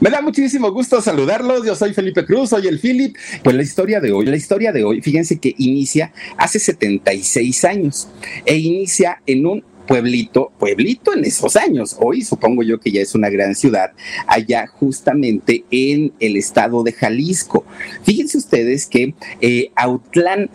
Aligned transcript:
Me 0.00 0.10
da 0.10 0.20
muchísimo 0.20 0.70
gusto 0.70 1.00
saludarlos. 1.02 1.66
Yo 1.66 1.74
soy 1.74 1.92
Felipe 1.92 2.24
Cruz, 2.24 2.50
soy 2.50 2.68
el 2.68 2.78
Philip. 2.78 3.16
Pues 3.42 3.56
la 3.56 3.62
historia 3.62 4.00
de 4.00 4.12
hoy, 4.12 4.26
la 4.26 4.36
historia 4.36 4.70
de 4.70 4.84
hoy, 4.84 5.02
fíjense 5.02 5.38
que 5.38 5.54
inicia 5.58 6.12
hace 6.36 6.60
76 6.60 7.64
años 7.64 8.08
e 8.46 8.56
inicia 8.56 9.20
en 9.26 9.46
un 9.46 9.64
pueblito, 9.88 10.52
pueblito 10.58 11.14
en 11.14 11.24
esos 11.24 11.56
años. 11.56 11.96
Hoy 11.98 12.20
supongo 12.22 12.62
yo 12.62 12.78
que 12.78 12.92
ya 12.92 13.00
es 13.00 13.14
una 13.14 13.30
gran 13.30 13.54
ciudad, 13.54 13.92
allá 14.26 14.66
justamente 14.66 15.64
en 15.70 16.12
el 16.20 16.36
estado 16.36 16.82
de 16.82 16.92
Jalisco. 16.92 17.64
Fíjense 18.04 18.36
ustedes 18.36 18.84
que 18.84 19.14
eh, 19.40 19.70
Autlán, 19.74 20.50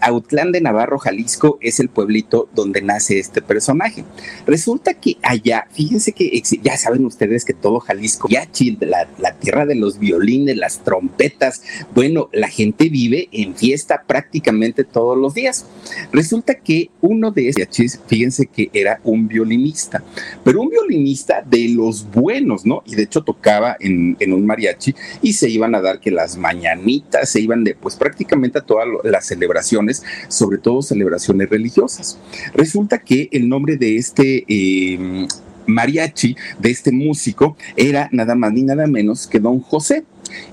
de 0.51 0.61
Navarro, 0.61 0.99
Jalisco, 0.99 1.57
es 1.61 1.79
el 1.79 1.89
pueblito 1.89 2.47
donde 2.53 2.83
nace 2.83 3.17
este 3.17 3.41
personaje. 3.41 4.05
Resulta 4.45 4.93
que 4.93 5.17
allá, 5.23 5.67
fíjense 5.71 6.11
que 6.11 6.41
ya 6.61 6.77
saben 6.77 7.03
ustedes 7.05 7.43
que 7.43 7.53
todo 7.53 7.79
Jalisco, 7.79 8.29
ya 8.29 8.47
la, 8.81 9.09
la 9.17 9.33
tierra 9.39 9.65
de 9.65 9.75
los 9.75 9.97
violines, 9.97 10.57
las 10.57 10.83
trompetas, 10.83 11.63
bueno, 11.95 12.29
la 12.31 12.49
gente 12.49 12.89
vive 12.89 13.29
en 13.31 13.55
fiesta 13.55 14.03
prácticamente 14.05 14.83
todos 14.83 15.17
los 15.17 15.33
días. 15.33 15.65
Resulta 16.11 16.53
que 16.53 16.91
uno 17.01 17.31
de 17.31 17.49
esos, 17.49 17.99
fíjense 18.07 18.45
que 18.45 18.69
era 18.73 19.01
un 19.03 19.22
violinista, 19.27 20.03
pero 20.43 20.61
un 20.61 20.69
violinista 20.69 21.43
de 21.45 21.69
los 21.69 22.09
buenos, 22.11 22.65
¿no? 22.65 22.83
Y 22.85 22.95
de 22.95 23.03
hecho 23.03 23.23
tocaba 23.23 23.77
en, 23.79 24.15
un 24.33 24.45
mariachi 24.45 24.95
y 25.21 25.33
se 25.33 25.49
iban 25.49 25.75
a 25.75 25.81
dar 25.81 25.99
que 25.99 26.11
las 26.11 26.37
mañanitas, 26.37 27.29
se 27.29 27.41
iban 27.41 27.63
de, 27.63 27.75
pues 27.75 27.95
prácticamente 27.95 28.59
a 28.59 28.61
todas 28.61 28.87
las 29.03 29.25
celebraciones, 29.25 30.03
sobre 30.27 30.57
todo 30.57 30.81
celebraciones 30.81 31.49
religiosas. 31.49 32.17
Resulta 32.53 32.99
que 32.99 33.29
el 33.31 33.49
nombre 33.49 33.77
de 33.77 33.97
este... 33.97 34.45
Eh, 34.47 35.27
mariachi 35.65 36.35
de 36.59 36.71
este 36.71 36.91
músico 36.91 37.55
era 37.77 38.09
nada 38.11 38.35
más 38.35 38.51
ni 38.51 38.63
nada 38.63 38.85
menos 38.85 39.27
que 39.27 39.39
don 39.39 39.61
José 39.61 40.03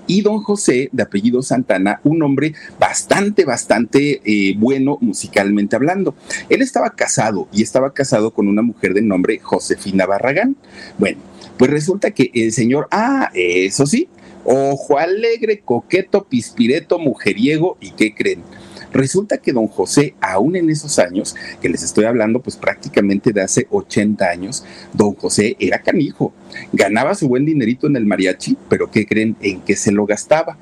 y 0.06 0.22
don 0.22 0.42
José, 0.42 0.88
de 0.92 1.02
apellido 1.02 1.42
Santana, 1.42 2.00
un 2.04 2.22
hombre 2.22 2.54
bastante, 2.78 3.44
bastante 3.44 4.20
eh, 4.24 4.54
bueno 4.56 4.98
musicalmente 5.00 5.76
hablando. 5.76 6.14
Él 6.48 6.62
estaba 6.62 6.90
casado 6.90 7.48
y 7.52 7.62
estaba 7.62 7.92
casado 7.92 8.32
con 8.32 8.48
una 8.48 8.62
mujer 8.62 8.94
de 8.94 9.02
nombre 9.02 9.38
Josefina 9.38 10.06
Barragán. 10.06 10.56
Bueno, 10.98 11.18
pues 11.56 11.70
resulta 11.70 12.12
que 12.12 12.30
el 12.34 12.52
señor, 12.52 12.88
ah, 12.90 13.30
eso 13.34 13.86
sí, 13.86 14.08
ojo 14.44 14.98
alegre, 14.98 15.60
coqueto, 15.60 16.24
pispireto, 16.24 16.98
mujeriego, 16.98 17.76
¿y 17.80 17.90
qué 17.92 18.14
creen? 18.14 18.42
Resulta 18.92 19.38
que 19.38 19.52
don 19.52 19.68
José, 19.68 20.14
aún 20.20 20.56
en 20.56 20.70
esos 20.70 20.98
años, 20.98 21.36
que 21.60 21.68
les 21.68 21.82
estoy 21.82 22.04
hablando 22.04 22.40
pues 22.40 22.56
prácticamente 22.56 23.32
de 23.32 23.42
hace 23.42 23.66
80 23.70 24.28
años, 24.28 24.64
don 24.92 25.14
José 25.14 25.56
era 25.58 25.80
canijo. 25.80 26.32
Ganaba 26.72 27.14
su 27.14 27.28
buen 27.28 27.44
dinerito 27.44 27.86
en 27.86 27.96
el 27.96 28.06
mariachi, 28.06 28.56
pero 28.68 28.90
¿qué 28.90 29.06
creen? 29.06 29.36
¿En 29.40 29.60
qué 29.60 29.76
se 29.76 29.92
lo 29.92 30.06
gastaba? 30.06 30.58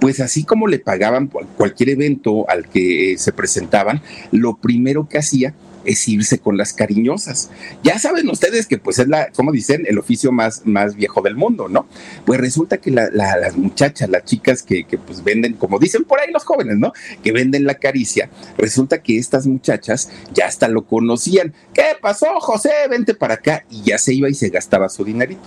pues 0.00 0.20
así 0.20 0.44
como 0.44 0.66
le 0.66 0.78
pagaban 0.78 1.28
cualquier 1.56 1.90
evento 1.90 2.48
al 2.50 2.68
que 2.68 3.16
se 3.18 3.32
presentaban, 3.32 4.02
lo 4.30 4.56
primero 4.56 5.08
que 5.08 5.16
hacía 5.18 5.54
es 5.86 6.06
irse 6.08 6.38
con 6.38 6.56
las 6.56 6.72
cariñosas. 6.72 7.50
Ya 7.82 7.98
saben 7.98 8.28
ustedes 8.28 8.66
que 8.66 8.78
pues 8.78 8.98
es 8.98 9.08
la, 9.08 9.30
como 9.30 9.52
dicen, 9.52 9.84
el 9.86 9.98
oficio 9.98 10.32
más, 10.32 10.62
más 10.66 10.96
viejo 10.96 11.22
del 11.22 11.36
mundo, 11.36 11.68
¿no? 11.68 11.86
Pues 12.24 12.40
resulta 12.40 12.78
que 12.78 12.90
las 12.90 13.56
muchachas, 13.56 14.08
las 14.10 14.24
chicas 14.24 14.62
que, 14.62 14.84
que, 14.84 14.98
pues 14.98 15.22
venden, 15.22 15.54
como 15.54 15.78
dicen 15.78 16.04
por 16.04 16.20
ahí 16.20 16.30
los 16.32 16.44
jóvenes, 16.44 16.76
¿no? 16.78 16.92
Que 17.22 17.32
venden 17.32 17.64
la 17.64 17.74
caricia, 17.74 18.28
resulta 18.58 19.02
que 19.02 19.18
estas 19.18 19.46
muchachas 19.46 20.10
ya 20.34 20.46
hasta 20.46 20.68
lo 20.68 20.86
conocían. 20.86 21.54
¿Qué 21.72 21.84
pasó, 22.00 22.26
José? 22.40 22.70
Vente 22.90 23.14
para 23.14 23.34
acá. 23.34 23.64
Y 23.70 23.82
ya 23.82 23.98
se 23.98 24.12
iba 24.12 24.28
y 24.28 24.34
se 24.34 24.48
gastaba 24.48 24.88
su 24.88 25.04
dinerito. 25.04 25.42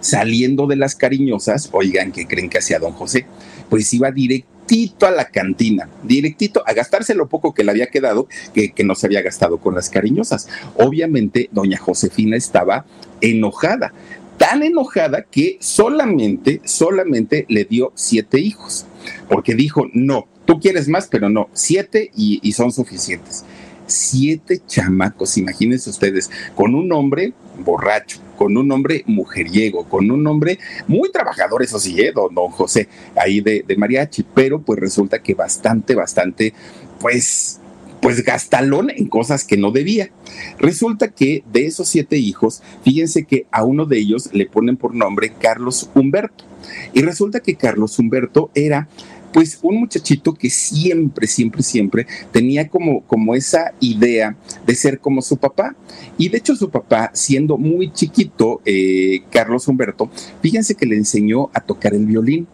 Saliendo 0.00 0.66
de 0.66 0.76
las 0.76 0.94
cariñosas, 0.94 1.68
oigan, 1.72 2.12
¿qué 2.12 2.26
creen 2.26 2.48
que 2.48 2.58
hacía 2.58 2.78
don 2.78 2.92
José? 2.92 3.26
Pues 3.68 3.92
iba 3.92 4.10
directo 4.10 4.59
directito 4.70 5.06
a 5.06 5.10
la 5.10 5.24
cantina, 5.24 5.88
directito 6.04 6.62
a 6.64 6.72
gastarse 6.72 7.16
lo 7.16 7.28
poco 7.28 7.52
que 7.52 7.64
le 7.64 7.72
había 7.72 7.88
quedado, 7.88 8.28
que, 8.54 8.70
que 8.70 8.84
no 8.84 8.94
se 8.94 9.06
había 9.06 9.20
gastado 9.20 9.58
con 9.58 9.74
las 9.74 9.90
cariñosas. 9.90 10.48
Obviamente, 10.76 11.48
doña 11.50 11.76
Josefina 11.76 12.36
estaba 12.36 12.86
enojada, 13.20 13.92
tan 14.38 14.62
enojada 14.62 15.24
que 15.28 15.58
solamente, 15.60 16.60
solamente 16.64 17.46
le 17.48 17.64
dio 17.64 17.92
siete 17.96 18.38
hijos, 18.38 18.86
porque 19.28 19.56
dijo, 19.56 19.86
no, 19.92 20.28
tú 20.44 20.60
quieres 20.60 20.86
más, 20.86 21.08
pero 21.08 21.28
no, 21.28 21.48
siete 21.52 22.12
y, 22.14 22.38
y 22.42 22.52
son 22.52 22.70
suficientes. 22.72 23.44
Siete 23.88 24.62
chamacos, 24.68 25.36
imagínense 25.36 25.90
ustedes, 25.90 26.30
con 26.54 26.76
un 26.76 26.92
hombre 26.92 27.32
borracho, 27.64 28.20
con 28.36 28.56
un 28.56 28.70
hombre 28.72 29.04
mujeriego, 29.06 29.88
con 29.88 30.10
un 30.10 30.26
hombre 30.26 30.58
muy 30.86 31.10
trabajador, 31.10 31.62
eso 31.62 31.78
sí, 31.78 32.00
¿eh? 32.00 32.12
don, 32.14 32.34
José, 32.50 32.88
ahí 33.16 33.40
de, 33.40 33.64
de 33.66 33.76
mariachi, 33.76 34.24
pero 34.34 34.60
pues 34.60 34.78
resulta 34.78 35.22
que 35.22 35.34
bastante, 35.34 35.94
bastante, 35.94 36.54
pues 37.00 37.60
pues 38.00 38.24
gastalón 38.24 38.90
en 38.90 39.06
cosas 39.06 39.44
que 39.44 39.56
no 39.56 39.70
debía. 39.70 40.10
Resulta 40.58 41.08
que 41.08 41.44
de 41.52 41.66
esos 41.66 41.88
siete 41.88 42.16
hijos, 42.16 42.62
fíjense 42.82 43.24
que 43.24 43.46
a 43.50 43.64
uno 43.64 43.84
de 43.84 43.98
ellos 43.98 44.30
le 44.32 44.46
ponen 44.46 44.76
por 44.76 44.94
nombre 44.94 45.32
Carlos 45.38 45.90
Humberto. 45.94 46.44
Y 46.92 47.02
resulta 47.02 47.40
que 47.40 47.56
Carlos 47.56 47.98
Humberto 47.98 48.50
era 48.54 48.88
pues 49.32 49.58
un 49.62 49.80
muchachito 49.80 50.34
que 50.34 50.50
siempre, 50.50 51.26
siempre, 51.26 51.62
siempre 51.62 52.06
tenía 52.32 52.68
como, 52.68 53.02
como 53.02 53.34
esa 53.34 53.72
idea 53.80 54.36
de 54.66 54.74
ser 54.74 55.00
como 55.00 55.22
su 55.22 55.36
papá. 55.36 55.76
Y 56.18 56.28
de 56.28 56.38
hecho 56.38 56.56
su 56.56 56.70
papá, 56.70 57.10
siendo 57.14 57.56
muy 57.56 57.92
chiquito, 57.92 58.60
eh, 58.64 59.22
Carlos 59.30 59.68
Humberto, 59.68 60.10
fíjense 60.42 60.74
que 60.74 60.86
le 60.86 60.96
enseñó 60.96 61.50
a 61.54 61.60
tocar 61.60 61.94
el 61.94 62.06
violín. 62.06 62.46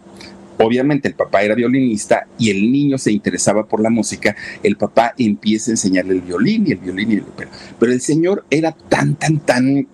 Obviamente 0.59 1.07
el 1.07 1.13
papá 1.13 1.43
era 1.43 1.53
violinista 1.53 2.27
y 2.39 2.49
el 2.49 2.71
niño 2.71 2.97
se 2.97 3.11
interesaba 3.11 3.67
por 3.67 3.79
la 3.79 3.91
música, 3.91 4.35
el 4.63 4.75
papá 4.75 5.13
empieza 5.15 5.69
a 5.69 5.73
enseñarle 5.73 6.15
el 6.15 6.21
violín 6.21 6.65
y 6.65 6.71
el 6.71 6.79
violín 6.79 7.11
y 7.11 7.15
el 7.15 7.23
pero, 7.35 7.51
pero 7.79 7.91
el 7.91 8.01
señor 8.01 8.43
era 8.49 8.71
tan, 8.71 9.13
tan, 9.13 9.37
tan 9.37 9.87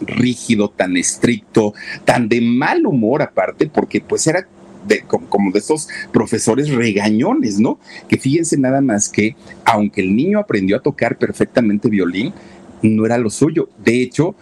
rígido, 0.00 0.70
tan 0.70 0.96
estricto, 0.96 1.74
tan 2.06 2.30
de 2.30 2.40
mal 2.40 2.86
humor 2.86 3.20
aparte, 3.20 3.66
porque 3.66 4.00
pues 4.00 4.26
era 4.26 4.46
como, 5.06 5.52
de 5.52 5.58
esos 5.58 5.88
profesores 6.12 6.70
regañones, 6.70 7.58
¿no? 7.58 7.78
Que 8.08 8.18
fíjense 8.18 8.56
nada 8.56 8.80
más 8.80 9.08
que, 9.08 9.36
aunque 9.64 10.00
el 10.00 10.14
niño 10.14 10.38
aprendió 10.38 10.76
a 10.76 10.82
tocar 10.82 11.18
perfectamente 11.18 11.88
violín, 11.88 12.32
no 12.82 13.06
era 13.06 13.18
lo 13.18 13.30
suyo. 13.30 13.68
De 13.82 14.02
hecho, 14.02 14.34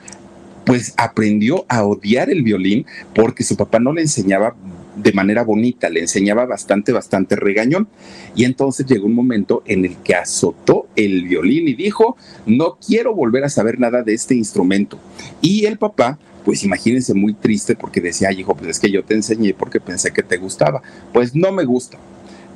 pues 0.64 0.94
aprendió 0.96 1.64
a 1.69 1.85
odiar 1.85 2.31
el 2.31 2.43
violín 2.43 2.87
porque 3.14 3.44
su 3.44 3.56
papá 3.56 3.79
no 3.79 3.93
le 3.93 4.02
enseñaba 4.02 4.55
de 4.96 5.12
manera 5.12 5.43
bonita, 5.43 5.88
le 5.88 6.00
enseñaba 6.00 6.46
bastante, 6.46 6.93
bastante 6.93 7.37
regañón. 7.37 7.88
Y 8.35 8.44
entonces 8.44 8.87
llegó 8.87 9.06
un 9.06 9.14
momento 9.14 9.62
en 9.67 9.85
el 9.85 9.96
que 9.99 10.14
azotó 10.14 10.87
el 10.96 11.25
violín 11.25 11.69
y 11.69 11.75
dijo, 11.75 12.17
no 12.46 12.79
quiero 12.85 13.14
volver 13.14 13.44
a 13.44 13.49
saber 13.49 13.79
nada 13.79 14.02
de 14.02 14.14
este 14.14 14.35
instrumento. 14.35 14.99
Y 15.41 15.67
el 15.67 15.79
papá 15.79 16.19
pues 16.44 16.62
imagínense 16.62 17.14
muy 17.14 17.35
triste 17.35 17.75
porque 17.75 18.00
decía, 18.00 18.31
hijo, 18.32 18.55
pues 18.55 18.70
es 18.70 18.81
que 18.81 18.91
yo 18.91 19.02
te 19.05 19.14
enseñé 19.14 19.55
porque 19.55 19.81
pensé 19.81 20.12
que 20.12 20.23
te 20.23 20.37
gustaba. 20.37 20.82
Pues 21.12 21.35
no 21.35 21.52
me 21.52 21.64
gusta. 21.64 21.99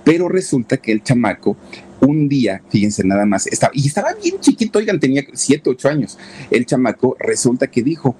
Pero 0.05 0.29
resulta 0.29 0.77
que 0.77 0.93
el 0.93 1.03
chamaco 1.03 1.57
un 2.01 2.29
día, 2.29 2.63
fíjense 2.69 3.05
nada 3.05 3.27
más, 3.27 3.47
estaba, 3.47 3.73
y 3.75 3.87
estaba 3.87 4.15
bien 4.15 4.39
chiquito, 4.41 4.79
oigan, 4.79 5.01
tenía 5.01 5.25
siete, 5.33 5.71
ocho 5.71 5.89
años. 5.89 6.19
El 6.51 6.67
chamaco 6.67 7.17
resulta 7.19 7.67
que 7.67 7.83
dijo, 7.83 8.17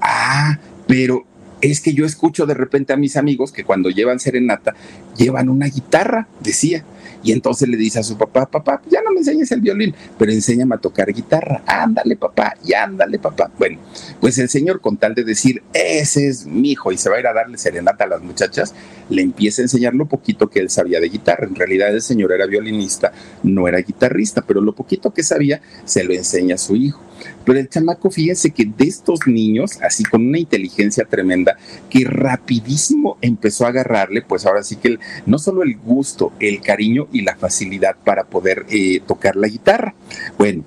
ah, 0.00 0.58
pero 0.86 1.24
es 1.60 1.80
que 1.80 1.94
yo 1.94 2.04
escucho 2.04 2.44
de 2.44 2.54
repente 2.54 2.92
a 2.92 2.96
mis 2.96 3.16
amigos 3.16 3.52
que 3.52 3.64
cuando 3.64 3.88
llevan 3.88 4.20
serenata 4.20 4.74
llevan 5.16 5.48
una 5.48 5.66
guitarra, 5.66 6.28
decía. 6.40 6.84
Y 7.22 7.32
entonces 7.32 7.68
le 7.68 7.76
dice 7.76 8.00
a 8.00 8.02
su 8.02 8.16
papá, 8.16 8.46
papá, 8.46 8.82
ya 8.90 9.00
no 9.02 9.12
me 9.12 9.18
enseñes 9.18 9.50
el 9.52 9.60
violín, 9.60 9.94
pero 10.18 10.32
enséñame 10.32 10.74
a 10.74 10.78
tocar 10.78 11.12
guitarra. 11.12 11.62
Ándale, 11.66 12.16
papá, 12.16 12.54
y 12.64 12.74
ándale, 12.74 13.18
papá. 13.18 13.50
Bueno, 13.58 13.78
pues 14.20 14.38
el 14.38 14.48
señor, 14.48 14.80
con 14.80 14.96
tal 14.96 15.14
de 15.14 15.24
decir, 15.24 15.62
ese 15.72 16.28
es 16.28 16.46
mi 16.46 16.72
hijo, 16.72 16.92
y 16.92 16.98
se 16.98 17.08
va 17.10 17.16
a 17.16 17.20
ir 17.20 17.26
a 17.26 17.32
darle 17.32 17.58
serenata 17.58 18.04
a 18.04 18.08
las 18.08 18.22
muchachas, 18.22 18.74
le 19.08 19.22
empieza 19.22 19.62
a 19.62 19.64
enseñar 19.64 19.94
lo 19.94 20.06
poquito 20.06 20.48
que 20.48 20.60
él 20.60 20.70
sabía 20.70 21.00
de 21.00 21.08
guitarra. 21.08 21.46
En 21.46 21.54
realidad 21.54 21.94
el 21.94 22.02
señor 22.02 22.32
era 22.32 22.46
violinista, 22.46 23.12
no 23.42 23.68
era 23.68 23.78
guitarrista, 23.78 24.42
pero 24.42 24.60
lo 24.60 24.74
poquito 24.74 25.12
que 25.12 25.22
sabía 25.22 25.60
se 25.84 26.04
lo 26.04 26.12
enseña 26.12 26.56
a 26.56 26.58
su 26.58 26.76
hijo. 26.76 27.00
Pero 27.44 27.58
el 27.58 27.68
chamaco, 27.68 28.10
fíjense 28.10 28.50
que 28.50 28.64
de 28.64 28.84
estos 28.84 29.20
niños, 29.26 29.78
así 29.82 30.04
con 30.04 30.26
una 30.26 30.38
inteligencia 30.38 31.04
tremenda, 31.04 31.56
que 31.90 32.04
rapidísimo 32.04 33.18
empezó 33.20 33.66
a 33.66 33.68
agarrarle, 33.68 34.22
pues 34.22 34.46
ahora 34.46 34.62
sí 34.62 34.76
que 34.76 34.98
no 35.26 35.38
solo 35.38 35.62
el 35.62 35.76
gusto, 35.76 36.32
el 36.40 36.60
cariño 36.60 37.08
y 37.12 37.22
la 37.22 37.36
facilidad 37.36 37.96
para 38.04 38.24
poder 38.24 38.66
eh, 38.70 39.00
tocar 39.06 39.36
la 39.36 39.48
guitarra. 39.48 39.94
Bueno, 40.38 40.64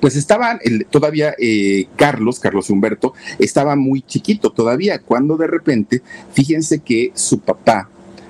pues 0.00 0.16
estaba 0.16 0.58
todavía 0.90 1.34
eh, 1.38 1.86
Carlos, 1.96 2.38
Carlos 2.38 2.70
Humberto, 2.70 3.14
estaba 3.38 3.76
muy 3.76 4.02
chiquito 4.02 4.50
todavía, 4.50 5.00
cuando 5.00 5.36
de 5.36 5.46
repente, 5.46 6.02
fíjense 6.32 6.80
que 6.80 7.12
su 7.14 7.40
papá, 7.40 7.88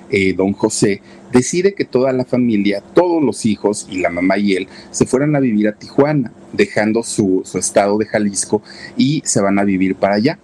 eh, 0.09 0.33
don 0.33 0.53
José, 0.53 1.01
decide 1.31 1.73
que 1.73 1.85
toda 1.85 2.11
la 2.13 2.25
familia, 2.25 2.81
todos 2.93 3.21
los 3.23 3.45
hijos 3.45 3.87
y 3.89 3.99
la 3.99 4.09
mamá 4.09 4.37
y 4.37 4.53
él 4.53 4.67
se 4.91 5.05
fueran 5.05 5.35
a 5.35 5.39
vivir 5.39 5.67
a 5.67 5.73
Tijuana, 5.73 6.31
dejando 6.53 7.03
su, 7.03 7.43
estado 7.53 7.97
de 7.97 8.05
Jalisco 8.05 8.61
y 8.95 9.21
se 9.25 9.41
van 9.41 9.59
a 9.59 9.63
vivir 9.63 9.95
para 9.95 10.15
allá. 10.15 10.39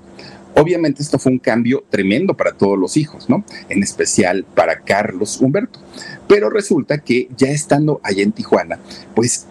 Obviamente 0.56 1.02
esto 1.02 1.18
fue 1.18 1.32
un 1.32 1.40
cambio 1.40 1.84
tremendo 1.90 2.36
para 2.36 2.52
todos 2.52 2.78
los 2.78 2.96
hijos, 2.96 3.28
¿no? 3.28 3.44
En 3.70 3.82
especial 3.82 4.46
para 4.54 4.82
Carlos 4.82 5.42
Humberto. 5.42 5.80
Pero 6.28 6.52
resulta 6.52 7.00
que 7.00 7.28
ya 7.36 7.48
estando 7.48 8.00
allá 8.04 8.22
en 8.22 8.34
Tijuana, 8.34 8.78
pues 9.16 9.48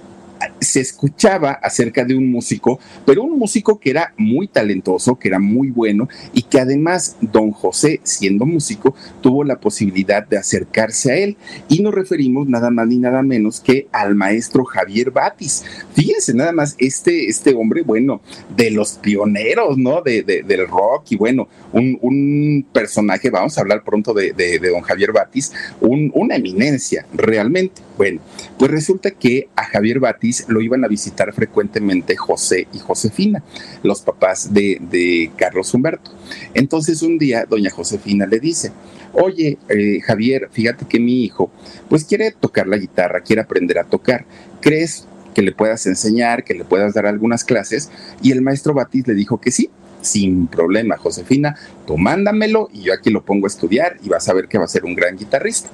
se 0.61 0.81
escuchaba 0.81 1.53
acerca 1.53 2.05
de 2.05 2.15
un 2.15 2.31
músico, 2.31 2.79
pero 3.07 3.23
un 3.23 3.39
músico 3.39 3.79
que 3.79 3.91
era 3.91 4.15
muy 4.17 4.49
talentoso, 4.49 5.19
que 5.19 5.29
era 5.29 5.39
muy 5.39 5.71
bueno 5.71 6.09
y 6.33 6.43
que 6.43 6.61
además 6.61 7.17
don 7.21 7.51
José, 7.51 8.01
siendo 8.03 8.47
músico, 8.47 8.95
tuvo 9.21 9.45
la 9.45 9.61
posibilidad 9.61 10.27
de 10.27 10.39
acercarse 10.39 11.13
a 11.13 11.17
él. 11.17 11.37
Y 11.69 11.83
nos 11.83 11.95
referimos 11.95 12.49
nada 12.49 12.71
más 12.71 12.87
ni 12.87 12.99
nada 12.99 13.23
menos 13.23 13.61
que 13.61 13.89
al 13.93 14.15
maestro 14.15 14.65
Javier 14.65 15.11
Batis. 15.11 15.65
Fíjense 15.95 16.35
nada 16.35 16.53
más, 16.53 16.75
este, 16.79 17.29
este 17.29 17.55
hombre, 17.55 17.83
bueno, 17.83 18.21
de 18.57 18.71
los 18.71 18.93
pioneros, 18.95 19.79
¿no? 19.79 20.03
De, 20.03 20.23
del 20.23 20.69
rock 20.69 21.07
y 21.11 21.17
bueno, 21.17 21.49
un, 21.73 22.67
personaje, 22.73 23.31
vamos 23.31 23.57
a 23.59 23.61
hablar 23.61 23.83
pronto 23.85 24.15
de, 24.15 24.33
don 24.59 24.83
Javier 24.83 25.13
Batis, 25.13 25.53
una 25.81 26.37
eminencia 26.37 27.07
realmente. 27.13 27.83
Bueno, 27.97 28.21
pues 28.59 28.71
resulta 28.71 29.11
que 29.11 29.49
a 29.55 29.65
Javier 29.65 30.01
Batis 30.01 30.32
lo 30.49 30.61
iban 30.61 30.85
a 30.85 30.89
visitar 30.89 31.33
frecuentemente 31.33 32.17
José 32.17 32.67
y 32.73 32.79
Josefina, 32.79 33.43
los 33.83 34.03
papás 34.03 34.53
de, 34.53 35.31
Carlos 35.37 35.73
Humberto. 35.75 36.11
Entonces 36.55 37.03
un 37.03 37.19
día 37.19 37.47
doña 37.49 37.71
Josefina 37.71 38.27
le 38.27 38.41
dice, 38.41 38.73
oye 39.13 39.59
eh, 39.69 40.01
Javier, 40.01 40.49
fíjate 40.51 40.87
que 40.87 41.01
mi 41.01 41.25
hijo 41.25 41.51
pues 41.89 42.05
quiere 42.05 42.33
tocar 42.33 42.67
la 42.67 42.77
guitarra, 42.77 43.21
quiere 43.21 43.43
aprender 43.43 43.79
a 43.79 43.85
tocar. 43.85 44.25
¿Crees 44.61 45.07
que 45.35 45.43
le 45.43 45.53
puedas 45.53 45.87
enseñar, 45.87 46.45
que 46.45 46.55
le 46.55 46.65
puedas 46.65 46.95
dar 46.95 47.07
algunas 47.07 47.45
clases? 47.45 47.91
Y 48.23 48.33
el 48.33 48.43
maestro 48.43 48.75
Batis 48.75 49.07
le 49.07 49.15
dijo 49.15 49.41
que 49.41 49.51
sí, 49.51 49.71
sin 50.03 50.47
problema, 50.49 50.97
Josefina, 50.97 51.57
tú 51.87 51.99
mándamelo 51.99 52.69
y 52.73 52.83
yo 52.83 52.93
aquí 52.93 53.11
lo 53.11 53.25
pongo 53.25 53.47
a 53.47 53.49
estudiar 53.49 53.97
y 54.03 54.09
vas 54.09 54.29
a 54.29 54.35
ver 54.35 54.49
que 54.49 54.59
va 54.59 54.65
a 54.65 54.69
ser 54.69 54.85
un 54.85 54.95
gran 54.95 55.17
guitarrista. 55.17 55.71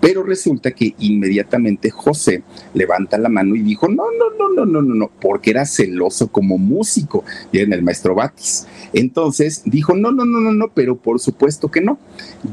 Pero 0.00 0.22
resulta 0.22 0.70
que 0.70 0.94
inmediatamente 0.98 1.90
José 1.90 2.42
levanta 2.74 3.18
la 3.18 3.28
mano 3.28 3.56
y 3.56 3.62
dijo, 3.62 3.88
no, 3.88 4.04
no, 4.12 4.30
no, 4.38 4.54
no, 4.54 4.66
no, 4.66 4.82
no, 4.82 4.94
no, 4.94 5.10
porque 5.20 5.50
era 5.50 5.66
celoso 5.66 6.28
como 6.28 6.58
músico, 6.58 7.24
y 7.52 7.58
en 7.58 7.72
el 7.72 7.82
maestro 7.82 8.14
Batis. 8.14 8.66
Entonces 8.92 9.62
dijo, 9.64 9.94
no, 9.94 10.12
no, 10.12 10.24
no, 10.24 10.40
no, 10.40 10.52
no, 10.52 10.72
pero 10.72 10.96
por 10.96 11.20
supuesto 11.20 11.70
que 11.70 11.80
no. 11.80 11.98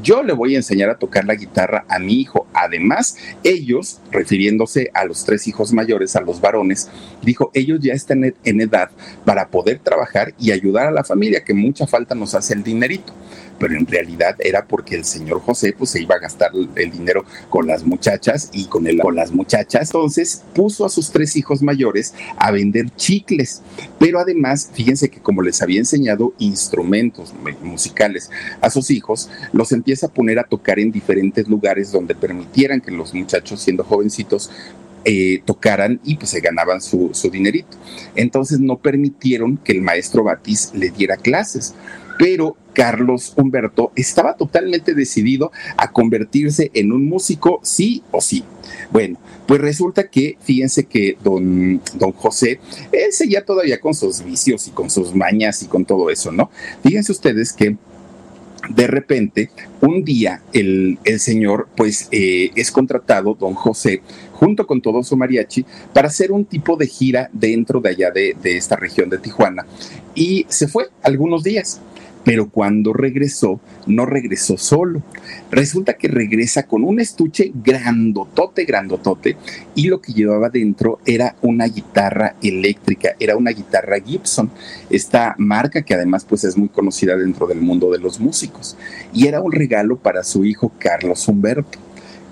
Yo 0.02 0.22
le 0.22 0.32
voy 0.32 0.54
a 0.54 0.58
enseñar 0.58 0.90
a 0.90 0.98
tocar 0.98 1.24
la 1.24 1.34
guitarra 1.34 1.84
a 1.88 1.98
mi 1.98 2.20
hijo. 2.20 2.46
Además, 2.52 3.16
ellos, 3.42 4.00
refiriéndose 4.10 4.90
a 4.94 5.04
los 5.04 5.24
tres 5.24 5.46
hijos 5.46 5.72
mayores, 5.72 6.16
a 6.16 6.20
los 6.20 6.40
varones, 6.40 6.90
dijo, 7.22 7.50
ellos 7.54 7.80
ya 7.80 7.94
están 7.94 8.34
en 8.44 8.60
edad 8.60 8.90
para 9.24 9.48
poder 9.48 9.78
trabajar 9.78 10.34
y 10.38 10.50
ayudar 10.50 10.88
a 10.88 10.92
la 10.92 11.04
familia, 11.04 11.44
que 11.44 11.54
mucha 11.54 11.86
falta 11.86 12.14
nos 12.14 12.34
hace 12.34 12.54
el 12.54 12.62
pero 13.58 13.76
en 13.76 13.86
realidad 13.86 14.36
era 14.40 14.66
porque 14.66 14.94
el 14.94 15.04
señor 15.04 15.40
José 15.40 15.74
pues 15.76 15.90
se 15.90 16.02
iba 16.02 16.16
a 16.16 16.18
gastar 16.18 16.50
el 16.76 16.90
dinero 16.90 17.24
con 17.48 17.66
las 17.66 17.84
muchachas 17.84 18.50
y 18.52 18.66
con, 18.66 18.86
el, 18.86 18.98
con 18.98 19.14
las 19.14 19.32
muchachas. 19.32 19.88
Entonces 19.88 20.42
puso 20.54 20.84
a 20.84 20.88
sus 20.88 21.10
tres 21.10 21.36
hijos 21.36 21.62
mayores 21.62 22.14
a 22.36 22.50
vender 22.50 22.90
chicles, 22.96 23.62
pero 23.98 24.18
además, 24.18 24.70
fíjense 24.72 25.08
que 25.08 25.20
como 25.20 25.42
les 25.42 25.62
había 25.62 25.78
enseñado 25.78 26.34
instrumentos 26.38 27.32
musicales 27.62 28.30
a 28.60 28.70
sus 28.70 28.90
hijos, 28.90 29.30
los 29.52 29.72
empieza 29.72 30.06
a 30.06 30.12
poner 30.12 30.38
a 30.38 30.44
tocar 30.44 30.78
en 30.78 30.92
diferentes 30.92 31.48
lugares 31.48 31.92
donde 31.92 32.14
permitieran 32.14 32.80
que 32.80 32.90
los 32.90 33.14
muchachos 33.14 33.60
siendo 33.60 33.84
jovencitos 33.84 34.50
eh, 35.04 35.42
tocaran 35.44 36.00
y 36.04 36.16
pues 36.16 36.30
se 36.30 36.40
ganaban 36.40 36.80
su, 36.80 37.10
su, 37.12 37.30
dinerito. 37.30 37.76
Entonces 38.14 38.60
no 38.60 38.78
permitieron 38.78 39.56
que 39.58 39.72
el 39.72 39.82
maestro 39.82 40.24
Batis 40.24 40.72
le 40.74 40.90
diera 40.90 41.16
clases 41.16 41.74
pero 42.18 42.56
Carlos 42.72 43.32
Humberto 43.36 43.92
estaba 43.94 44.36
totalmente 44.36 44.94
decidido 44.94 45.52
a 45.76 45.92
convertirse 45.92 46.70
en 46.74 46.92
un 46.92 47.06
músico 47.06 47.60
sí 47.62 48.02
o 48.10 48.20
sí. 48.20 48.44
Bueno, 48.90 49.18
pues 49.46 49.60
resulta 49.60 50.08
que, 50.08 50.36
fíjense 50.40 50.84
que 50.84 51.16
don, 51.22 51.80
don 51.94 52.12
José, 52.12 52.60
él 52.92 53.12
seguía 53.12 53.44
todavía 53.44 53.80
con 53.80 53.94
sus 53.94 54.24
vicios 54.24 54.66
y 54.66 54.70
con 54.70 54.90
sus 54.90 55.14
mañas 55.14 55.62
y 55.62 55.66
con 55.66 55.84
todo 55.84 56.10
eso, 56.10 56.32
¿no? 56.32 56.50
Fíjense 56.82 57.12
ustedes 57.12 57.52
que 57.52 57.76
de 58.70 58.86
repente, 58.86 59.50
un 59.82 60.04
día 60.04 60.42
el, 60.52 60.98
señor, 61.18 61.68
pues, 61.76 62.08
eh, 62.12 62.50
es 62.54 62.70
contratado, 62.70 63.34
don 63.34 63.54
José, 63.54 64.00
junto 64.44 64.66
con 64.66 64.82
todo 64.82 65.02
su 65.02 65.16
mariachi, 65.16 65.64
para 65.94 66.08
hacer 66.08 66.30
un 66.30 66.44
tipo 66.44 66.76
de 66.76 66.86
gira 66.86 67.30
dentro 67.32 67.80
de 67.80 67.88
allá 67.88 68.10
de, 68.10 68.36
esta 68.44 68.76
región 68.76 69.08
de 69.08 69.16
Tijuana. 69.16 69.64
Y 70.14 70.44
se 70.48 70.68
fue 70.68 70.88
algunos 71.02 71.42
días 71.42 71.80
pero 72.24 72.48
cuando 72.48 72.94
regresó, 72.94 73.60
no 73.86 74.06
regresó 74.06 74.56
solo. 74.56 75.02
Resulta 75.50 75.92
que 75.92 76.08
regresa 76.08 76.62
con 76.62 76.82
un 76.82 76.98
estuche 76.98 77.52
grandotote, 77.54 78.64
grandotote, 78.64 79.36
y 79.74 79.88
lo 79.88 80.00
que 80.00 80.14
llevaba 80.14 80.48
dentro 80.48 81.00
era 81.04 81.36
una 81.42 81.66
guitarra 81.66 82.36
eléctrica, 82.42 83.10
era 83.20 83.36
una 83.36 83.50
guitarra 83.50 84.00
Gibson, 84.00 84.50
esta 84.88 85.34
marca 85.36 85.82
que 85.82 85.92
además 85.92 86.24
pues 86.24 86.44
es 86.44 86.56
muy 86.56 86.70
conocida 86.70 87.14
dentro 87.14 87.46
del 87.46 87.60
mundo 87.60 87.90
de 87.90 87.98
los 87.98 88.18
músicos, 88.18 88.74
y 89.12 89.26
era 89.26 89.42
un 89.42 89.52
regalo 89.52 89.98
para 89.98 90.24
su 90.24 90.46
hijo 90.46 90.72
Carlos 90.78 91.28
Humberto. 91.28 91.83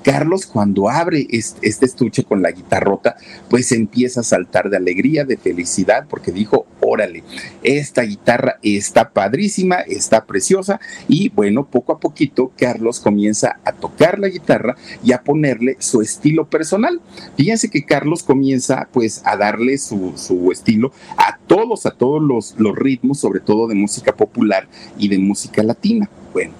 Carlos 0.02 0.46
cuando 0.46 0.88
abre 0.88 1.26
este, 1.30 1.66
estuche 1.86 2.24
con 2.24 2.42
la 2.42 2.50
guitarrota, 2.50 3.16
pues 3.48 3.72
empieza 3.72 4.20
a 4.20 4.24
saltar 4.24 4.70
de 4.70 4.76
alegría, 4.76 5.24
de 5.24 5.36
felicidad, 5.36 6.06
porque 6.08 6.32
dijo, 6.32 6.66
órale, 6.80 7.22
esta 7.62 8.02
guitarra 8.02 8.58
está 8.62 9.10
padrísima, 9.10 9.76
está 9.76 10.24
preciosa, 10.24 10.80
y 11.08 11.28
bueno, 11.30 11.66
poco 11.66 11.92
a 11.92 12.00
poquito 12.00 12.52
Carlos 12.56 13.00
comienza 13.00 13.60
a 13.64 13.72
tocar 13.72 14.18
la 14.18 14.28
guitarra 14.28 14.76
y 15.02 15.12
a 15.12 15.22
ponerle 15.22 15.76
su 15.78 16.02
estilo 16.02 16.48
personal. 16.48 17.00
Fíjense 17.36 17.70
que 17.70 17.84
Carlos 17.84 18.22
comienza 18.22 18.88
pues 18.92 19.22
a 19.24 19.36
darle 19.36 19.78
su, 19.78 20.12
estilo 20.52 20.92
a 21.16 21.38
todos, 21.46 21.86
a 21.86 21.92
todos 21.92 22.22
los, 22.22 22.54
los 22.58 22.76
ritmos, 22.76 23.20
sobre 23.20 23.40
todo 23.40 23.68
de 23.68 23.74
música 23.74 24.14
popular 24.14 24.68
y 24.98 25.08
de 25.08 25.18
música 25.18 25.62
latina. 25.62 26.08
Bueno, 26.32 26.52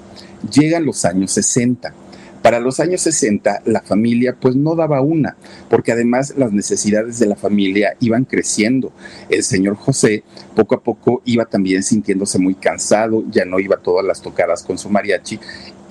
llegan 0.50 0.84
los 0.84 1.04
años 1.04 1.32
60 1.32 1.94
para 2.42 2.60
los 2.60 2.80
años 2.80 3.00
60 3.02 3.62
la 3.66 3.80
familia 3.80 4.36
pues 4.38 4.56
no 4.56 4.74
daba 4.74 5.00
una, 5.00 5.36
porque 5.70 5.92
además 5.92 6.34
las 6.36 6.52
necesidades 6.52 7.18
de 7.18 7.26
la 7.26 7.36
familia 7.36 7.96
iban 8.00 8.24
creciendo. 8.24 8.92
El 9.28 9.42
señor 9.44 9.76
José 9.76 10.24
poco 10.54 10.74
a 10.74 10.82
poco 10.82 11.22
iba 11.24 11.44
también 11.44 11.82
sintiéndose 11.82 12.38
muy 12.38 12.54
cansado, 12.54 13.24
ya 13.30 13.44
no 13.44 13.60
iba 13.60 13.76
todas 13.76 14.04
las 14.04 14.20
tocadas 14.20 14.62
con 14.62 14.76
su 14.76 14.90
mariachi 14.90 15.38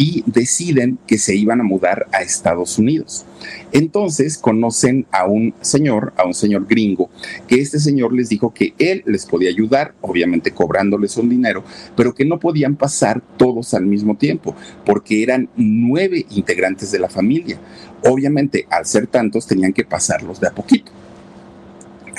y 0.01 0.23
deciden 0.25 0.97
que 1.05 1.19
se 1.19 1.35
iban 1.35 1.61
a 1.61 1.63
mudar 1.63 2.07
a 2.11 2.23
Estados 2.23 2.79
Unidos. 2.79 3.23
Entonces 3.71 4.39
conocen 4.39 5.05
a 5.11 5.27
un 5.27 5.53
señor, 5.61 6.11
a 6.17 6.25
un 6.25 6.33
señor 6.33 6.65
gringo, 6.67 7.11
que 7.47 7.61
este 7.61 7.79
señor 7.79 8.11
les 8.11 8.27
dijo 8.27 8.51
que 8.51 8.73
él 8.79 9.03
les 9.05 9.27
podía 9.27 9.51
ayudar, 9.51 9.93
obviamente 10.01 10.55
cobrándoles 10.55 11.17
un 11.17 11.29
dinero, 11.29 11.63
pero 11.95 12.15
que 12.15 12.25
no 12.25 12.39
podían 12.39 12.77
pasar 12.77 13.21
todos 13.37 13.75
al 13.75 13.85
mismo 13.85 14.17
tiempo, 14.17 14.55
porque 14.87 15.21
eran 15.21 15.49
nueve 15.55 16.25
integrantes 16.31 16.91
de 16.91 16.97
la 16.97 17.07
familia. 17.07 17.59
Obviamente, 18.03 18.65
al 18.71 18.87
ser 18.87 19.05
tantos, 19.05 19.45
tenían 19.45 19.71
que 19.71 19.85
pasarlos 19.85 20.41
de 20.41 20.47
a 20.47 20.51
poquito. 20.51 20.91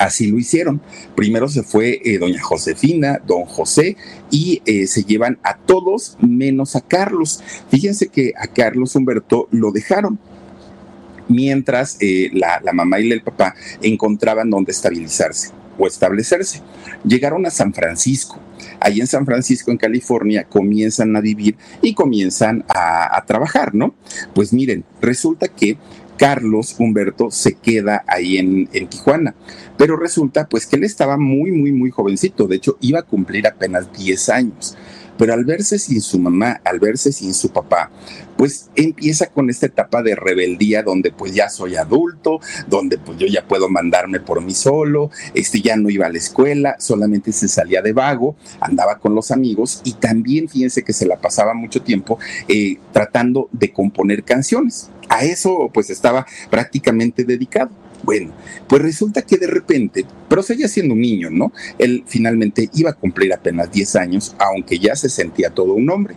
Así 0.03 0.27
lo 0.27 0.37
hicieron. 0.37 0.81
Primero 1.15 1.49
se 1.49 1.63
fue 1.63 2.01
eh, 2.05 2.19
doña 2.19 2.43
Josefina, 2.43 3.21
don 3.25 3.45
José, 3.45 3.97
y 4.33 4.61
eh, 4.67 4.89
se 4.89 5.05
llevan 5.05 5.39
a 5.45 5.57
todos 5.57 6.17
menos 6.21 6.75
a 6.75 6.81
Carlos. 6.81 7.41
Fíjense 7.71 8.09
que 8.09 8.33
a 8.37 8.49
Carlos 8.49 8.97
Humberto 8.97 9.47
lo 9.53 9.71
dejaron 9.71 10.19
mientras 11.29 11.99
eh, 12.01 12.31
la, 12.33 12.61
mamá 12.73 12.99
y 12.99 13.13
el 13.13 13.23
papá 13.23 13.55
encontraban 13.81 14.51
dónde 14.51 14.73
estabilizarse 14.73 15.51
o 15.79 15.87
establecerse. 15.87 16.63
Llegaron 17.05 17.47
a 17.47 17.51
San 17.51 17.73
Francisco. 17.73 18.41
Ahí 18.81 19.01
en 19.01 19.07
San 19.07 19.25
Francisco, 19.25 19.71
en 19.71 19.79
California, 19.79 20.43
comienzan 20.43 21.15
a 21.15 21.21
vivir 21.21 21.57
y 21.81 21.95
comienzan 21.95 22.65
a 22.69 23.25
trabajar, 23.25 23.73
¿no? 23.73 23.95
Pues 24.35 24.53
miren, 24.53 24.85
resulta 25.01 25.47
que 25.47 25.79
Carlos 26.17 26.75
Humberto 26.79 27.31
se 27.31 27.55
queda 27.55 28.05
ahí 28.07 28.39
en, 28.39 28.69
en, 28.73 28.87
Tijuana. 28.89 29.35
Pero 29.77 29.97
resulta 29.97 30.47
pues 30.49 30.67
que 30.67 30.77
él 30.77 30.85
estaba 30.85 31.17
muy, 31.17 31.51
muy, 31.51 31.73
muy 31.73 31.91
jovencito. 31.91 32.47
De 32.47 32.57
hecho, 32.57 32.77
iba 32.81 33.01
a 33.01 33.05
cumplir 33.05 33.47
apenas 33.47 33.93
10 33.93 34.29
años. 34.29 34.77
Pero 35.23 35.35
al 35.35 35.45
verse 35.45 35.79
sin 35.79 36.01
su 36.01 36.19
mamá, 36.19 36.61
al 36.65 36.81
verse 36.81 37.13
sin 37.13 37.33
su 37.33 37.51
papá, 37.51 37.93
pues 38.37 38.71
empieza 38.75 39.29
con 39.29 39.51
esta 39.51 39.67
etapa 39.67 40.03
de 40.03 40.17
rebeldía 40.17 40.83
donde 40.83 41.13
pues 41.13 41.33
ya 41.33 41.49
soy 41.49 41.77
adulto, 41.77 42.41
donde 42.67 42.99
pues 42.99 43.19
yo 43.19 43.29
ya 43.29 43.47
puedo 43.47 43.69
mandarme 43.69 44.19
por 44.19 44.43
mí 44.43 44.53
solo, 44.53 45.13
este 45.33 45.61
ya 45.61 45.77
no 45.77 45.91
iba 45.91 46.07
a 46.07 46.09
la 46.09 46.19
escuela, 46.19 46.75
solamente 46.81 47.31
se 47.31 47.47
salía 47.47 47.83
de 47.83 47.93
vago, 47.93 48.35
andaba 48.59 48.99
con 48.99 49.15
los 49.15 49.31
amigos 49.31 49.81
y 49.85 49.93
también 49.93 50.49
fíjense 50.49 50.83
que 50.83 50.93
se 50.93 51.07
la 51.07 51.21
pasaba 51.21 51.55
mucho 51.55 51.83
tiempo 51.83 52.19
eh, 52.49 52.79
tratando 52.91 53.49
de 53.53 53.73
componer 53.73 54.25
canciones. 54.25 54.91
A 55.09 55.23
eso 55.23 55.71
pues 55.73 55.89
estaba 55.89 56.27
prácticamente 56.51 57.23
dedicado. 57.23 57.71
Bueno, 58.03 58.33
pues 58.69 58.83
resulta 58.83 59.23
que 59.23 59.37
de 59.37 59.47
repente, 59.47 60.05
pero 60.29 60.43
seguía 60.43 60.69
siendo 60.69 60.95
un 60.95 61.01
niño, 61.01 61.31
¿no? 61.31 61.53
Él 61.79 62.03
finalmente 62.07 62.69
iba 62.75 62.91
a 62.91 62.95
cumplir 62.95 63.33
apenas 63.33 63.71
10 63.71 63.97
años, 63.97 64.35
aunque 64.39 64.79
ya 64.79 64.97
se 64.97 65.09
sentía 65.09 65.51
todo 65.51 65.75
un 65.75 65.89
hombre. 65.91 66.17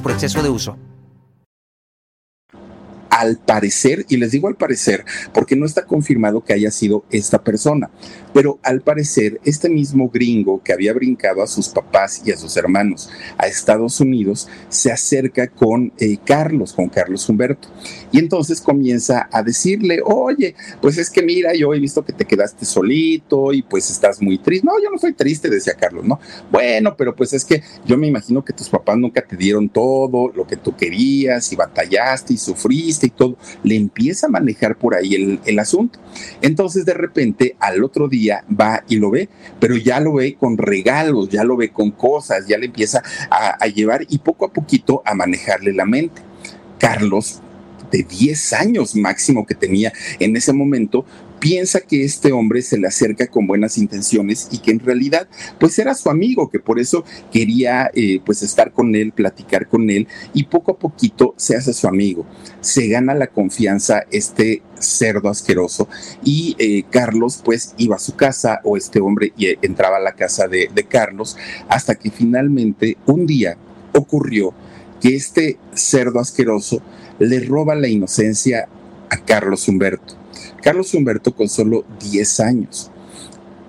por 0.00 0.12
exceso 0.12 0.42
de 0.42 0.48
uso. 0.48 0.76
Al 3.18 3.36
parecer, 3.36 4.06
y 4.08 4.16
les 4.16 4.30
digo 4.30 4.46
al 4.46 4.54
parecer, 4.54 5.04
porque 5.34 5.56
no 5.56 5.66
está 5.66 5.84
confirmado 5.84 6.44
que 6.44 6.52
haya 6.52 6.70
sido 6.70 7.04
esta 7.10 7.42
persona, 7.42 7.90
pero 8.32 8.60
al 8.62 8.80
parecer 8.80 9.40
este 9.44 9.68
mismo 9.68 10.08
gringo 10.08 10.62
que 10.62 10.72
había 10.72 10.92
brincado 10.92 11.42
a 11.42 11.48
sus 11.48 11.68
papás 11.68 12.22
y 12.24 12.30
a 12.30 12.36
sus 12.36 12.56
hermanos 12.56 13.10
a 13.36 13.48
Estados 13.48 14.00
Unidos 14.00 14.46
se 14.68 14.92
acerca 14.92 15.48
con 15.48 15.92
eh, 15.98 16.18
Carlos, 16.24 16.72
con 16.72 16.88
Carlos 16.88 17.28
Humberto, 17.28 17.68
y 18.12 18.20
entonces 18.20 18.60
comienza 18.60 19.28
a 19.32 19.42
decirle, 19.42 20.00
oye, 20.04 20.54
pues 20.80 20.96
es 20.96 21.10
que 21.10 21.22
mira, 21.22 21.54
yo 21.54 21.74
he 21.74 21.80
visto 21.80 22.04
que 22.04 22.12
te 22.12 22.24
quedaste 22.24 22.64
solito 22.64 23.52
y 23.52 23.62
pues 23.62 23.90
estás 23.90 24.22
muy 24.22 24.38
triste. 24.38 24.64
No, 24.64 24.80
yo 24.80 24.90
no 24.90 24.98
soy 24.98 25.12
triste, 25.12 25.50
decía 25.50 25.74
Carlos, 25.74 26.04
¿no? 26.04 26.20
Bueno, 26.52 26.94
pero 26.96 27.16
pues 27.16 27.32
es 27.32 27.44
que 27.44 27.64
yo 27.84 27.98
me 27.98 28.06
imagino 28.06 28.44
que 28.44 28.52
tus 28.52 28.68
papás 28.68 28.96
nunca 28.96 29.22
te 29.22 29.36
dieron 29.36 29.68
todo 29.68 30.30
lo 30.34 30.46
que 30.46 30.56
tú 30.56 30.76
querías 30.76 31.52
y 31.52 31.56
batallaste 31.56 32.34
y 32.34 32.36
sufriste 32.36 33.07
y 33.08 33.10
todo. 33.10 33.36
Le 33.62 33.76
empieza 33.76 34.26
a 34.26 34.30
manejar 34.30 34.76
por 34.76 34.94
ahí 34.94 35.14
el, 35.14 35.40
el 35.44 35.58
asunto. 35.58 35.98
Entonces 36.40 36.84
de 36.84 36.94
repente 36.94 37.56
al 37.58 37.82
otro 37.82 38.08
día 38.08 38.44
va 38.48 38.84
y 38.88 38.96
lo 38.96 39.10
ve, 39.10 39.28
pero 39.60 39.76
ya 39.76 40.00
lo 40.00 40.14
ve 40.14 40.34
con 40.34 40.56
regalos, 40.56 41.28
ya 41.28 41.44
lo 41.44 41.56
ve 41.56 41.70
con 41.70 41.90
cosas, 41.90 42.46
ya 42.46 42.58
le 42.58 42.66
empieza 42.66 43.02
a, 43.30 43.56
a 43.60 43.66
llevar 43.66 44.06
y 44.08 44.18
poco 44.18 44.46
a 44.46 44.52
poquito 44.52 45.02
a 45.04 45.14
manejarle 45.14 45.72
la 45.72 45.84
mente. 45.84 46.22
Carlos 46.78 47.40
de 47.90 48.02
10 48.02 48.52
años 48.52 48.94
máximo 48.94 49.46
que 49.46 49.54
tenía 49.54 49.92
en 50.18 50.36
ese 50.36 50.52
momento, 50.52 51.04
piensa 51.38 51.80
que 51.80 52.04
este 52.04 52.32
hombre 52.32 52.62
se 52.62 52.78
le 52.78 52.86
acerca 52.86 53.26
con 53.28 53.46
buenas 53.46 53.78
intenciones 53.78 54.48
y 54.50 54.58
que 54.58 54.70
en 54.70 54.80
realidad 54.80 55.28
pues 55.58 55.78
era 55.78 55.94
su 55.94 56.10
amigo, 56.10 56.50
que 56.50 56.58
por 56.58 56.78
eso 56.78 57.04
quería 57.32 57.90
eh, 57.94 58.20
pues 58.24 58.42
estar 58.42 58.72
con 58.72 58.94
él, 58.94 59.12
platicar 59.12 59.68
con 59.68 59.90
él 59.90 60.08
y 60.34 60.44
poco 60.44 60.72
a 60.72 60.78
poquito 60.78 61.34
se 61.36 61.56
hace 61.56 61.72
su 61.72 61.88
amigo. 61.88 62.26
Se 62.60 62.88
gana 62.88 63.14
la 63.14 63.28
confianza 63.28 64.04
este 64.10 64.62
cerdo 64.78 65.28
asqueroso 65.28 65.88
y 66.24 66.56
eh, 66.58 66.84
Carlos 66.90 67.40
pues 67.44 67.74
iba 67.78 67.96
a 67.96 68.00
su 68.00 68.14
casa 68.14 68.60
o 68.64 68.76
este 68.76 69.00
hombre 69.00 69.32
eh, 69.38 69.56
entraba 69.62 69.96
a 69.96 70.00
la 70.00 70.12
casa 70.12 70.46
de 70.48 70.68
Carlos 70.88 71.36
hasta 71.68 71.94
que 71.96 72.10
finalmente 72.10 72.96
un 73.06 73.26
día 73.26 73.56
ocurrió 73.92 74.54
que 75.00 75.14
este 75.14 75.58
cerdo 75.74 76.20
asqueroso 76.20 76.82
le 77.18 77.40
roba 77.40 77.74
la 77.74 77.88
inocencia 77.88 78.68
a 79.10 79.16
Carlos 79.24 79.68
Humberto. 79.68 80.18
Carlos 80.62 80.92
Humberto 80.94 81.34
con 81.34 81.48
solo 81.48 81.84
10 82.00 82.40
años. 82.40 82.90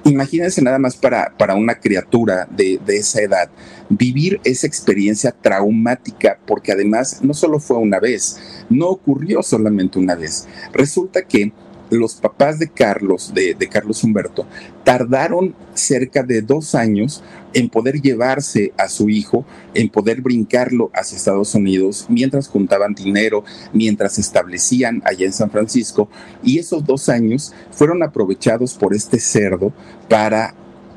Imagínense 0.05 0.61
nada 0.61 0.79
más 0.79 0.95
para, 0.95 1.35
para 1.37 1.55
una 1.55 1.75
criatura 1.75 2.47
de, 2.49 2.79
de, 2.85 2.97
esa 2.97 3.21
edad 3.21 3.49
vivir 3.89 4.39
esa 4.43 4.65
experiencia 4.65 5.31
traumática, 5.31 6.39
porque 6.47 6.71
además 6.71 7.19
no 7.21 7.33
solo 7.33 7.59
fue 7.59 7.77
una 7.77 7.99
vez, 7.99 8.39
no 8.69 8.87
ocurrió 8.87 9.43
solamente 9.43 9.99
una 9.99 10.15
vez. 10.15 10.47
Resulta 10.71 11.21
que 11.23 11.51
los 11.89 12.15
papás 12.15 12.59
de 12.59 12.69
Carlos, 12.69 13.33
de, 13.33 13.55
Carlos 13.69 14.03
Humberto, 14.03 14.45
tardaron 14.83 15.55
cerca 15.73 16.23
de 16.23 16.41
dos 16.41 16.75
años 16.75 17.23
en 17.53 17.69
poder 17.69 18.01
llevarse 18.01 18.73
a 18.77 18.87
su 18.89 19.09
hijo, 19.09 19.45
en 19.73 19.89
poder 19.89 20.21
brincarlo 20.21 20.91
hacia 20.93 21.17
Estados 21.17 21.55
Unidos, 21.55 22.05
mientras 22.09 22.47
juntaban 22.47 22.93
dinero, 22.93 23.43
mientras 23.73 24.13
se 24.13 24.21
establecían 24.21 25.01
allá 25.05 25.25
en 25.25 25.33
San 25.33 25.49
Francisco. 25.49 26.09
Y 26.43 26.59
esos 26.59 26.85
dos 26.85 27.09
años 27.09 27.53
fueron 27.71 28.03
aprovechados 28.03 28.75
por 28.75 28.93
este 28.93 29.19
cerdo 29.19 29.73
para 30.07 30.53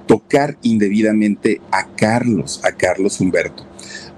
tocar 0.06 0.58
indebidamente 0.62 1.60
a 1.70 1.86
Carlos, 1.94 2.60
a 2.64 2.72
Carlos 2.72 3.20
Humberto. 3.20 3.64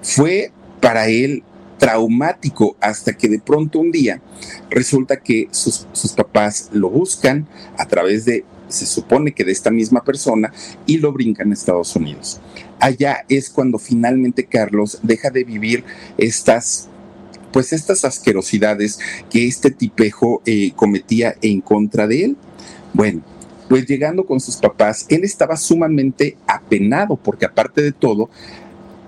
Fue 0.01 0.51
para 0.81 1.07
él 1.07 1.43
traumático 1.77 2.75
hasta 2.79 3.13
que 3.13 3.27
de 3.27 3.39
pronto 3.39 3.79
un 3.79 3.91
día 3.91 4.21
resulta 4.69 5.17
que 5.17 5.47
sus, 5.51 5.87
sus, 5.91 6.13
papás 6.13 6.69
lo 6.71 6.89
buscan 6.89 7.47
a 7.77 7.85
través 7.85 8.25
de, 8.25 8.45
se 8.67 8.85
supone 8.85 9.33
que 9.33 9.43
de 9.43 9.51
esta 9.51 9.71
misma 9.71 10.03
persona, 10.03 10.53
y 10.85 10.97
lo 10.97 11.11
brincan 11.11 11.51
a 11.51 11.53
Estados 11.53 11.95
Unidos. 11.95 12.39
Allá 12.79 13.25
es 13.29 13.49
cuando 13.49 13.77
finalmente 13.77 14.45
Carlos 14.45 14.99
deja 15.03 15.29
de 15.29 15.43
vivir 15.43 15.83
estas 16.17 16.89
pues 17.51 17.71
estas 17.71 18.03
asquerosidades 18.03 18.99
que 19.29 19.47
este 19.47 19.71
tipejo 19.71 20.41
eh, 20.45 20.73
cometía 20.75 21.37
en 21.41 21.61
contra 21.61 22.05
de 22.05 22.25
él. 22.25 22.37
Bueno, 22.93 23.21
pues 23.69 23.85
llegando 23.85 24.25
con 24.25 24.41
sus 24.41 24.57
papás, 24.57 25.05
él 25.07 25.23
estaba 25.23 25.55
sumamente 25.55 26.35
apenado 26.47 27.15
porque 27.15 27.45
aparte 27.45 27.81
de 27.81 27.93
todo, 27.93 28.29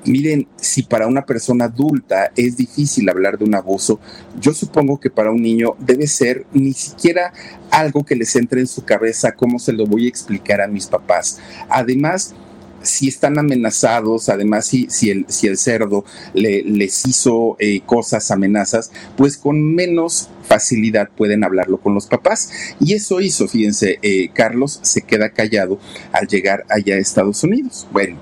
Miren, 0.07 0.47
si 0.55 0.83
para 0.83 1.07
una 1.07 1.25
persona 1.25 1.65
adulta 1.65 2.31
es 2.35 2.55
difícil 2.55 3.09
hablar 3.09 3.37
de 3.37 3.43
un 3.45 3.55
abuso, 3.55 3.99
yo 4.39 4.53
supongo 4.53 4.99
que 4.99 5.09
para 5.09 5.31
un 5.31 5.41
niño 5.41 5.75
debe 5.79 6.07
ser 6.07 6.45
ni 6.53 6.73
siquiera 6.73 7.33
algo 7.71 8.05
que 8.05 8.15
les 8.15 8.35
entre 8.35 8.61
en 8.61 8.67
su 8.67 8.85
cabeza, 8.85 9.33
cómo 9.33 9.59
se 9.59 9.73
lo 9.73 9.85
voy 9.85 10.05
a 10.05 10.09
explicar 10.09 10.61
a 10.61 10.67
mis 10.67 10.87
papás. 10.87 11.39
Además, 11.69 12.33
si 12.81 13.07
están 13.07 13.37
amenazados, 13.37 14.29
además 14.29 14.65
si, 14.67 14.87
si, 14.89 15.09
el, 15.09 15.25
si 15.27 15.47
el 15.47 15.57
cerdo 15.57 16.05
le, 16.33 16.63
les 16.63 17.05
hizo 17.05 17.57
eh, 17.59 17.81
cosas, 17.85 18.31
amenazas, 18.31 18.91
pues 19.17 19.37
con 19.37 19.61
menos 19.61 20.29
facilidad 20.43 21.09
pueden 21.15 21.43
hablarlo 21.43 21.79
con 21.79 21.93
los 21.93 22.07
papás. 22.07 22.49
Y 22.79 22.93
eso 22.93 23.19
hizo, 23.19 23.47
fíjense, 23.47 23.99
eh, 24.01 24.29
Carlos 24.33 24.79
se 24.83 25.01
queda 25.01 25.31
callado 25.31 25.79
al 26.11 26.27
llegar 26.27 26.65
allá 26.69 26.95
a 26.95 26.99
Estados 26.99 27.43
Unidos. 27.43 27.87
Bueno 27.91 28.17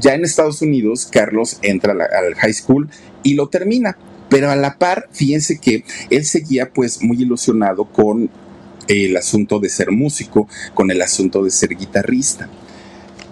ya 0.00 0.14
en 0.14 0.24
Estados 0.24 0.62
Unidos, 0.62 1.08
Carlos 1.10 1.58
entra 1.62 1.92
al 1.92 2.34
high 2.34 2.52
school 2.52 2.88
y 3.22 3.34
lo 3.34 3.48
termina. 3.48 3.96
Pero 4.28 4.50
a 4.50 4.56
la 4.56 4.78
par, 4.78 5.08
fíjense 5.12 5.58
que 5.58 5.84
él 6.08 6.24
seguía 6.24 6.70
pues 6.70 7.02
muy 7.02 7.20
ilusionado 7.20 7.84
con 7.84 8.30
el 8.88 9.16
asunto 9.16 9.60
de 9.60 9.68
ser 9.68 9.90
músico, 9.90 10.48
con 10.74 10.90
el 10.90 11.02
asunto 11.02 11.44
de 11.44 11.50
ser 11.50 11.76
guitarrista. 11.76 12.48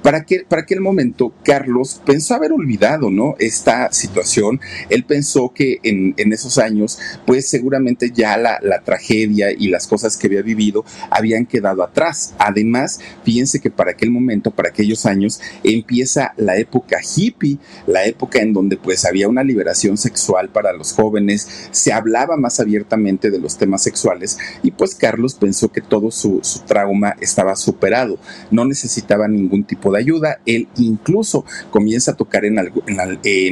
Para, 0.03 0.25
que, 0.25 0.45
para 0.49 0.63
aquel 0.63 0.81
momento, 0.81 1.33
Carlos 1.45 2.01
pensó 2.05 2.35
haber 2.35 2.53
olvidado, 2.53 3.11
¿no? 3.11 3.35
Esta 3.39 3.93
situación. 3.93 4.61
Él 4.89 5.05
pensó 5.05 5.53
que 5.55 5.79
en, 5.83 6.15
en 6.17 6.33
esos 6.33 6.59
años, 6.59 6.99
pues 7.27 7.49
seguramente 7.49 8.11
ya 8.15 8.37
la, 8.37 8.59
la, 8.63 8.81
tragedia 8.81 9.51
y 9.51 9.69
las 9.69 9.87
cosas 9.87 10.17
que 10.17 10.27
había 10.27 10.43
vivido 10.43 10.85
habían 11.11 11.47
quedado 11.47 11.83
atrás. 11.83 12.35
Además, 12.39 13.01
fíjense 13.25 13.61
que 13.61 13.71
para 13.71 13.93
aquel 13.93 14.11
momento, 14.11 14.51
para 14.51 14.71
aquellos 14.71 15.07
años, 15.07 15.41
empieza 15.65 16.33
la 16.37 16.57
época 16.57 16.99
hippie, 17.01 17.59
la 17.87 18.05
época 18.07 18.41
en 18.41 18.53
donde 18.53 18.77
pues 18.77 19.05
había 19.05 19.29
una 19.29 19.45
liberación 19.45 19.97
sexual 19.97 20.49
para 20.49 20.73
los 20.73 20.93
jóvenes, 20.93 21.69
se 21.71 21.93
hablaba 21.93 22.37
más 22.37 22.61
abiertamente 22.61 23.31
de 23.31 23.39
los 23.39 23.59
temas 23.59 23.83
sexuales 23.83 24.39
y 24.63 24.71
pues 24.71 24.95
Carlos 24.95 25.35
pensó 25.35 25.71
que 25.71 25.81
todo 25.81 26.11
su, 26.11 26.41
su 26.43 26.61
trauma 26.61 27.17
estaba 27.21 27.57
superado, 27.57 28.19
no 28.51 28.65
necesitaba 28.65 29.29
ningún 29.29 29.65
tipo 29.65 29.90
de 29.93 29.99
ayuda, 29.99 30.41
él 30.47 30.69
incluso 30.77 31.45
comienza 31.71 32.13
a 32.13 32.17
tocar 32.17 32.45
en, 32.45 32.59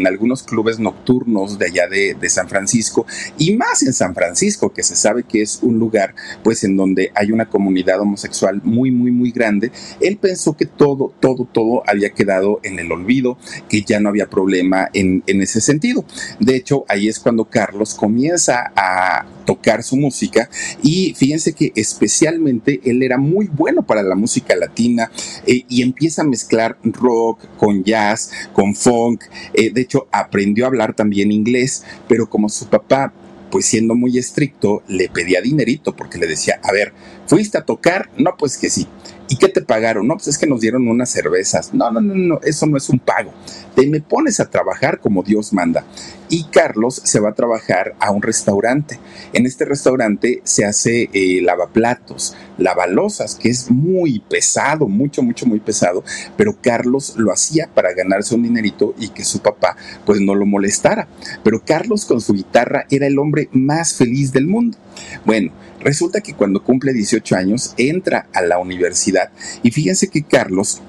algunos 0.07 0.43
clubes 0.43 0.79
nocturnos 0.79 1.59
de 1.59 1.67
allá 1.67 1.89
de, 1.89 2.15
de, 2.15 2.29
San 2.29 2.49
Francisco 2.49 3.07
y 3.39 3.57
más 3.57 3.83
en 3.83 3.93
San 3.93 4.15
Francisco, 4.15 4.73
que 4.73 4.83
se 4.83 4.97
sabe 4.97 5.25
que 5.25 5.43
es 5.43 5.61
un 5.63 5.79
lugar 5.79 6.15
pues 6.43 6.65
en 6.65 6.77
donde 6.77 7.11
hay 7.15 7.33
una 7.33 7.49
comunidad 7.49 8.01
homosexual 8.01 8.61
muy, 8.65 8.91
muy, 8.91 9.11
muy 9.11 9.31
grande, 9.31 9.73
él 10.01 10.19
pensó 10.19 10.57
que 10.57 10.67
todo, 10.67 11.13
todo, 11.21 11.47
todo 11.51 11.83
había 11.87 12.11
quedado 12.11 12.61
en 12.63 12.79
el 12.79 12.93
olvido, 12.93 13.39
que 13.69 13.83
ya 13.83 14.01
no 14.01 14.09
había 14.09 14.29
problema 14.29 14.89
en, 14.93 15.23
en 15.27 15.43
ese 15.43 15.61
sentido. 15.61 16.05
De 16.39 16.57
hecho, 16.57 16.85
ahí 16.89 17.09
es 17.09 17.19
cuando 17.19 17.45
Carlos 17.45 17.95
comienza 17.95 18.73
a 18.77 19.27
tocar 19.49 19.83
su 19.83 19.97
música 19.97 20.51
y 20.83 21.15
fíjense 21.15 21.55
que 21.55 21.73
especialmente 21.75 22.81
él 22.85 23.03
era 23.03 23.17
muy 23.17 23.47
bueno 23.47 23.83
para 23.83 24.03
la 24.03 24.15
música 24.15 24.55
latina 24.55 25.11
eh, 25.47 25.65
y 25.69 25.81
empieza 25.81 26.21
a 26.21 26.27
mezclar 26.29 26.79
rock 26.85 27.47
con 27.57 27.83
jazz, 27.85 28.31
con 28.53 28.75
funk, 28.75 29.25
eh, 29.55 29.71
de 29.73 29.81
hecho 29.81 30.07
aprendió 30.13 30.65
a 30.65 30.69
hablar 30.69 30.95
también 30.95 31.33
inglés, 31.33 31.85
pero 32.07 32.29
como 32.29 32.49
su 32.49 32.67
papá 32.69 33.13
pues 33.51 33.67
siendo 33.67 33.95
muy 33.95 34.19
estricto, 34.19 34.83
le 34.89 35.09
pedía 35.09 35.41
dinerito 35.41 35.97
porque 35.97 36.19
le 36.19 36.27
decía, 36.27 36.61
a 36.63 36.73
ver, 36.73 36.93
¿fuiste 37.27 37.59
a 37.59 37.65
tocar? 37.65 38.11
No, 38.17 38.37
pues 38.39 38.59
que 38.59 38.71
sí. 38.71 38.87
¿Y 39.29 39.37
qué 39.37 39.49
te 39.49 39.61
pagaron? 39.61 40.07
No, 40.07 40.15
pues 40.15 40.29
es 40.29 40.39
que 40.39 40.47
nos 40.47 40.61
dieron 40.61 40.89
unas 40.89 41.11
cervezas. 41.11 41.75
No, 41.75 41.91
no, 41.91 42.01
no, 42.01 42.15
no, 42.15 42.41
eso 42.43 42.67
no 42.67 42.79
es 42.79 42.89
un 42.89 42.99
pago. 42.99 43.33
Te 43.75 43.87
me 43.87 44.01
pones 44.01 44.41
a 44.41 44.49
trabajar 44.49 45.01
como 45.01 45.23
Dios 45.23 45.53
manda. 45.53 45.85
Y 46.31 46.45
Carlos 46.45 47.01
se 47.05 47.21
va 47.21 47.31
a 47.31 47.35
trabajar 47.35 47.95
a 48.01 48.11
un 48.11 48.23
restaurante. 48.23 48.99
En 49.35 49.45
este 49.45 49.67
restaurante 49.67 50.41
se 50.45 50.65
hace 50.65 51.11
eh, 51.13 51.41
lavaplatos, 51.43 52.37
lavalosas, 52.57 53.35
que 53.35 53.51
es 53.51 53.71
muy 53.71 54.21
pesado, 54.21 54.89
mucho, 54.89 55.23
mucho, 55.23 55.47
muy 55.47 55.61
pesado. 55.61 56.03
Pero 56.37 56.57
Carlos 56.61 57.15
lo 57.17 57.31
hacía 57.31 57.69
para 57.75 57.93
ganarse 57.93 58.35
un 58.35 58.43
dinerito 58.43 58.95
y 58.99 59.09
que 59.09 59.25
su 59.25 59.41
papá 59.41 59.77
pues 60.07 60.21
no 60.21 60.35
lo 60.35 60.47
molestara. 60.47 61.07
Pero 61.43 61.63
Carlos 61.65 62.07
con 62.07 62.21
su 62.23 62.33
guitarra 62.33 62.87
era 62.91 63.07
el 63.07 63.19
hombre 63.19 63.49
más 63.53 63.95
feliz 63.95 64.33
del 64.33 64.47
mundo. 64.47 64.79
Bueno, 65.25 65.53
resulta 65.81 66.21
que 66.21 66.35
cuando 66.35 66.63
cumple 66.63 66.93
18 66.93 67.37
años 67.37 67.75
entra 67.77 68.29
a 68.33 68.43
la 68.43 68.59
universidad. 68.59 69.31
Y 69.63 69.71
fíjense 69.71 70.09
que 70.09 70.23
Carlos 70.23 70.83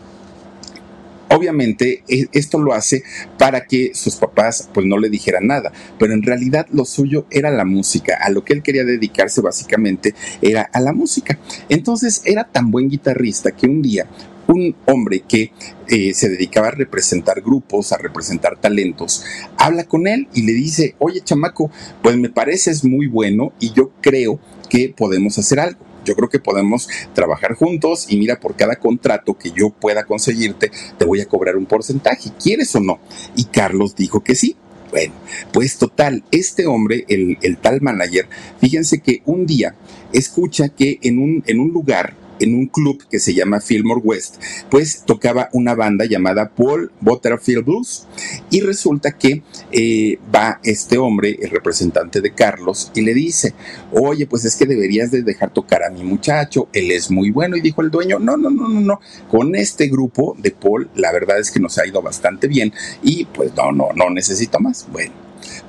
Obviamente 1.32 2.04
e, 2.08 2.28
esto 2.34 2.60
lo 2.60 2.74
hace 2.74 3.04
para 3.38 3.66
que 3.66 3.92
sus 3.94 4.16
papás 4.16 4.68
pues 4.74 4.88
no 4.88 4.98
le 4.98 5.10
dijeran 5.10 5.46
nada, 5.46 5.72
pero 6.00 6.14
en 6.14 6.24
realidad 6.24 6.66
lo 6.72 6.86
suyo 6.86 7.28
era 7.30 7.52
la 7.52 7.66
música, 7.66 8.18
a 8.20 8.32
lo 8.32 8.44
que 8.44 8.54
él 8.54 8.64
quería 8.64 8.84
dedicarse 8.84 9.40
básicamente 9.42 10.16
era 10.42 10.64
a 10.74 10.82
la 10.82 10.92
música. 10.92 11.38
Entonces 11.70 12.24
era 12.26 12.46
tan 12.46 12.72
buen 12.72 12.90
guitarrista 12.90 13.52
que 13.52 13.68
un 13.68 13.82
día 13.82 14.08
un 14.48 14.76
hombre 14.88 15.22
que 15.28 15.52
eh, 15.88 16.16
se 16.16 16.28
dedicaba 16.28 16.70
a 16.70 16.72
representar 16.72 17.42
grupos, 17.42 17.92
a 17.92 17.98
representar 17.98 18.60
talentos, 18.60 19.24
habla 19.58 19.84
con 19.84 20.08
él 20.08 20.28
y 20.34 20.42
le 20.42 20.54
dice, 20.54 20.96
oye 20.98 21.22
chamaco, 21.22 21.70
pues 22.02 22.18
me 22.18 22.30
pareces 22.30 22.84
muy 22.84 23.06
bueno 23.06 23.54
y 23.60 23.72
yo 23.74 23.92
creo 24.02 24.40
que 24.70 24.94
podemos 24.96 25.38
hacer 25.38 25.60
algo. 25.60 25.80
Yo 26.06 26.16
creo 26.16 26.30
que 26.30 26.40
podemos 26.40 26.88
trabajar 27.14 27.56
juntos 27.56 28.06
y 28.10 28.18
mira, 28.18 28.40
por 28.40 28.56
cada 28.56 28.78
contrato 28.78 29.38
que 29.38 29.52
yo 29.52 29.70
pueda 29.70 30.06
conseguirte, 30.06 30.72
te 30.98 31.06
voy 31.06 31.22
a 31.22 31.28
cobrar 31.28 31.58
un 31.58 31.66
porcentaje. 31.66 32.32
¿Quieres 32.42 32.74
o 32.76 32.80
no? 32.80 33.00
Y 33.36 33.46
Carlos 33.46 33.96
dijo 33.96 34.24
que 34.24 34.36
sí. 34.36 34.56
Bueno, 34.92 35.14
pues 35.52 35.78
total, 35.78 36.24
este 36.32 36.66
hombre, 36.66 37.06
el, 37.10 37.38
el 37.44 37.58
tal 37.58 37.80
manager, 37.82 38.28
fíjense 38.60 39.02
que 39.02 39.22
un 39.26 39.46
día 39.46 39.76
escucha 40.14 40.70
que 40.70 40.98
en 41.04 41.20
un, 41.20 41.44
en 41.46 41.60
un 41.60 41.70
lugar 41.70 42.16
en 42.40 42.56
un 42.56 42.68
club 42.68 43.04
que 43.10 43.20
se 43.20 43.34
llama 43.34 43.62
Fillmore 43.62 44.02
West, 44.04 44.42
pues 44.70 45.04
tocaba 45.06 45.50
una 45.54 45.76
banda 45.76 46.06
llamada 46.06 46.50
Paul 46.50 46.92
Butterfield 47.02 47.66
Blues. 47.66 48.08
Y 48.50 48.62
resulta 48.62 49.12
que 49.12 49.44
eh, 49.72 50.20
va 50.34 50.60
este 50.64 50.98
hombre, 50.98 51.38
el 51.42 51.50
representante 51.50 52.22
de 52.22 52.34
Carlos, 52.34 52.92
y 52.96 53.02
le 53.02 53.14
dice, 53.14 53.54
oye, 53.92 54.28
pues 54.28 54.46
es 54.46 54.56
que 54.56 54.66
deberías 54.66 55.12
de 55.12 55.24
dejar 55.24 55.52
tocar 55.52 55.84
a 55.84 55.90
mi 55.90 56.04
muchacho, 56.04 56.70
él 56.74 56.92
es 56.92 57.12
muy 57.12 57.32
bueno. 57.32 57.56
Y 57.56 57.62
dijo 57.62 57.82
el 57.82 57.92
dueño, 57.92 58.20
no, 58.20 58.38
no, 58.38 58.50
no, 58.50 58.68
no, 58.68 58.82
no, 58.82 59.00
con 59.30 59.56
este 59.56 59.88
grupo 59.88 60.36
de 60.40 60.52
Paul, 60.52 60.90
la 60.96 61.12
verdad 61.12 61.40
es 61.40 61.52
que 61.52 61.60
nos 61.60 61.78
ha 61.78 61.88
ido 61.88 62.02
bastante 62.02 62.48
bien 62.48 62.74
y 63.04 63.26
pues 63.26 63.54
no, 63.56 63.72
no, 63.72 63.90
no 63.96 64.10
necesito 64.10 64.60
más. 64.60 64.88
Bueno, 64.92 65.14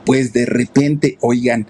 pues 0.04 0.32
de 0.32 0.46
repente, 0.46 1.18
oigan, 1.20 1.66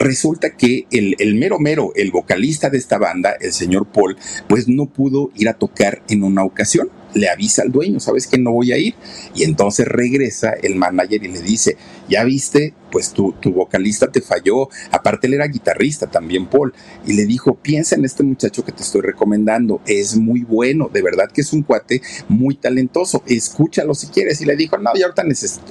resulta 0.00 0.56
que 0.56 0.86
el, 0.90 1.14
el, 1.18 1.36
mero 1.36 1.58
mero, 1.60 1.92
el 1.94 2.10
vocalista 2.10 2.70
de 2.70 2.78
esta 2.78 2.98
banda, 2.98 3.36
el 3.40 3.52
señor 3.52 3.86
Paul, 3.86 4.16
pues 4.48 4.66
no 4.66 4.86
pudo 4.86 5.30
ir 5.36 5.48
a 5.48 5.54
tocar 5.54 6.02
en 6.08 6.24
una 6.24 6.42
ocasión 6.42 6.90
le 7.14 7.28
avisa 7.28 7.62
al 7.62 7.72
dueño, 7.72 8.00
sabes 8.00 8.26
que 8.26 8.38
no 8.38 8.52
voy 8.52 8.72
a 8.72 8.78
ir. 8.78 8.94
Y 9.34 9.44
entonces 9.44 9.86
regresa 9.86 10.52
el 10.62 10.76
manager 10.76 11.22
y 11.24 11.28
le 11.28 11.40
dice, 11.40 11.76
ya 12.08 12.24
viste, 12.24 12.74
pues 12.90 13.12
tu, 13.12 13.32
tu 13.32 13.52
vocalista 13.52 14.10
te 14.10 14.20
falló. 14.20 14.68
Aparte 14.90 15.26
él 15.26 15.34
era 15.34 15.46
guitarrista 15.46 16.06
también, 16.06 16.46
Paul. 16.46 16.74
Y 17.06 17.14
le 17.14 17.24
dijo, 17.26 17.54
piensa 17.54 17.94
en 17.94 18.04
este 18.04 18.22
muchacho 18.22 18.64
que 18.64 18.72
te 18.72 18.82
estoy 18.82 19.02
recomendando, 19.02 19.80
es 19.86 20.16
muy 20.16 20.42
bueno, 20.42 20.90
de 20.92 21.02
verdad 21.02 21.30
que 21.32 21.40
es 21.40 21.52
un 21.52 21.62
cuate 21.62 22.02
muy 22.28 22.54
talentoso, 22.56 23.22
escúchalo 23.26 23.94
si 23.94 24.08
quieres. 24.08 24.40
Y 24.40 24.44
le 24.44 24.56
dijo, 24.56 24.78
no, 24.78 24.90
yo 24.94 25.06
ahorita 25.06 25.24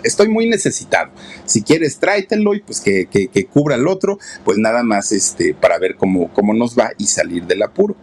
estoy 0.04 0.28
muy 0.30 0.50
necesitado. 0.50 1.12
Si 1.46 1.62
quieres, 1.62 1.98
tráetelo 1.98 2.56
y 2.56 2.62
pues 2.62 2.80
que, 2.82 3.08
que, 3.08 3.46
cubra 3.46 3.76
el 3.76 3.88
otro, 3.88 4.20
pues 4.44 4.58
nada 4.58 4.84
más 4.84 5.12
este, 5.12 5.54
para 5.54 5.80
ver 5.80 5.96
cómo, 5.96 6.32
cómo 6.34 6.54
nos 6.54 6.78
va 6.78 6.92
y 6.98 7.08
salir 7.08 7.46
del 7.46 7.64
apuro 7.64 7.96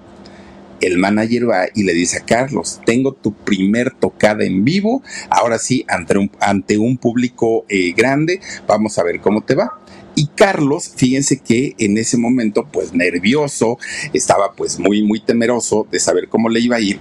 el 0.80 0.98
manager 0.98 1.48
va 1.48 1.66
y 1.74 1.82
le 1.82 1.94
dice 1.94 2.18
a 2.18 2.24
Carlos, 2.24 2.80
tengo 2.84 3.12
tu 3.12 3.34
primer 3.34 3.92
tocada 3.92 4.44
en 4.44 4.64
vivo, 4.64 5.02
ahora 5.30 5.58
sí, 5.58 5.84
ante 5.88 6.18
un, 6.18 6.30
ante 6.40 6.78
un 6.78 6.98
público 6.98 7.64
eh, 7.68 7.92
grande, 7.96 8.40
vamos 8.66 8.98
a 8.98 9.02
ver 9.02 9.20
cómo 9.20 9.42
te 9.42 9.54
va. 9.54 9.80
Y 10.14 10.28
Carlos, 10.28 10.92
fíjense 10.96 11.40
que 11.40 11.74
en 11.78 11.98
ese 11.98 12.16
momento, 12.16 12.66
pues 12.72 12.94
nervioso, 12.94 13.78
estaba 14.14 14.54
pues 14.54 14.78
muy, 14.78 15.02
muy 15.02 15.20
temeroso 15.20 15.86
de 15.90 16.00
saber 16.00 16.28
cómo 16.28 16.48
le 16.48 16.60
iba 16.60 16.76
a 16.76 16.80
ir. 16.80 16.98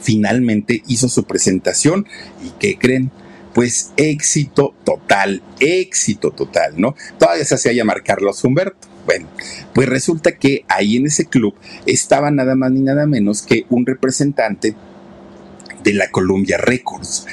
Finalmente 0.00 0.82
hizo 0.86 1.10
su 1.10 1.24
presentación 1.24 2.06
y 2.42 2.50
¿qué 2.58 2.78
creen? 2.78 3.10
Pues 3.52 3.92
éxito 3.96 4.74
total, 4.84 5.42
éxito 5.60 6.30
total, 6.30 6.74
¿no? 6.76 6.94
Todavía 7.18 7.44
se 7.44 7.54
hacía 7.54 7.72
llamar 7.72 8.02
Carlos 8.02 8.42
Humberto. 8.44 8.95
Bueno, 9.06 9.28
pues 9.72 9.88
resulta 9.88 10.36
que 10.36 10.64
ahí 10.68 10.96
en 10.96 11.06
ese 11.06 11.26
club 11.26 11.54
estaba 11.86 12.30
nada 12.30 12.56
más 12.56 12.72
ni 12.72 12.80
nada 12.80 13.06
menos 13.06 13.42
que 13.42 13.64
un 13.70 13.86
representante 13.86 14.74
de 15.82 15.94
la 15.94 16.10
Columbia 16.10 16.58
Records. 16.58 17.26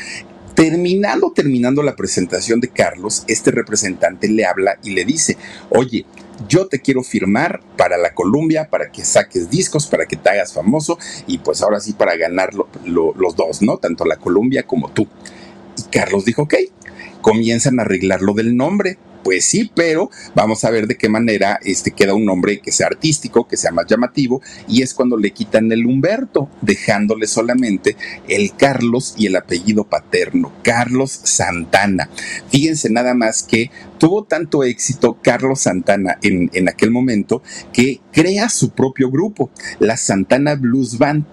Terminando, 0.53 1.31
terminando 1.31 1.81
la 1.81 1.95
presentación 1.95 2.59
de 2.59 2.67
Carlos, 2.67 3.23
este 3.27 3.49
representante 3.49 4.29
le 4.29 4.45
habla 4.45 4.77
y 4.83 4.91
le 4.91 5.03
dice, 5.03 5.35
oye, 5.71 6.05
yo 6.47 6.67
te 6.67 6.79
quiero 6.79 7.01
firmar 7.01 7.61
para 7.75 7.97
la 7.97 8.13
Columbia, 8.13 8.69
para 8.69 8.91
que 8.91 9.03
saques 9.03 9.49
discos, 9.49 9.87
para 9.87 10.05
que 10.05 10.15
te 10.15 10.29
hagas 10.29 10.53
famoso 10.53 10.99
y 11.25 11.39
pues 11.39 11.63
ahora 11.63 11.79
sí 11.79 11.93
para 11.93 12.15
ganar 12.17 12.51
los 12.53 13.35
dos, 13.35 13.63
¿no? 13.63 13.77
Tanto 13.77 14.05
la 14.05 14.17
Columbia 14.17 14.63
como 14.63 14.91
tú. 14.91 15.07
Y 15.77 15.83
Carlos 15.91 16.23
dijo, 16.25 16.43
ok, 16.43 16.53
comienzan 17.21 17.79
a 17.79 17.83
arreglar 17.83 18.21
lo 18.21 18.33
del 18.33 18.55
nombre, 18.55 18.99
pues 19.23 19.45
sí, 19.45 19.71
pero 19.73 20.09
vamos 20.35 20.63
a 20.63 20.69
ver 20.69 20.87
de 20.87 20.97
qué 20.97 21.09
manera 21.09 21.59
este 21.63 21.91
queda 21.91 22.13
un 22.13 22.25
nombre 22.25 22.59
que 22.59 22.71
sea 22.71 22.87
artístico, 22.87 23.47
que 23.47 23.57
sea 23.57 23.71
más 23.71 23.85
llamativo, 23.87 24.41
y 24.67 24.81
es 24.81 24.93
cuando 24.93 25.17
le 25.17 25.31
quitan 25.31 25.71
el 25.71 25.85
Humberto, 25.85 26.49
dejándole 26.61 27.27
solamente 27.27 27.95
el 28.27 28.55
Carlos 28.55 29.15
y 29.17 29.27
el 29.27 29.35
apellido 29.35 29.85
paterno, 29.85 30.51
Carlos 30.63 31.11
Santana. 31.11 32.09
Fíjense 32.49 32.89
nada 32.89 33.13
más 33.13 33.43
que 33.43 33.71
tuvo 34.03 34.25
tanto 34.25 34.65
éxito 34.65 35.17
Carlos 35.21 35.61
Santana 35.61 36.17
en, 36.21 36.51
en 36.53 36.67
aquel 36.67 36.91
momento 36.91 37.41
que 37.71 38.01
crea 38.11 38.49
su 38.49 38.71
propio 38.71 39.09
grupo, 39.09 39.49
la 39.79 39.95
Santana 39.95 40.55
Blues 40.55 40.97
Band. 40.97 41.25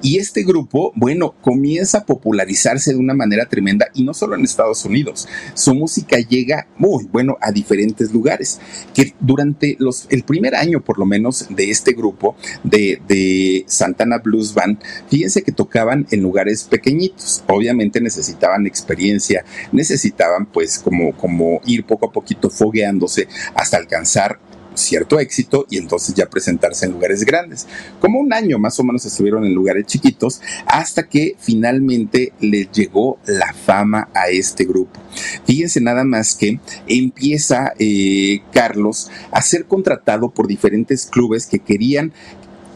Y 0.00 0.18
este 0.18 0.44
grupo, 0.44 0.92
bueno, 0.94 1.34
comienza 1.40 1.98
a 1.98 2.06
popularizarse 2.06 2.92
de 2.92 2.98
una 2.98 3.14
manera 3.14 3.46
tremenda 3.46 3.88
y 3.94 4.04
no 4.04 4.14
solo 4.14 4.36
en 4.36 4.44
Estados 4.44 4.84
Unidos. 4.84 5.26
Su 5.54 5.74
música 5.74 6.18
llega, 6.18 6.68
muy 6.76 7.06
bueno, 7.06 7.36
a 7.40 7.50
diferentes 7.50 8.12
lugares, 8.12 8.60
que 8.94 9.14
durante 9.18 9.76
los, 9.80 10.06
el 10.10 10.22
primer 10.22 10.54
año 10.54 10.84
por 10.84 11.00
lo 11.00 11.04
menos 11.04 11.46
de 11.50 11.70
este 11.70 11.94
grupo 11.94 12.36
de, 12.62 13.02
de 13.08 13.64
Santana 13.66 14.18
Blues 14.18 14.54
Band, 14.54 14.78
fíjense 15.08 15.42
que 15.42 15.50
tocaban 15.50 16.06
en 16.12 16.22
lugares 16.22 16.64
pequeñitos, 16.64 17.42
obviamente 17.48 18.00
necesitaban 18.00 18.68
experiencia, 18.68 19.44
necesitaban 19.72 20.46
pues 20.46 20.78
como, 20.78 21.16
como 21.16 21.60
ir 21.66 21.84
poco 21.84 22.06
a 22.06 22.12
poquito 22.18 22.50
fogueándose 22.50 23.28
hasta 23.54 23.76
alcanzar 23.76 24.40
cierto 24.78 25.18
éxito 25.18 25.66
y 25.68 25.78
entonces 25.78 26.14
ya 26.14 26.30
presentarse 26.30 26.86
en 26.86 26.92
lugares 26.92 27.24
grandes. 27.24 27.66
Como 28.00 28.20
un 28.20 28.32
año 28.32 28.58
más 28.58 28.78
o 28.80 28.84
menos 28.84 29.04
estuvieron 29.04 29.44
en 29.44 29.54
lugares 29.54 29.86
chiquitos 29.86 30.40
hasta 30.66 31.08
que 31.08 31.36
finalmente 31.38 32.32
les 32.40 32.70
llegó 32.70 33.18
la 33.26 33.52
fama 33.52 34.08
a 34.14 34.28
este 34.28 34.64
grupo. 34.64 35.00
Fíjense 35.44 35.80
nada 35.80 36.04
más 36.04 36.34
que 36.34 36.60
empieza 36.86 37.72
eh, 37.78 38.40
Carlos 38.52 39.10
a 39.32 39.42
ser 39.42 39.66
contratado 39.66 40.30
por 40.30 40.46
diferentes 40.46 41.06
clubes 41.06 41.46
que 41.46 41.58
querían 41.58 42.12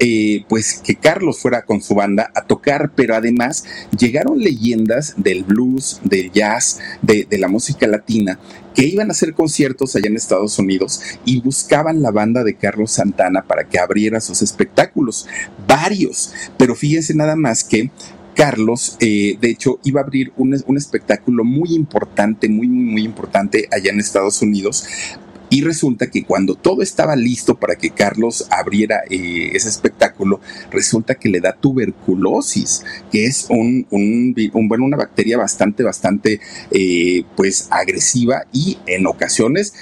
eh, 0.04 0.44
pues 0.48 0.80
que 0.84 0.96
Carlos 0.96 1.38
fuera 1.38 1.64
con 1.64 1.80
su 1.80 1.94
banda 1.94 2.32
a 2.34 2.42
tocar, 2.42 2.90
pero 2.96 3.14
además 3.14 3.64
llegaron 3.96 4.38
leyendas 4.38 5.14
del 5.16 5.44
blues, 5.44 6.00
del 6.02 6.32
jazz, 6.32 6.80
de, 7.02 7.24
de 7.30 7.38
la 7.38 7.46
música 7.46 7.86
latina, 7.86 8.40
que 8.74 8.86
iban 8.86 9.08
a 9.08 9.12
hacer 9.12 9.34
conciertos 9.34 9.94
allá 9.96 10.08
en 10.08 10.16
Estados 10.16 10.58
Unidos 10.58 11.00
y 11.24 11.40
buscaban 11.40 12.02
la 12.02 12.10
banda 12.10 12.44
de 12.44 12.54
Carlos 12.54 12.92
Santana 12.92 13.42
para 13.42 13.64
que 13.64 13.78
abriera 13.78 14.20
sus 14.20 14.42
espectáculos, 14.42 15.26
varios, 15.66 16.32
pero 16.56 16.74
fíjense 16.74 17.14
nada 17.14 17.36
más 17.36 17.64
que 17.64 17.90
Carlos, 18.34 18.96
eh, 19.00 19.36
de 19.40 19.50
hecho, 19.50 19.78
iba 19.84 20.00
a 20.00 20.04
abrir 20.04 20.32
un, 20.36 20.56
un, 20.66 20.76
espectáculo 20.76 21.44
muy 21.44 21.74
importante, 21.74 22.48
muy, 22.48 22.66
muy, 22.66 22.84
muy 22.92 23.02
importante 23.02 23.68
allá 23.70 23.90
en 23.90 24.00
Estados 24.00 24.40
Unidos, 24.40 24.86
y 25.52 25.60
resulta 25.60 26.06
que 26.06 26.24
cuando 26.24 26.54
todo 26.54 26.80
estaba 26.80 27.14
listo 27.14 27.56
para 27.56 27.76
que 27.76 27.90
Carlos 27.90 28.46
abriera 28.48 29.02
eh, 29.10 29.50
ese 29.52 29.68
espectáculo, 29.68 30.40
resulta 30.70 31.16
que 31.16 31.28
le 31.28 31.40
da 31.40 31.52
tuberculosis, 31.52 32.82
que 33.10 33.26
es 33.26 33.48
un, 33.50 33.86
una 33.90 34.96
bacteria 34.96 35.36
bastante, 35.36 35.82
bastante, 35.82 36.40
eh, 36.70 37.24
pues 37.36 37.68
agresiva 37.70 38.46
y 38.50 38.78
en 38.86 39.06
ocasiones 39.06 39.74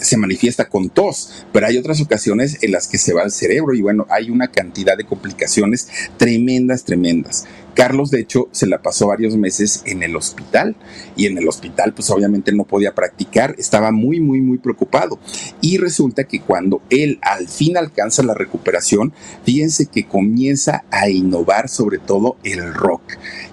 se 0.00 0.16
manifiesta 0.16 0.68
con 0.68 0.90
tos, 0.90 1.46
pero 1.52 1.68
hay 1.68 1.78
otras 1.78 2.00
ocasiones 2.00 2.58
en 2.62 2.72
las 2.72 2.88
que 2.88 2.98
se 2.98 3.14
va 3.14 3.22
al 3.22 3.30
cerebro 3.30 3.74
y 3.74 3.82
bueno, 3.82 4.08
hay 4.10 4.30
una 4.30 4.48
cantidad 4.48 4.96
de 4.96 5.04
complicaciones 5.04 5.88
tremendas, 6.16 6.82
tremendas. 6.82 7.44
Carlos, 7.74 8.10
de 8.10 8.20
hecho, 8.20 8.48
se 8.52 8.66
la 8.66 8.82
pasó 8.82 9.08
varios 9.08 9.36
meses 9.36 9.82
en 9.86 10.02
el 10.02 10.16
hospital 10.16 10.76
y 11.16 11.26
en 11.26 11.38
el 11.38 11.48
hospital, 11.48 11.92
pues 11.94 12.10
obviamente 12.10 12.52
no 12.52 12.64
podía 12.64 12.94
practicar, 12.94 13.54
estaba 13.58 13.92
muy, 13.92 14.20
muy, 14.20 14.40
muy 14.40 14.58
preocupado. 14.58 15.18
Y 15.60 15.78
resulta 15.78 16.24
que 16.24 16.40
cuando 16.40 16.82
él 16.90 17.18
al 17.22 17.48
fin 17.48 17.76
alcanza 17.76 18.22
la 18.22 18.34
recuperación, 18.34 19.12
fíjense 19.44 19.86
que 19.86 20.06
comienza 20.06 20.84
a 20.90 21.08
innovar 21.08 21.68
sobre 21.68 21.98
todo 21.98 22.36
el 22.44 22.74
rock. 22.74 23.02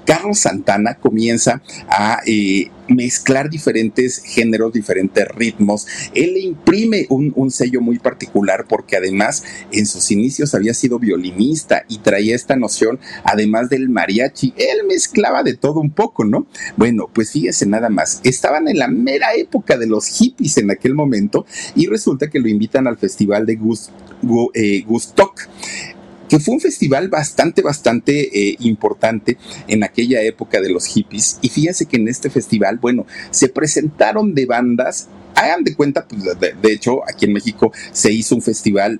Carlos 0.05 0.39
Santana 0.39 0.95
comienza 0.95 1.61
a 1.87 2.21
eh, 2.25 2.71
mezclar 2.87 3.49
diferentes 3.49 4.23
géneros, 4.23 4.73
diferentes 4.73 5.27
ritmos. 5.27 5.85
Él 6.15 6.33
le 6.33 6.39
imprime 6.39 7.05
un, 7.09 7.31
un, 7.35 7.51
sello 7.51 7.81
muy 7.81 7.99
particular 7.99 8.65
porque 8.67 8.97
además 8.97 9.43
en 9.71 9.85
sus 9.85 10.09
inicios 10.09 10.55
había 10.55 10.73
sido 10.73 10.97
violinista 10.97 11.85
y 11.87 11.99
traía 11.99 12.35
esta 12.35 12.55
noción, 12.55 12.99
además 13.23 13.69
del 13.69 13.89
mariachi, 14.09 14.53
él 14.57 14.87
mezclaba 14.87 15.43
de 15.43 15.55
todo 15.55 15.79
un 15.79 15.91
poco, 15.91 16.25
¿no? 16.25 16.47
Bueno, 16.77 17.09
pues 17.13 17.31
fíjese 17.31 17.65
nada 17.65 17.89
más, 17.89 18.21
estaban 18.23 18.67
en 18.67 18.79
la 18.79 18.87
mera 18.87 19.33
época 19.35 19.77
de 19.77 19.87
los 19.87 20.07
hippies 20.07 20.57
en 20.57 20.71
aquel 20.71 20.95
momento 20.95 21.45
y 21.75 21.85
resulta 21.87 22.29
que 22.29 22.39
lo 22.39 22.47
invitan 22.47 22.87
al 22.87 22.97
festival 22.97 23.45
de 23.45 23.55
Gust, 23.55 23.91
eh, 24.53 24.83
Gustock 24.85 25.47
que 26.27 26.39
fue 26.39 26.53
un 26.53 26.61
festival 26.61 27.07
bastante, 27.09 27.63
bastante 27.63 28.49
eh, 28.51 28.55
importante 28.59 29.37
en 29.67 29.83
aquella 29.83 30.21
época 30.21 30.61
de 30.61 30.69
los 30.69 30.85
hippies. 30.85 31.39
Y 31.41 31.49
fíjense 31.49 31.87
que 31.87 31.97
en 31.97 32.07
este 32.07 32.29
festival, 32.29 32.77
bueno, 32.77 33.07
se 33.31 33.49
presentaron 33.49 34.35
de 34.35 34.45
bandas 34.45 35.07
hagan 35.39 35.63
de 35.63 35.75
cuenta, 35.75 36.05
pues, 36.07 36.23
de, 36.39 36.71
hecho, 36.71 37.01
aquí 37.07 37.25
en 37.25 37.33
México 37.33 37.71
se 37.91 38.11
hizo 38.11 38.35
un 38.35 38.41
festival 38.41 38.99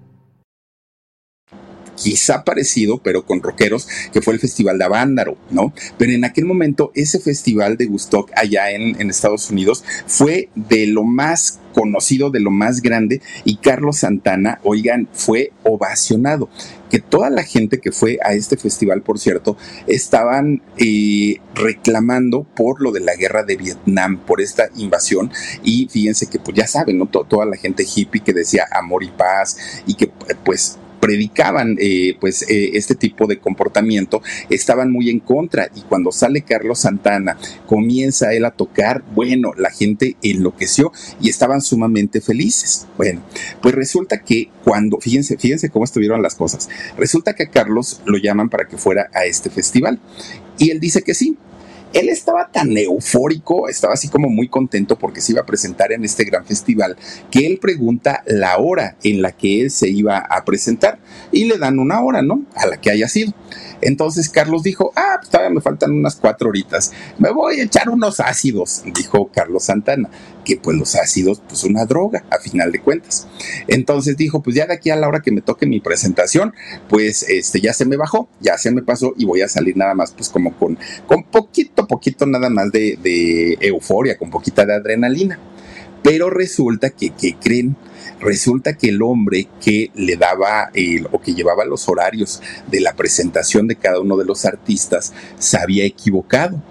quizá 2.01 2.43
parecido, 2.43 2.99
pero 2.99 3.25
con 3.25 3.41
rockeros, 3.41 3.87
que 4.11 4.21
fue 4.21 4.33
el 4.33 4.39
Festival 4.39 4.77
de 4.77 4.85
Avándaro, 4.85 5.37
¿no? 5.49 5.73
Pero 5.97 6.11
en 6.11 6.25
aquel 6.25 6.45
momento 6.45 6.91
ese 6.95 7.19
festival 7.19 7.77
de 7.77 7.85
Gustock 7.85 8.31
allá 8.35 8.71
en, 8.71 8.99
en 8.99 9.09
Estados 9.09 9.49
Unidos 9.49 9.83
fue 10.07 10.49
de 10.55 10.87
lo 10.87 11.03
más 11.03 11.59
conocido, 11.73 12.29
de 12.29 12.39
lo 12.39 12.51
más 12.51 12.81
grande, 12.81 13.21
y 13.45 13.57
Carlos 13.57 13.99
Santana, 13.99 14.59
oigan, 14.63 15.07
fue 15.13 15.51
ovacionado 15.63 16.49
que 16.89 16.99
toda 16.99 17.29
la 17.29 17.43
gente 17.43 17.79
que 17.79 17.93
fue 17.93 18.19
a 18.21 18.33
este 18.33 18.57
festival, 18.57 19.01
por 19.01 19.17
cierto, 19.17 19.55
estaban 19.87 20.61
eh, 20.77 21.37
reclamando 21.55 22.43
por 22.43 22.81
lo 22.81 22.91
de 22.91 22.99
la 22.99 23.15
guerra 23.15 23.43
de 23.43 23.55
Vietnam, 23.55 24.19
por 24.19 24.41
esta 24.41 24.69
invasión. 24.75 25.31
Y 25.63 25.87
fíjense 25.89 26.27
que, 26.27 26.37
pues 26.37 26.57
ya 26.57 26.67
saben, 26.67 26.97
¿no? 26.97 27.07
toda 27.07 27.45
la 27.45 27.55
gente 27.55 27.85
hippie 27.85 28.21
que 28.21 28.33
decía 28.33 28.65
amor 28.71 29.03
y 29.03 29.07
paz 29.07 29.55
y 29.87 29.93
que, 29.93 30.11
pues, 30.43 30.79
predicaban 31.01 31.75
eh, 31.79 32.15
pues 32.21 32.43
eh, 32.43 32.71
este 32.75 32.95
tipo 32.95 33.27
de 33.27 33.39
comportamiento 33.39 34.21
estaban 34.49 34.91
muy 34.91 35.09
en 35.09 35.19
contra. 35.19 35.69
Y 35.75 35.81
cuando 35.81 36.13
sale 36.13 36.43
Carlos 36.43 36.79
Santana 36.79 37.37
comienza 37.65 38.33
él 38.33 38.45
a 38.45 38.51
tocar 38.51 39.03
bueno 39.13 39.51
la 39.57 39.71
gente 39.71 40.15
enloqueció 40.21 40.93
y 41.19 41.29
estaban 41.29 41.61
sumamente 41.61 42.21
felices. 42.21 42.87
Bueno 42.97 43.21
pues 43.61 43.75
resulta 43.75 44.21
que 44.21 44.49
cuando 44.63 44.99
fíjense 44.99 45.37
fíjense 45.37 45.69
cómo 45.69 45.83
estuvieron 45.83 46.21
las 46.21 46.35
cosas. 46.35 46.69
Resulta 46.97 47.33
que 47.33 47.43
a 47.43 47.49
Carlos 47.49 48.01
lo 48.05 48.17
llaman 48.17 48.49
para 48.49 48.67
que 48.67 48.77
fuera 48.77 49.09
a 49.13 49.25
este 49.25 49.49
festival. 49.49 49.99
Y 50.57 50.69
él 50.69 50.79
dice 50.79 51.01
que 51.01 51.15
sí 51.15 51.37
él 51.93 52.09
estaba 52.09 52.49
tan 52.51 52.75
eufórico, 52.77 53.67
estaba 53.67 53.93
así 53.93 54.07
como 54.07 54.29
muy 54.29 54.47
contento 54.47 54.97
porque 54.97 55.21
se 55.21 55.33
iba 55.33 55.41
a 55.41 55.45
presentar 55.45 55.91
en 55.91 56.03
este 56.03 56.23
gran 56.23 56.45
festival, 56.45 56.97
que 57.29 57.45
él 57.45 57.59
pregunta 57.59 58.23
la 58.25 58.57
hora 58.57 58.95
en 59.03 59.21
la 59.21 59.31
que 59.31 59.61
él 59.61 59.71
se 59.71 59.89
iba 59.89 60.17
a 60.17 60.45
presentar 60.45 60.99
y 61.31 61.45
le 61.45 61.57
dan 61.57 61.79
una 61.79 62.01
hora, 62.01 62.21
¿no? 62.21 62.45
A 62.55 62.67
la 62.67 62.77
que 62.77 62.91
haya 62.91 63.07
sido. 63.07 63.33
Entonces 63.81 64.29
Carlos 64.29 64.63
dijo, 64.63 64.91
ah, 64.95 65.17
pues 65.19 65.29
todavía 65.29 65.53
me 65.53 65.61
faltan 65.61 65.91
unas 65.91 66.15
cuatro 66.15 66.49
horitas, 66.49 66.91
me 67.17 67.31
voy 67.31 67.59
a 67.59 67.63
echar 67.63 67.89
unos 67.89 68.19
ácidos, 68.19 68.83
dijo 68.93 69.29
Carlos 69.33 69.65
Santana, 69.65 70.09
que 70.43 70.57
pues 70.57 70.77
los 70.77 70.95
ácidos, 70.95 71.41
pues 71.47 71.63
una 71.63 71.85
droga, 71.85 72.23
a 72.29 72.39
final 72.39 72.71
de 72.71 72.79
cuentas. 72.79 73.27
Entonces 73.67 74.17
dijo, 74.17 74.41
pues 74.41 74.55
ya 74.55 74.65
de 74.65 74.73
aquí 74.73 74.89
a 74.89 74.95
la 74.95 75.07
hora 75.07 75.21
que 75.21 75.31
me 75.31 75.41
toque 75.41 75.65
mi 75.65 75.79
presentación, 75.79 76.53
pues 76.89 77.23
este 77.23 77.61
ya 77.61 77.73
se 77.73 77.85
me 77.85 77.97
bajó, 77.97 78.27
ya 78.39 78.57
se 78.57 78.71
me 78.71 78.81
pasó 78.81 79.13
y 79.17 79.25
voy 79.25 79.41
a 79.41 79.47
salir 79.47 79.77
nada 79.77 79.93
más, 79.93 80.11
pues 80.11 80.29
como 80.29 80.55
con, 80.57 80.77
con 81.07 81.23
poquito, 81.23 81.87
poquito 81.87 82.25
nada 82.25 82.49
más 82.49 82.71
de, 82.71 82.97
de 83.01 83.57
euforia, 83.61 84.17
con 84.17 84.29
poquita 84.29 84.65
de 84.65 84.75
adrenalina. 84.75 85.39
Pero 86.03 86.29
resulta 86.29 86.89
que, 86.89 87.11
¿qué 87.11 87.35
creen? 87.35 87.75
Resulta 88.19 88.77
que 88.77 88.89
el 88.89 89.01
hombre 89.01 89.47
que 89.63 89.91
le 89.95 90.15
daba 90.15 90.69
el, 90.73 91.07
o 91.11 91.19
que 91.21 91.33
llevaba 91.33 91.65
los 91.65 91.89
horarios 91.89 92.41
de 92.69 92.79
la 92.79 92.95
presentación 92.95 93.67
de 93.67 93.75
cada 93.75 93.99
uno 93.99 94.17
de 94.17 94.25
los 94.25 94.45
artistas 94.45 95.13
se 95.39 95.57
había 95.57 95.85
equivocado. 95.85 96.61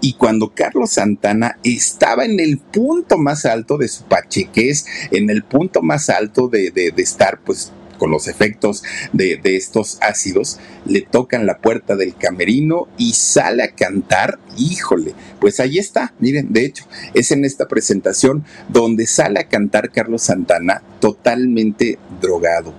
Y 0.00 0.12
cuando 0.12 0.52
Carlos 0.54 0.90
Santana 0.90 1.58
estaba 1.64 2.24
en 2.24 2.38
el 2.40 2.58
punto 2.58 3.18
más 3.18 3.44
alto 3.46 3.78
de 3.78 3.88
su 3.88 4.04
pachequez, 4.04 4.86
en 5.10 5.28
el 5.28 5.42
punto 5.42 5.82
más 5.82 6.08
alto 6.08 6.48
de, 6.48 6.70
de, 6.70 6.92
de 6.92 7.02
estar 7.02 7.40
pues 7.44 7.72
con 7.98 8.10
los 8.10 8.28
efectos 8.28 8.82
de, 9.12 9.40
estos 9.44 9.98
ácidos, 10.00 10.58
le 10.86 11.02
tocan 11.02 11.46
la 11.46 11.58
puerta 11.58 11.96
del 11.96 12.14
camerino 12.16 12.88
y 12.96 13.14
sale 13.14 13.62
a 13.62 13.72
cantar, 13.72 14.38
híjole, 14.56 15.14
pues 15.40 15.60
ahí 15.60 15.78
está, 15.78 16.14
miren, 16.18 16.52
de 16.52 16.64
hecho, 16.64 16.84
es 17.14 17.30
en 17.32 17.44
esta 17.44 17.66
presentación 17.66 18.44
donde 18.68 19.06
sale 19.06 19.40
a 19.40 19.48
cantar 19.48 19.90
Carlos 19.90 20.22
Santana 20.22 20.82
totalmente 21.00 21.98
drogado. 22.20 22.74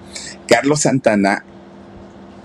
Carlos 0.48 0.82
Santana 0.82 1.44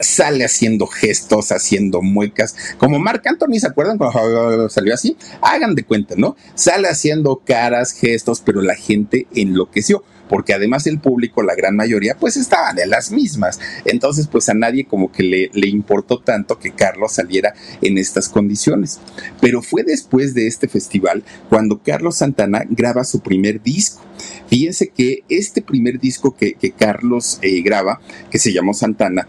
sale 0.00 0.44
haciendo 0.44 0.86
gestos, 0.86 1.52
haciendo 1.52 2.02
muecas, 2.02 2.56
como 2.78 2.98
Marc 2.98 3.26
Anthony, 3.26 3.58
¿se 3.58 3.66
acuerdan 3.66 3.98
cuando 3.98 4.68
salió 4.70 4.94
así? 4.94 5.16
Hagan 5.40 5.74
de 5.74 5.84
cuenta, 5.84 6.14
¿no? 6.16 6.36
Sale 6.54 6.88
haciendo 6.88 7.42
caras, 7.44 7.92
gestos, 7.92 8.40
pero 8.40 8.60
la 8.60 8.74
gente 8.74 9.26
enloqueció 9.34 10.04
porque 10.34 10.52
además 10.52 10.88
el 10.88 10.98
público, 10.98 11.44
la 11.44 11.54
gran 11.54 11.76
mayoría, 11.76 12.16
pues 12.18 12.36
estaban 12.36 12.76
en 12.80 12.90
las 12.90 13.12
mismas. 13.12 13.60
Entonces, 13.84 14.26
pues 14.26 14.48
a 14.48 14.54
nadie 14.54 14.84
como 14.84 15.12
que 15.12 15.22
le, 15.22 15.68
importó 15.68 16.18
tanto 16.18 16.58
que 16.58 16.72
Carlos 16.72 17.12
saliera 17.12 17.54
en 17.80 17.98
estas 17.98 18.28
condiciones. 18.28 18.98
Pero 19.40 19.62
fue 19.62 19.84
después 19.84 20.34
de 20.34 20.48
este 20.48 20.66
festival 20.66 21.22
cuando 21.48 21.80
Carlos 21.80 22.16
Santana 22.16 22.64
graba 22.68 23.04
su 23.04 23.20
primer 23.20 23.62
disco. 23.62 24.02
Fíjense 24.48 24.88
que 24.88 25.22
este 25.28 25.62
primer 25.62 26.00
disco 26.00 26.34
que, 26.34 26.54
que 26.54 26.72
Carlos 26.72 27.38
eh, 27.40 27.62
graba, 27.62 28.00
que 28.28 28.40
se 28.40 28.52
llamó 28.52 28.74
Santana, 28.74 29.28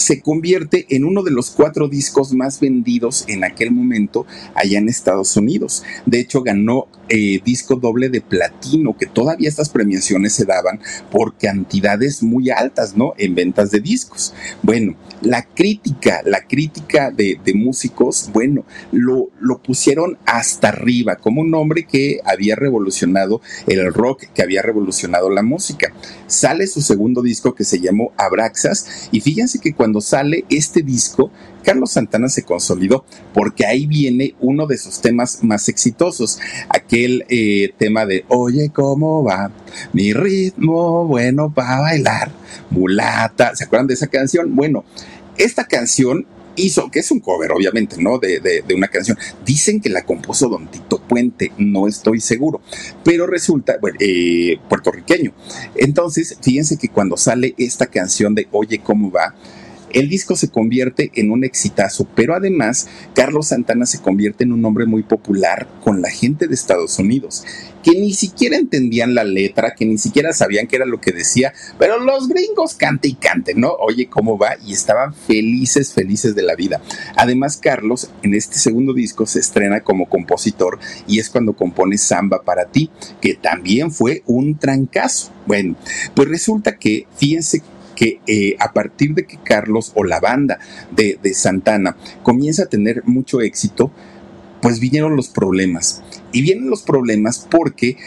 se 0.00 0.20
convierte 0.20 0.86
en 0.88 1.04
uno 1.04 1.22
de 1.22 1.30
los 1.30 1.50
cuatro 1.50 1.88
discos 1.88 2.32
más 2.32 2.58
vendidos 2.58 3.24
en 3.28 3.44
aquel 3.44 3.70
momento 3.70 4.26
allá 4.54 4.78
en 4.78 4.88
Estados 4.88 5.36
Unidos. 5.36 5.82
De 6.06 6.20
hecho, 6.20 6.42
ganó 6.42 6.88
eh, 7.12 7.40
disco 7.44 7.74
doble 7.74 8.08
de 8.08 8.20
platino, 8.20 8.96
que 8.96 9.06
todavía 9.06 9.48
estas 9.48 9.68
premiaciones 9.68 10.32
se 10.32 10.44
daban 10.44 10.80
por 11.10 11.36
cantidades 11.36 12.22
muy 12.22 12.50
altas, 12.50 12.96
¿no? 12.96 13.14
En 13.18 13.34
ventas 13.34 13.72
de 13.72 13.80
discos. 13.80 14.32
Bueno, 14.62 14.94
la 15.20 15.44
crítica, 15.44 16.22
la 16.24 16.46
crítica 16.46 17.10
de, 17.10 17.38
músicos, 17.52 18.30
bueno, 18.32 18.64
lo, 18.92 19.28
lo 19.40 19.58
pusieron 19.58 20.18
hasta 20.24 20.68
arriba, 20.68 21.16
como 21.16 21.40
un 21.40 21.52
hombre 21.54 21.84
que 21.84 22.20
había 22.24 22.54
revolucionado 22.54 23.40
el 23.66 23.92
rock, 23.92 24.26
que 24.32 24.42
había 24.42 24.62
revolucionado 24.62 25.30
la 25.30 25.42
música. 25.42 25.92
Sale 26.28 26.68
su 26.68 26.80
segundo 26.80 27.22
disco 27.22 27.56
que 27.56 27.64
se 27.64 27.80
llamó 27.80 28.12
Abraxas, 28.16 29.08
y 29.10 29.20
fíjense 29.20 29.58
que 29.58 29.74
cuando 29.74 29.89
cuando 29.90 30.00
sale 30.00 30.44
este 30.50 30.82
disco, 30.82 31.32
Carlos 31.64 31.90
Santana 31.90 32.28
se 32.28 32.44
consolidó, 32.44 33.04
porque 33.34 33.66
ahí 33.66 33.86
viene 33.86 34.36
uno 34.38 34.68
de 34.68 34.78
sus 34.78 35.00
temas 35.00 35.42
más 35.42 35.68
exitosos, 35.68 36.38
aquel 36.68 37.24
eh, 37.28 37.74
tema 37.76 38.06
de 38.06 38.24
Oye, 38.28 38.70
¿cómo 38.72 39.24
va? 39.24 39.50
Mi 39.92 40.12
ritmo 40.12 41.06
bueno 41.06 41.52
para 41.52 41.80
bailar, 41.80 42.30
mulata, 42.70 43.56
¿se 43.56 43.64
acuerdan 43.64 43.88
de 43.88 43.94
esa 43.94 44.06
canción? 44.06 44.54
Bueno, 44.54 44.84
esta 45.36 45.64
canción 45.64 46.24
hizo, 46.56 46.90
que 46.90 47.00
es 47.00 47.10
un 47.10 47.20
cover, 47.20 47.52
obviamente, 47.52 47.96
¿no? 47.98 48.18
De, 48.18 48.62
una 48.74 48.88
canción. 48.88 49.18
Dicen 49.44 49.80
que 49.80 49.88
la 49.88 50.02
compuso 50.04 50.48
Don 50.48 50.70
Tito 50.70 51.00
Puente, 51.00 51.52
no 51.58 51.88
estoy 51.88 52.20
seguro, 52.20 52.60
pero 53.04 53.26
resulta, 53.26 53.76
bueno, 53.80 53.98
eh, 54.00 54.58
puertorriqueño. 54.68 55.32
Entonces, 55.74 56.36
fíjense 56.40 56.76
que 56.76 56.88
cuando 56.88 57.16
sale 57.16 57.54
esta 57.58 57.86
canción 57.86 58.34
de 58.34 58.48
Oye, 58.52 58.78
¿cómo 58.78 59.10
va? 59.10 59.34
El 59.92 60.08
disco 60.08 60.36
se 60.36 60.48
convierte 60.48 61.10
en 61.14 61.30
un 61.30 61.44
exitazo, 61.44 62.06
pero 62.14 62.34
además 62.34 62.88
Carlos 63.14 63.48
Santana 63.48 63.86
se 63.86 64.00
convierte 64.00 64.44
en 64.44 64.52
un 64.52 64.64
hombre 64.64 64.86
muy 64.86 65.02
popular 65.02 65.68
con 65.82 66.02
la 66.02 66.10
gente 66.10 66.46
de 66.46 66.54
Estados 66.54 66.98
Unidos, 66.98 67.44
que 67.82 67.92
ni 67.92 68.12
siquiera 68.12 68.56
entendían 68.56 69.14
la 69.14 69.24
letra, 69.24 69.74
que 69.74 69.86
ni 69.86 69.98
siquiera 69.98 70.32
sabían 70.32 70.66
qué 70.66 70.76
era 70.76 70.86
lo 70.86 71.00
que 71.00 71.12
decía, 71.12 71.52
pero 71.78 71.98
los 71.98 72.28
gringos 72.28 72.74
cante 72.74 73.08
y 73.08 73.14
cante, 73.14 73.54
¿no? 73.54 73.72
Oye, 73.80 74.08
¿cómo 74.08 74.38
va? 74.38 74.56
Y 74.64 74.72
estaban 74.72 75.14
felices, 75.14 75.92
felices 75.92 76.34
de 76.34 76.42
la 76.42 76.54
vida. 76.54 76.80
Además, 77.16 77.56
Carlos 77.56 78.10
en 78.22 78.34
este 78.34 78.58
segundo 78.58 78.92
disco 78.92 79.26
se 79.26 79.40
estrena 79.40 79.80
como 79.80 80.08
compositor 80.08 80.78
y 81.06 81.18
es 81.18 81.30
cuando 81.30 81.54
compone 81.54 81.98
Samba 81.98 82.42
para 82.42 82.66
ti, 82.66 82.90
que 83.20 83.34
también 83.34 83.90
fue 83.90 84.22
un 84.26 84.58
trancazo. 84.58 85.32
Bueno, 85.46 85.76
pues 86.14 86.28
resulta 86.28 86.76
que, 86.76 87.06
fíjense 87.16 87.62
que 88.00 88.18
eh, 88.26 88.56
a 88.58 88.72
partir 88.72 89.12
de 89.12 89.26
que 89.26 89.36
Carlos 89.36 89.92
o 89.94 90.04
la 90.04 90.20
banda 90.20 90.58
de, 90.90 91.18
de 91.22 91.34
Santana 91.34 91.98
comienza 92.22 92.62
a 92.62 92.66
tener 92.66 93.04
mucho 93.04 93.42
éxito, 93.42 93.92
pues 94.62 94.80
vinieron 94.80 95.16
los 95.16 95.28
problemas. 95.28 96.02
Y 96.32 96.40
vienen 96.40 96.70
los 96.70 96.80
problemas 96.80 97.46
porque 97.50 97.98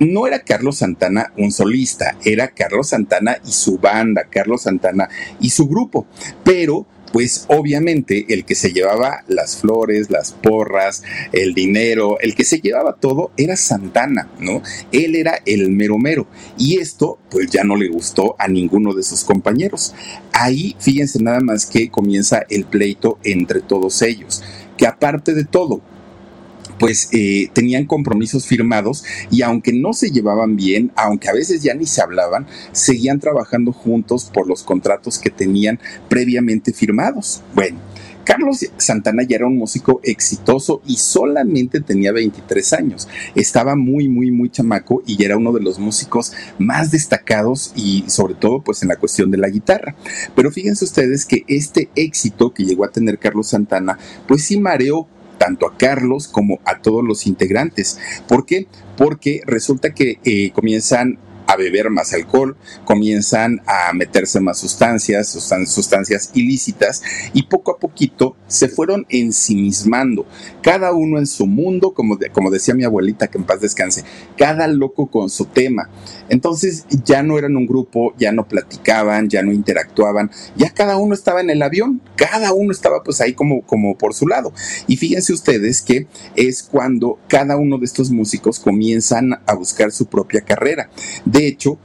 no 0.00 0.26
era 0.26 0.40
Carlos 0.40 0.78
Santana 0.78 1.32
un 1.36 1.52
solista, 1.52 2.16
era 2.24 2.48
Carlos 2.48 2.88
Santana 2.88 3.36
y 3.46 3.52
su 3.52 3.78
banda, 3.78 4.24
Carlos 4.28 4.62
Santana 4.62 5.08
y 5.38 5.50
su 5.50 5.68
grupo. 5.68 6.04
Pero 6.42 6.84
pues 7.12 7.46
obviamente 7.48 8.26
el 8.28 8.44
que 8.44 8.54
se 8.54 8.72
llevaba 8.72 9.24
las 9.28 9.56
flores, 9.56 10.10
las 10.10 10.32
porras, 10.32 11.02
el 11.32 11.54
dinero, 11.54 12.18
el 12.20 12.34
que 12.34 12.44
se 12.44 12.60
llevaba 12.60 12.96
todo 12.96 13.32
era 13.36 13.56
Santana, 13.56 14.28
¿no? 14.40 14.62
Él 14.92 15.16
era 15.16 15.40
el 15.46 15.70
mero 15.70 15.98
mero. 15.98 16.26
Y 16.56 16.78
esto 16.78 17.18
pues 17.30 17.50
ya 17.50 17.64
no 17.64 17.76
le 17.76 17.88
gustó 17.88 18.36
a 18.38 18.48
ninguno 18.48 18.94
de 18.94 19.02
sus 19.02 19.24
compañeros. 19.24 19.94
Ahí 20.32 20.76
fíjense 20.78 21.22
nada 21.22 21.40
más 21.40 21.66
que 21.66 21.90
comienza 21.90 22.44
el 22.48 22.64
pleito 22.64 23.18
entre 23.24 23.60
todos 23.60 24.02
ellos, 24.02 24.42
que 24.76 24.86
aparte 24.86 25.34
de 25.34 25.44
todo, 25.44 25.80
pues 26.78 27.08
eh, 27.12 27.48
tenían 27.52 27.86
compromisos 27.86 28.46
firmados 28.46 29.04
y 29.30 29.42
aunque 29.42 29.72
no 29.72 29.92
se 29.92 30.10
llevaban 30.10 30.56
bien, 30.56 30.92
aunque 30.96 31.28
a 31.28 31.32
veces 31.32 31.62
ya 31.62 31.74
ni 31.74 31.86
se 31.86 32.02
hablaban, 32.02 32.46
seguían 32.72 33.20
trabajando 33.20 33.72
juntos 33.72 34.30
por 34.32 34.46
los 34.48 34.62
contratos 34.62 35.18
que 35.18 35.30
tenían 35.30 35.78
previamente 36.08 36.72
firmados. 36.72 37.42
Bueno. 37.54 37.78
Carlos 38.28 38.58
Santana 38.76 39.22
ya 39.22 39.36
era 39.36 39.46
un 39.46 39.56
músico 39.56 40.02
exitoso 40.04 40.82
y 40.86 40.96
solamente 40.96 41.80
tenía 41.80 42.12
23 42.12 42.74
años. 42.74 43.08
Estaba 43.34 43.74
muy, 43.74 44.06
muy, 44.06 44.30
muy 44.30 44.50
chamaco 44.50 45.02
y 45.06 45.24
era 45.24 45.38
uno 45.38 45.50
de 45.50 45.62
los 45.62 45.78
músicos 45.78 46.34
más 46.58 46.90
destacados 46.90 47.72
y 47.74 48.04
sobre 48.06 48.34
todo 48.34 48.60
pues 48.60 48.82
en 48.82 48.90
la 48.90 48.96
cuestión 48.96 49.30
de 49.30 49.38
la 49.38 49.48
guitarra. 49.48 49.96
Pero 50.36 50.50
fíjense 50.50 50.84
ustedes 50.84 51.24
que 51.24 51.44
este 51.48 51.88
éxito 51.94 52.52
que 52.52 52.64
llegó 52.64 52.84
a 52.84 52.90
tener 52.90 53.18
Carlos 53.18 53.48
Santana 53.48 53.98
pues 54.26 54.44
sí 54.44 54.60
mareó 54.60 55.08
tanto 55.38 55.66
a 55.66 55.76
Carlos 55.76 56.28
como 56.28 56.60
a 56.64 56.80
todos 56.80 57.04
los 57.04 57.26
integrantes. 57.26 57.98
¿Por 58.26 58.44
qué? 58.44 58.66
Porque 58.96 59.40
resulta 59.46 59.94
que 59.94 60.18
eh, 60.24 60.50
comienzan 60.52 61.18
a 61.48 61.56
beber 61.56 61.88
más 61.88 62.12
alcohol, 62.12 62.56
comienzan 62.84 63.62
a 63.66 63.92
meterse 63.94 64.38
más 64.38 64.58
sustancias, 64.58 65.28
sustancias 65.30 66.30
ilícitas 66.34 67.02
y 67.32 67.44
poco 67.44 67.72
a 67.72 67.78
poquito 67.78 68.36
se 68.46 68.68
fueron 68.68 69.06
ensimismando, 69.08 70.26
cada 70.62 70.92
uno 70.92 71.18
en 71.18 71.26
su 71.26 71.46
mundo, 71.46 71.92
como, 71.94 72.18
como 72.32 72.50
decía 72.50 72.74
mi 72.74 72.84
abuelita, 72.84 73.28
que 73.28 73.38
en 73.38 73.44
paz 73.44 73.62
descanse, 73.62 74.04
cada 74.36 74.68
loco 74.68 75.06
con 75.06 75.30
su 75.30 75.46
tema. 75.46 75.88
Entonces 76.28 76.84
ya 77.04 77.22
no 77.22 77.38
eran 77.38 77.56
un 77.56 77.66
grupo, 77.66 78.14
ya 78.18 78.30
no 78.30 78.46
platicaban, 78.46 79.30
ya 79.30 79.42
no 79.42 79.52
interactuaban, 79.52 80.30
ya 80.54 80.68
cada 80.74 80.98
uno 80.98 81.14
estaba 81.14 81.40
en 81.40 81.48
el 81.48 81.62
avión, 81.62 82.02
cada 82.16 82.52
uno 82.52 82.72
estaba 82.72 83.02
pues 83.02 83.22
ahí 83.22 83.32
como, 83.32 83.62
como 83.62 83.96
por 83.96 84.12
su 84.12 84.28
lado. 84.28 84.52
Y 84.86 84.98
fíjense 84.98 85.32
ustedes 85.32 85.80
que 85.80 86.06
es 86.36 86.62
cuando 86.62 87.18
cada 87.26 87.56
uno 87.56 87.78
de 87.78 87.86
estos 87.86 88.10
músicos 88.10 88.58
comienzan 88.58 89.40
a 89.46 89.54
buscar 89.54 89.92
su 89.92 90.06
propia 90.06 90.42
carrera. 90.42 90.90
Hecho, 91.46 91.78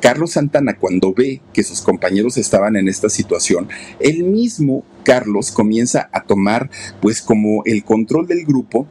Carlos 0.00 0.32
Santana, 0.32 0.76
cuando 0.76 1.12
ve 1.14 1.40
que 1.52 1.62
sus 1.62 1.80
compañeros 1.80 2.36
estaban 2.36 2.76
en 2.76 2.88
esta 2.88 3.08
situación, 3.08 3.68
él 3.98 4.24
mismo, 4.24 4.84
Carlos, 5.04 5.50
comienza 5.50 6.08
a 6.12 6.22
tomar 6.24 6.70
pues 7.00 7.22
como 7.22 7.62
el 7.64 7.84
control 7.84 8.26
del 8.26 8.44
grupo 8.44 8.86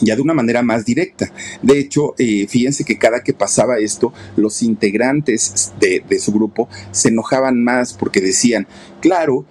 ya 0.00 0.14
de 0.16 0.22
una 0.22 0.34
manera 0.34 0.62
más 0.62 0.84
directa. 0.84 1.32
De 1.62 1.78
hecho, 1.78 2.14
eh, 2.18 2.46
fíjense 2.48 2.84
que 2.84 2.98
cada 2.98 3.22
que 3.22 3.32
pasaba 3.32 3.78
esto, 3.78 4.12
los 4.36 4.62
integrantes 4.62 5.72
de, 5.80 6.04
de 6.08 6.18
su 6.20 6.32
grupo 6.32 6.68
se 6.92 7.08
enojaban 7.08 7.62
más 7.62 7.94
porque 7.94 8.20
decían, 8.20 8.66
claro, 9.00 9.44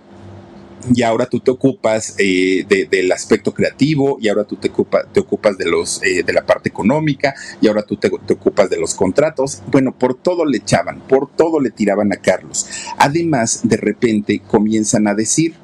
y 0.94 1.02
ahora 1.04 1.28
tú 1.28 1.40
te 1.40 1.52
ocupas 1.52 2.16
eh, 2.18 2.66
del 2.90 3.12
aspecto 3.12 3.54
creativo 3.54 4.18
y 4.22 4.30
ahora 4.30 4.46
tú 4.46 4.56
te, 4.56 4.70
te 5.12 5.20
ocupas 5.20 5.58
de, 5.58 5.66
los, 5.66 6.02
eh, 6.04 6.24
de 6.24 6.34
la 6.34 6.46
parte 6.46 6.70
económica 6.70 7.34
y 7.62 7.68
ahora 7.68 7.84
tú 7.84 7.98
te, 7.98 8.10
te, 8.10 8.34
ocupas 8.34 8.70
de 8.70 8.80
los 8.80 8.94
contratos. 8.94 9.62
Bueno, 9.68 9.98
por 9.98 10.16
todo 10.16 10.46
le 10.46 10.58
echaban, 10.58 11.02
por 11.02 11.30
todo 11.30 11.60
le 11.60 11.72
tiraban 11.72 12.14
a 12.14 12.18
Carlos. 12.18 12.68
Además, 12.98 13.62
de 13.64 13.78
repente 13.78 14.42
comienzan 14.48 15.08
a 15.08 15.14
decir, 15.14 15.56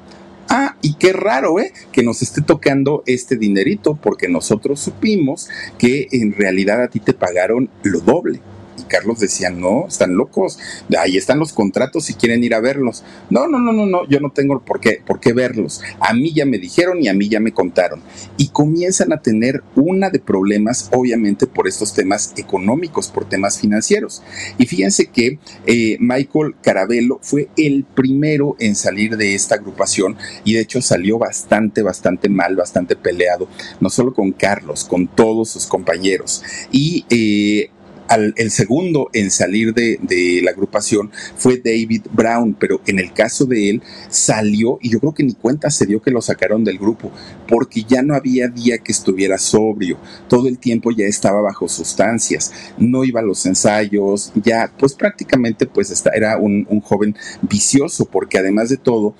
ah, 0.48 0.76
y 0.82 0.94
qué 0.94 1.12
raro, 1.12 1.58
¿eh? 1.58 1.72
Que 1.92 2.02
nos 2.02 2.22
esté 2.22 2.42
tocando 2.42 3.02
este 3.06 3.36
dinerito 3.36 3.98
porque 4.00 4.28
nosotros 4.28 4.80
supimos 4.80 5.48
que 5.78 6.08
en 6.12 6.32
realidad 6.32 6.82
a 6.82 6.88
ti 6.88 7.00
te 7.00 7.14
pagaron 7.14 7.70
lo 7.82 8.00
doble. 8.00 8.40
Carlos 8.88 9.20
decía, 9.20 9.50
no, 9.50 9.86
están 9.88 10.16
locos, 10.16 10.58
ahí 10.98 11.16
están 11.16 11.38
los 11.38 11.52
contratos 11.52 12.04
si 12.04 12.14
quieren 12.14 12.44
ir 12.44 12.54
a 12.54 12.60
verlos. 12.60 13.04
No, 13.30 13.46
no, 13.46 13.58
no, 13.58 13.72
no, 13.72 13.86
no, 13.86 14.08
yo 14.08 14.20
no 14.20 14.30
tengo 14.30 14.60
por 14.64 14.80
qué, 14.80 15.00
por 15.06 15.20
qué 15.20 15.32
verlos. 15.32 15.82
A 16.00 16.12
mí 16.14 16.32
ya 16.32 16.46
me 16.46 16.58
dijeron 16.58 17.02
y 17.02 17.08
a 17.08 17.14
mí 17.14 17.28
ya 17.28 17.40
me 17.40 17.52
contaron. 17.52 18.00
Y 18.36 18.48
comienzan 18.48 19.12
a 19.12 19.20
tener 19.20 19.62
una 19.76 20.10
de 20.10 20.18
problemas, 20.18 20.90
obviamente, 20.92 21.46
por 21.46 21.68
estos 21.68 21.94
temas 21.94 22.32
económicos, 22.36 23.08
por 23.08 23.28
temas 23.28 23.60
financieros. 23.60 24.22
Y 24.58 24.66
fíjense 24.66 25.06
que 25.06 25.38
eh, 25.66 25.96
Michael 26.00 26.54
Carabello 26.62 27.18
fue 27.22 27.48
el 27.56 27.84
primero 27.84 28.56
en 28.58 28.74
salir 28.74 29.16
de 29.16 29.34
esta 29.34 29.56
agrupación 29.56 30.16
y 30.44 30.54
de 30.54 30.60
hecho 30.60 30.80
salió 30.82 31.18
bastante, 31.18 31.82
bastante 31.82 32.28
mal, 32.28 32.56
bastante 32.56 32.96
peleado, 32.96 33.48
no 33.80 33.90
solo 33.90 34.14
con 34.14 34.32
Carlos, 34.32 34.84
con 34.84 35.06
todos 35.06 35.50
sus 35.50 35.66
compañeros. 35.66 36.42
Y 36.70 37.04
eh, 37.10 37.70
el 38.10 38.50
segundo 38.50 39.08
en 39.12 39.30
salir 39.30 39.74
de, 39.74 40.40
la 40.42 40.50
agrupación 40.50 41.10
fue 41.36 41.56
David 41.58 42.02
Brown, 42.12 42.54
pero 42.54 42.80
en 42.86 42.98
el 42.98 43.12
caso 43.12 43.44
de 43.46 43.70
él 43.70 43.82
salió 44.08 44.78
y 44.80 44.90
yo 44.90 45.00
creo 45.00 45.14
que 45.14 45.24
ni 45.24 45.34
cuenta 45.34 45.70
se 45.70 45.86
dio 45.86 46.02
que 46.02 46.10
lo 46.10 46.20
sacaron 46.20 46.64
del 46.64 46.78
grupo, 46.78 47.10
porque 47.48 47.84
ya 47.84 48.02
no 48.02 48.14
había 48.14 48.48
día 48.48 48.78
que 48.78 48.92
estuviera 48.92 49.38
sobrio, 49.38 49.98
todo 50.28 50.48
el 50.48 50.58
tiempo 50.58 50.90
ya 50.90 51.06
estaba 51.06 51.40
bajo 51.40 51.68
sustancias, 51.68 52.52
no 52.78 53.04
iba 53.04 53.20
a 53.20 53.24
los 53.24 53.44
ensayos, 53.46 54.32
ya 54.34 54.70
pues 54.78 54.94
prácticamente 54.94 55.66
pues 55.66 56.04
era 56.14 56.38
un 56.38 56.80
joven 56.80 57.16
vicioso, 57.42 58.04
porque 58.04 58.38
además 58.38 58.68
de 58.68 58.76
todo, 58.76 59.14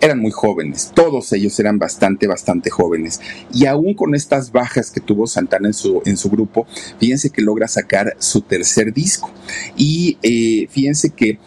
eran 0.00 0.18
muy 0.18 0.30
jóvenes, 0.30 0.92
todos 0.94 1.32
ellos 1.32 1.58
eran 1.58 1.78
bastante, 1.78 2.26
bastante 2.26 2.70
jóvenes. 2.70 3.20
Y 3.52 3.66
aún 3.66 3.94
con 3.94 4.14
estas 4.14 4.52
bajas 4.52 4.90
que 4.90 5.00
tuvo 5.00 5.26
Santana 5.26 5.68
en 5.68 5.74
su, 5.74 6.02
en 6.04 6.16
su 6.16 6.30
grupo, 6.30 6.66
fíjense 6.98 7.30
que 7.30 7.42
logra 7.42 7.68
sacar 7.68 8.16
su 8.18 8.42
tercer 8.42 8.92
disco. 8.92 9.30
Y 9.76 10.18
eh, 10.22 10.68
fíjense 10.70 11.10
que 11.10 11.38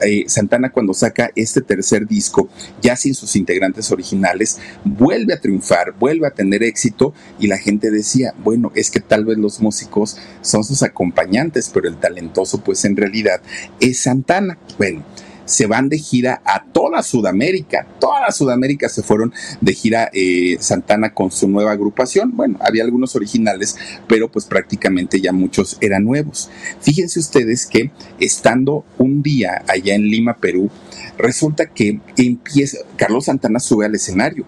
eh, 0.00 0.24
Santana 0.26 0.70
cuando 0.70 0.94
saca 0.94 1.30
este 1.36 1.60
tercer 1.60 2.06
disco, 2.06 2.48
ya 2.82 2.96
sin 2.96 3.14
sus 3.14 3.36
integrantes 3.36 3.90
originales, 3.90 4.58
vuelve 4.84 5.34
a 5.34 5.40
triunfar, 5.40 5.94
vuelve 5.98 6.26
a 6.26 6.30
tener 6.30 6.62
éxito 6.62 7.14
y 7.38 7.46
la 7.46 7.58
gente 7.58 7.90
decía, 7.90 8.34
bueno, 8.42 8.72
es 8.74 8.90
que 8.90 9.00
tal 9.00 9.24
vez 9.24 9.38
los 9.38 9.60
músicos 9.60 10.16
son 10.42 10.64
sus 10.64 10.82
acompañantes, 10.82 11.70
pero 11.72 11.88
el 11.88 11.96
talentoso 11.96 12.62
pues 12.62 12.84
en 12.84 12.96
realidad 12.96 13.40
es 13.80 14.00
Santana. 14.00 14.58
Bueno 14.78 15.04
se 15.44 15.66
van 15.66 15.88
de 15.88 15.98
gira 15.98 16.42
a 16.44 16.64
toda 16.64 17.02
Sudamérica. 17.02 17.86
Toda 18.00 18.30
Sudamérica 18.30 18.88
se 18.88 19.02
fueron 19.02 19.32
de 19.60 19.74
gira 19.74 20.10
eh, 20.12 20.56
Santana 20.60 21.12
con 21.12 21.30
su 21.30 21.48
nueva 21.48 21.72
agrupación. 21.72 22.36
Bueno, 22.36 22.58
había 22.60 22.84
algunos 22.84 23.16
originales, 23.16 23.76
pero 24.06 24.30
pues 24.30 24.46
prácticamente 24.46 25.20
ya 25.20 25.32
muchos 25.32 25.76
eran 25.80 26.04
nuevos. 26.04 26.50
Fíjense 26.80 27.20
ustedes 27.20 27.66
que 27.66 27.90
estando 28.20 28.84
un 28.98 29.22
día 29.22 29.64
allá 29.68 29.94
en 29.94 30.08
Lima, 30.08 30.36
Perú, 30.36 30.70
resulta 31.18 31.66
que 31.66 32.00
empieza, 32.16 32.78
Carlos 32.96 33.26
Santana 33.26 33.60
sube 33.60 33.86
al 33.86 33.94
escenario 33.94 34.44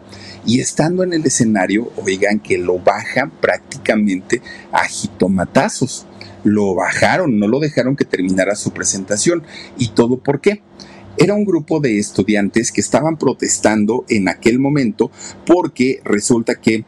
y 0.47 0.61
estando 0.61 1.03
en 1.03 1.13
el 1.13 1.27
escenario, 1.27 1.93
oigan 2.05 2.39
que 2.39 2.59
lo 2.59 2.79
bajan 2.79 3.31
prácticamente 3.31 4.43
a 4.73 4.85
jitomatazos 4.85 6.07
lo 6.47 6.77
bajaron, 6.77 7.41
no 7.41 7.49
lo 7.49 7.59
dejaron 7.59 7.97
que 7.97 8.05
terminara 8.05 8.55
su 8.55 8.71
presentación. 8.71 9.43
¿Y 9.77 9.89
todo 9.89 10.19
por 10.19 10.41
qué? 10.41 10.63
Era 11.19 11.35
un 11.35 11.45
grupo 11.45 11.81
de 11.81 11.99
estudiantes 11.99 12.71
que 12.71 12.81
estaban 12.81 13.17
protestando 13.17 14.05
en 14.09 14.29
aquel 14.29 14.61
momento 14.61 15.11
porque 15.45 16.01
resulta 16.05 16.55
que 16.55 16.85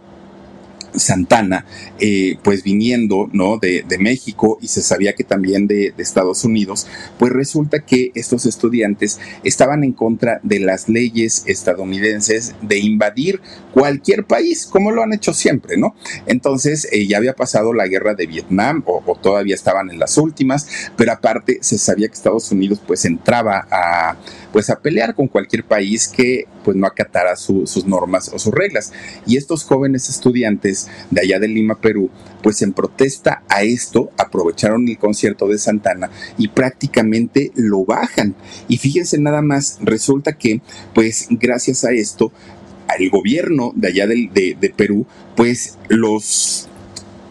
Santana, 0.94 1.64
eh, 2.01 2.37
pues 2.42 2.62
viniendo 2.62 3.29
¿no? 3.33 3.59
De, 3.59 3.85
México 3.98 4.59
y 4.61 4.68
se 4.68 4.81
sabía 4.81 5.14
que 5.14 5.24
también 5.24 5.66
de, 5.66 5.92
Estados 5.98 6.44
Unidos, 6.44 6.87
pues 7.18 7.33
resulta 7.33 7.81
que 7.81 8.12
estos 8.14 8.46
estudiantes 8.46 9.18
estaban 9.42 9.83
en 9.83 9.92
contra 9.92 10.40
de 10.44 10.61
las 10.61 10.88
leyes 10.88 11.42
estadounidenses 11.46 12.55
de 12.62 12.79
invadir 12.79 13.40
cualquier 13.72 14.24
país, 14.24 14.66
como 14.66 14.92
lo 14.92 15.03
han 15.03 15.12
hecho 15.12 15.35
siempre, 15.35 15.77
¿no? 15.77 15.96
Entonces 16.27 16.88
eh, 16.92 17.07
ya 17.07 17.16
había 17.16 17.35
pasado 17.35 17.72
la 17.72 17.88
guerra 17.88 18.14
de 18.14 18.27
Vietnam 18.27 18.85
o, 18.87 19.03
todavía 19.20 19.55
estaban 19.55 19.90
en 19.90 19.98
las 19.98 20.16
últimas, 20.16 20.90
pero 20.96 21.12
aparte 21.12 21.59
se 21.61 21.79
sabía 21.79 22.09
que 22.09 22.14
Estados 22.14 22.53
Unidos 22.53 22.81
pues 22.87 23.05
entraba 23.05 23.66
a 23.70 24.16
pues 24.53 24.70
a 24.70 24.81
pelear 24.81 25.14
con 25.14 25.29
cualquier 25.29 25.64
país 25.64 26.09
que 26.09 26.46
pues 26.64 26.77
no 26.77 26.87
acatara 26.87 27.37
sus 27.37 27.87
normas 27.87 28.31
o 28.33 28.38
sus 28.38 28.53
reglas. 28.53 28.92
Y 29.27 29.37
estos 29.37 29.64
jóvenes 29.64 30.09
estudiantes 30.09 30.78
de 31.11 31.21
allá 31.21 31.38
de 31.38 31.49
Lima, 31.49 31.81
Perú, 31.81 32.11
pues 32.43 32.62
en 32.62 32.73
protesta 32.73 33.43
a 33.49 33.62
esto 33.62 34.11
aprovecharon 34.17 34.87
el 34.88 34.99
concierto 34.99 35.49
de 35.49 35.59
Santana 35.59 36.11
y 36.37 36.49
prácticamente 36.49 37.53
lo 37.55 37.85
bajan. 37.85 38.35
Y 38.69 38.79
fíjense 38.79 39.19
nada 39.19 39.43
más, 39.43 39.79
resulta 39.81 40.35
que 40.35 40.61
pues 40.95 41.27
gracias 41.31 41.85
a 41.85 41.93
esto 41.93 42.33
el 42.99 43.11
gobierno 43.11 43.73
de 43.75 43.88
allá 43.88 44.07
de, 44.07 44.57
de 44.59 44.71
Perú 44.71 45.07
pues 45.37 45.79
los 45.88 46.69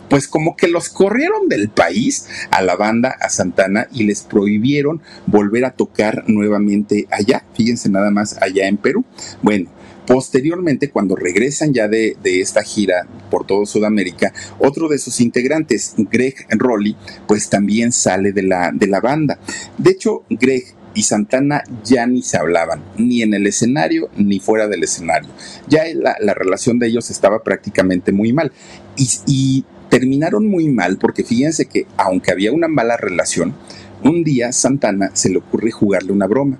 pues 0.10 0.28
como 0.28 0.56
que 0.56 0.68
los 0.68 0.90
corrieron 0.90 1.50
del 1.50 1.70
país 1.70 2.28
a 2.52 2.62
la 2.62 2.76
banda, 2.76 3.16
a 3.20 3.30
Santana, 3.30 3.88
y 3.92 4.04
les 4.04 4.24
prohibieron 4.24 5.02
volver 5.26 5.66
a 5.66 5.72
tocar 5.72 6.24
nuevamente 6.28 7.08
allá. 7.12 7.44
Fíjense 7.56 7.90
nada 7.90 8.12
más 8.12 8.42
allá 8.42 8.68
en 8.68 8.78
Perú. 8.78 9.06
Bueno, 9.42 9.70
Posteriormente, 10.08 10.90
cuando 10.90 11.16
regresan 11.16 11.74
ya 11.74 11.88
de, 11.90 12.16
esta 12.24 12.64
gira 12.64 13.06
por 13.30 13.46
todo 13.46 13.66
Sudamérica, 13.66 14.34
otro 14.58 14.88
de 14.88 14.98
sus 14.98 15.20
integrantes, 15.20 15.96
Greg 15.98 16.48
Rolly, 16.50 16.96
pues 17.28 17.50
también 17.50 17.92
sale 17.92 18.32
de 18.32 18.44
la, 18.44 18.72
de 18.74 18.88
la 18.88 19.02
banda. 19.02 19.38
De 19.78 19.92
hecho, 19.92 20.24
Greg 20.30 20.64
y 20.94 21.04
Santana 21.04 21.64
ya 21.84 22.08
ni 22.08 22.24
se 22.24 22.38
hablaban, 22.38 22.82
ni 22.98 23.22
en 23.22 23.34
el 23.34 23.46
escenario 23.46 24.10
ni 24.16 24.40
fuera 24.40 24.68
del 24.68 24.84
escenario. 24.84 25.30
Ya 25.68 25.84
la, 25.94 26.34
relación 26.34 26.80
de 26.80 26.88
ellos 26.88 27.12
estaba 27.12 27.44
prácticamente 27.44 28.12
muy 28.12 28.34
mal. 28.34 28.52
y 28.96 29.66
terminaron 29.90 30.48
muy 30.48 30.68
mal 30.68 30.98
porque 30.98 31.24
fíjense 31.24 31.66
que 31.66 31.88
aunque 31.98 32.32
había 32.32 32.52
una 32.52 32.68
mala 32.68 32.98
relación, 32.98 33.56
un 34.04 34.24
día 34.24 34.52
Santana 34.52 35.12
se 35.14 35.30
le 35.30 35.38
ocurre 35.38 35.72
jugarle 35.72 36.12
una 36.12 36.28
broma. 36.28 36.60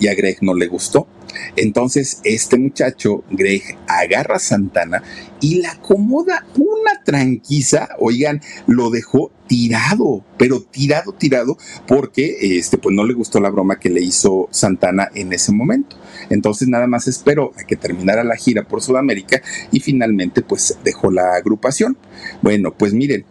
y 0.00 0.08
a 0.08 0.14
Greg 0.14 0.38
no 0.40 0.54
le 0.54 0.66
gustó. 0.66 1.06
Entonces 1.54 2.20
este 2.24 2.58
muchacho, 2.58 3.22
Greg, 3.30 3.62
agarra 3.86 4.36
a 4.36 4.40
Santana 4.40 5.02
y 5.40 5.60
la 5.60 5.72
acomoda 5.72 6.44
una 6.56 7.02
tranquiza, 7.04 7.90
oigan, 8.00 8.40
lo 8.66 8.90
dejó 8.90 9.30
tirado, 9.46 10.24
pero 10.38 10.60
tirado, 10.62 11.12
tirado, 11.12 11.56
porque 11.86 12.58
este, 12.58 12.78
pues 12.78 12.94
no 12.94 13.04
le 13.04 13.14
gustó 13.14 13.40
la 13.40 13.50
broma 13.50 13.78
que 13.78 13.90
le 13.90 14.00
hizo 14.00 14.48
Santana 14.50 15.08
en 15.14 15.32
ese 15.32 15.52
momento. 15.52 15.96
Entonces 16.30 16.68
nada 16.68 16.86
más 16.86 17.08
esperó 17.08 17.52
a 17.58 17.64
que 17.64 17.76
terminara 17.76 18.24
la 18.24 18.36
gira 18.36 18.64
por 18.64 18.82
Sudamérica 18.82 19.42
y 19.72 19.80
finalmente 19.80 20.42
pues 20.42 20.78
dejó 20.84 21.10
la 21.10 21.34
agrupación. 21.34 21.96
Bueno, 22.42 22.72
pues 22.72 22.92
miren, 22.92 23.24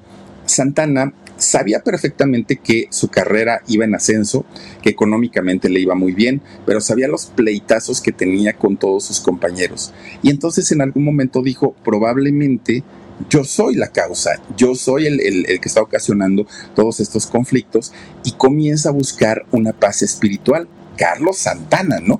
Santana 0.46 1.14
sabía 1.40 1.80
perfectamente 1.82 2.58
que 2.58 2.88
su 2.92 3.08
carrera 3.08 3.62
iba 3.68 3.86
en 3.86 3.96
ascenso, 3.96 4.46
que 4.82 4.90
económicamente 4.90 5.70
le 5.70 5.80
iba 5.80 5.96
muy 5.96 6.12
bien, 6.12 6.42
pero 6.66 6.82
sabía 6.82 7.08
los 7.08 7.28
pleitazos 7.28 8.02
que 8.02 8.12
tenía 8.12 8.54
con 8.54 8.78
todos 8.78 9.06
sus 9.06 9.20
compañeros. 9.20 9.94
Y 10.22 10.30
entonces 10.30 10.72
en 10.72 10.82
algún 10.82 11.04
momento 11.04 11.42
dijo, 11.42 11.76
probablemente 11.84 12.84
yo 13.30 13.44
soy 13.44 13.76
la 13.76 13.88
causa, 13.90 14.42
yo 14.56 14.76
soy 14.76 15.08
el, 15.08 15.44
que 15.46 15.68
está 15.68 15.82
ocasionando 15.82 16.46
todos 16.76 17.00
estos 17.00 17.28
conflictos 17.28 17.92
y 18.24 18.34
comienza 18.34 18.90
a 18.90 18.94
buscar 18.94 19.46
una 19.52 19.74
paz 19.74 20.02
espiritual. 20.04 20.68
Carlos 20.98 21.38
Santana, 21.38 22.00
¿no? 22.02 22.20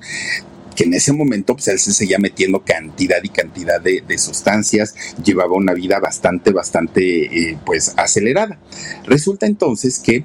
Que 0.80 0.86
en 0.86 0.94
ese 0.94 1.12
momento 1.12 1.56
pues, 1.56 1.68
él 1.68 1.78
se 1.78 1.92
seguía 1.92 2.20
metiendo 2.20 2.64
cantidad 2.64 3.22
y 3.22 3.28
cantidad 3.28 3.82
de, 3.82 4.18
sustancias, 4.18 4.96
llevaba 5.22 5.58
una 5.58 5.74
vida 5.74 6.00
bastante, 6.00 6.54
bastante 6.54 7.26
eh, 7.26 7.58
pues 7.66 7.94
acelerada. 7.98 8.58
Resulta 9.06 9.46
entonces 9.46 10.00
que 10.00 10.24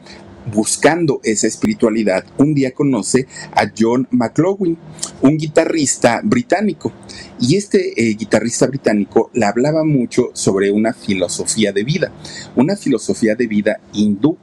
buscando 0.53 1.19
esa 1.25 1.49
espiritualidad, 1.49 2.25
un 2.39 2.55
día 2.55 2.71
conoce 2.71 3.27
a 3.51 3.65
John 3.77 4.07
McLaughlin, 4.13 4.79
un 5.23 5.39
guitarrista 5.39 6.21
británico. 6.23 6.93
Y 7.41 7.57
este 7.57 8.01
eh, 8.01 8.15
guitarrista 8.15 8.69
británico 8.69 9.33
le 9.35 9.47
hablaba 9.47 9.83
mucho 9.83 10.31
sobre 10.35 10.71
una 10.71 10.93
filosofía 10.93 11.73
de 11.73 11.83
vida, 11.83 12.13
una 12.55 12.77
filosofía 12.77 13.35
de 13.35 13.49
vida 13.49 13.81
hindú. 13.93 14.39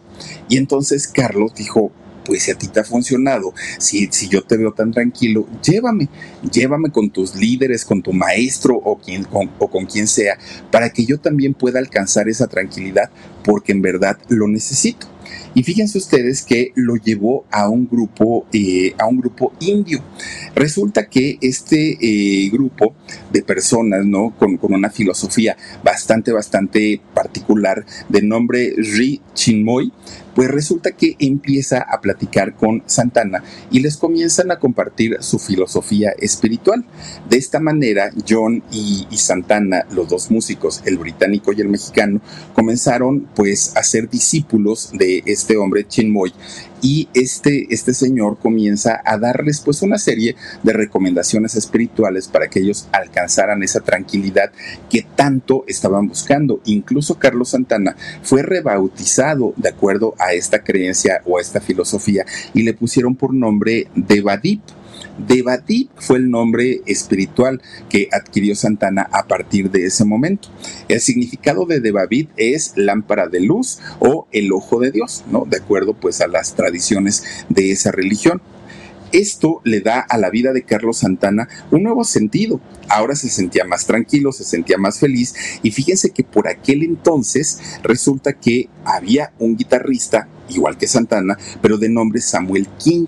Y 0.50 0.58
entonces 0.58 1.08
Carlos 1.08 1.54
dijo, 1.56 1.94
pues 2.32 2.44
si 2.44 2.52
a 2.52 2.56
ti 2.56 2.70
te 2.70 2.80
ha 2.80 2.86
funcionado, 2.86 3.54
si, 3.78 4.08
si 4.10 4.30
yo 4.30 4.42
te 4.42 4.56
veo 4.56 4.72
tan 4.72 4.94
tranquilo, 4.94 5.50
llévame, 5.62 6.08
llévame 6.50 6.90
con 6.90 7.10
tus 7.10 7.36
líderes, 7.36 7.84
con 7.84 8.02
tu 8.02 8.14
maestro 8.14 8.74
o, 8.78 8.98
quien, 8.98 9.28
o 9.60 9.70
con 9.70 9.86
quien 9.86 10.08
sea, 10.08 10.38
para 10.72 10.92
que 10.94 11.04
yo 11.04 11.20
también 11.20 11.54
pueda 11.54 11.80
alcanzar 11.80 12.30
esa 12.30 12.48
tranquilidad, 12.48 13.10
porque 13.44 13.74
en 13.74 13.82
verdad 13.82 14.18
lo 14.30 14.48
necesito. 14.48 15.08
Y 15.54 15.64
fíjense 15.64 15.98
ustedes 15.98 16.44
que 16.44 16.72
lo 16.76 16.96
llevó 16.96 17.46
a 17.52 17.68
un 17.68 17.88
grupo, 17.88 18.46
eh, 18.54 18.94
a 18.98 19.08
un 19.08 19.18
grupo 19.18 19.54
indio. 19.60 20.02
Resulta 20.56 21.10
que 21.10 21.38
este 21.42 21.98
eh, 22.00 22.50
grupo 22.50 22.96
de 23.34 23.42
personas, 23.42 24.06
¿no? 24.06 24.34
Con, 24.38 24.56
con, 24.58 24.74
una 24.74 24.90
filosofía 24.90 25.58
bastante, 25.84 26.32
bastante 26.32 27.02
particular 27.14 27.86
de 28.08 28.22
nombre 28.22 28.74
Ri 28.78 29.22
Chinmoy, 29.34 29.92
pues 30.36 30.50
resulta 30.50 30.92
que 30.92 31.16
empieza 31.20 31.82
a 31.82 32.02
platicar 32.02 32.56
con 32.56 32.84
Santana 32.86 33.44
y 33.70 33.80
les 33.80 33.98
comienzan 33.98 34.52
a 34.52 34.60
compartir 34.60 35.18
su 35.22 35.40
filosofía 35.40 36.12
espiritual. 36.20 36.86
De 37.30 37.38
esta 37.38 37.60
manera, 37.60 38.12
John 38.28 38.64
y, 38.72 39.06
Santana, 39.18 39.86
los 39.92 40.10
dos 40.10 40.32
músicos, 40.32 40.82
el 40.86 40.98
británico 40.98 41.54
y 41.54 41.62
el 41.62 41.70
mexicano, 41.70 42.22
comenzaron 42.54 43.28
pues 43.36 43.76
a 43.76 43.84
ser 43.84 44.10
discípulos 44.10 44.92
de 44.94 45.24
este 45.26 45.58
hombre 45.58 45.88
Chinmoy 45.88 46.34
y 46.82 47.10
este, 47.14 47.68
este 47.70 47.94
señor 47.94 48.38
comienza 48.40 49.02
a 49.06 49.18
darles 49.18 49.62
pues 49.62 49.82
una 49.82 49.98
serie 49.98 50.36
de 50.64 50.74
recomendaciones 50.74 51.56
espirituales 51.56 52.28
para 52.28 52.50
que 52.50 52.60
ellos 52.60 52.88
alcanzaran 52.92 53.64
esa 53.64 53.82
tranquilidad 53.82 54.52
que 54.90 55.06
tanto 55.16 55.64
estaban 55.68 56.08
buscando. 56.08 56.62
Incluso 56.66 57.20
Carlos 57.20 57.50
Santana 57.50 57.96
fue 58.24 58.44
rebautizado 58.44 59.54
de 59.58 59.70
acuerdo 59.70 60.16
a 60.20 60.34
esta 60.34 60.64
creencia 60.64 61.22
o 61.26 61.38
a 61.38 61.42
esta 61.42 61.62
filosofía 61.62 62.26
y 62.54 62.64
le 62.64 62.74
pusieron 62.74 63.16
por 63.16 63.34
nombre 63.34 63.88
Devadip 63.96 64.62
Devadip 65.28 65.90
fue 65.98 66.18
el 66.18 66.30
nombre 66.30 66.82
espiritual 66.86 67.62
que 67.90 68.10
adquirió 68.12 68.56
Santana 68.56 69.08
a 69.12 69.28
partir 69.28 69.72
de 69.72 69.86
ese 69.86 70.06
momento. 70.06 70.50
El 70.88 71.02
significado 71.02 71.66
de 71.66 71.80
Devadip 71.80 72.30
es 72.38 72.74
lámpara 72.76 73.28
de 73.28 73.42
luz 73.42 73.80
o 74.00 74.28
el 74.32 74.52
ojo 74.52 74.80
de 74.80 74.92
Dios, 74.92 75.24
¿no? 75.32 75.46
De 75.50 75.58
acuerdo 75.58 75.94
pues 75.94 76.22
a 76.22 76.28
las 76.28 76.56
tradiciones 76.56 77.24
de 77.50 77.72
esa 77.72 77.92
religión. 77.92 78.42
Esto 79.12 79.60
le 79.66 79.82
da 79.82 80.00
a 80.00 80.18
la 80.18 80.30
vida 80.30 80.54
de 80.54 80.64
Carlos 80.64 81.00
Santana 81.00 81.50
un 81.70 81.84
nuevo 81.84 82.06
sentido. 82.06 82.62
Ahora 82.88 83.16
se 83.16 83.30
sentía 83.30 83.66
más 83.66 83.86
tranquilo, 83.86 84.32
se 84.32 84.46
sentía 84.46 84.78
más 84.78 85.00
feliz 85.00 85.36
y 85.64 85.72
fíjense 85.72 86.12
que 86.12 86.24
por 86.24 86.48
aquel 86.48 86.84
entonces 86.84 87.60
resulta 87.84 88.34
que 88.34 88.70
había 88.86 89.34
un 89.38 89.58
guitarrista, 89.58 90.30
igual 90.50 90.78
que 90.78 90.88
Santana, 90.88 91.38
pero 91.62 91.78
de 91.78 91.90
nombre 91.90 92.22
Samuel 92.22 92.68
King. 92.82 93.08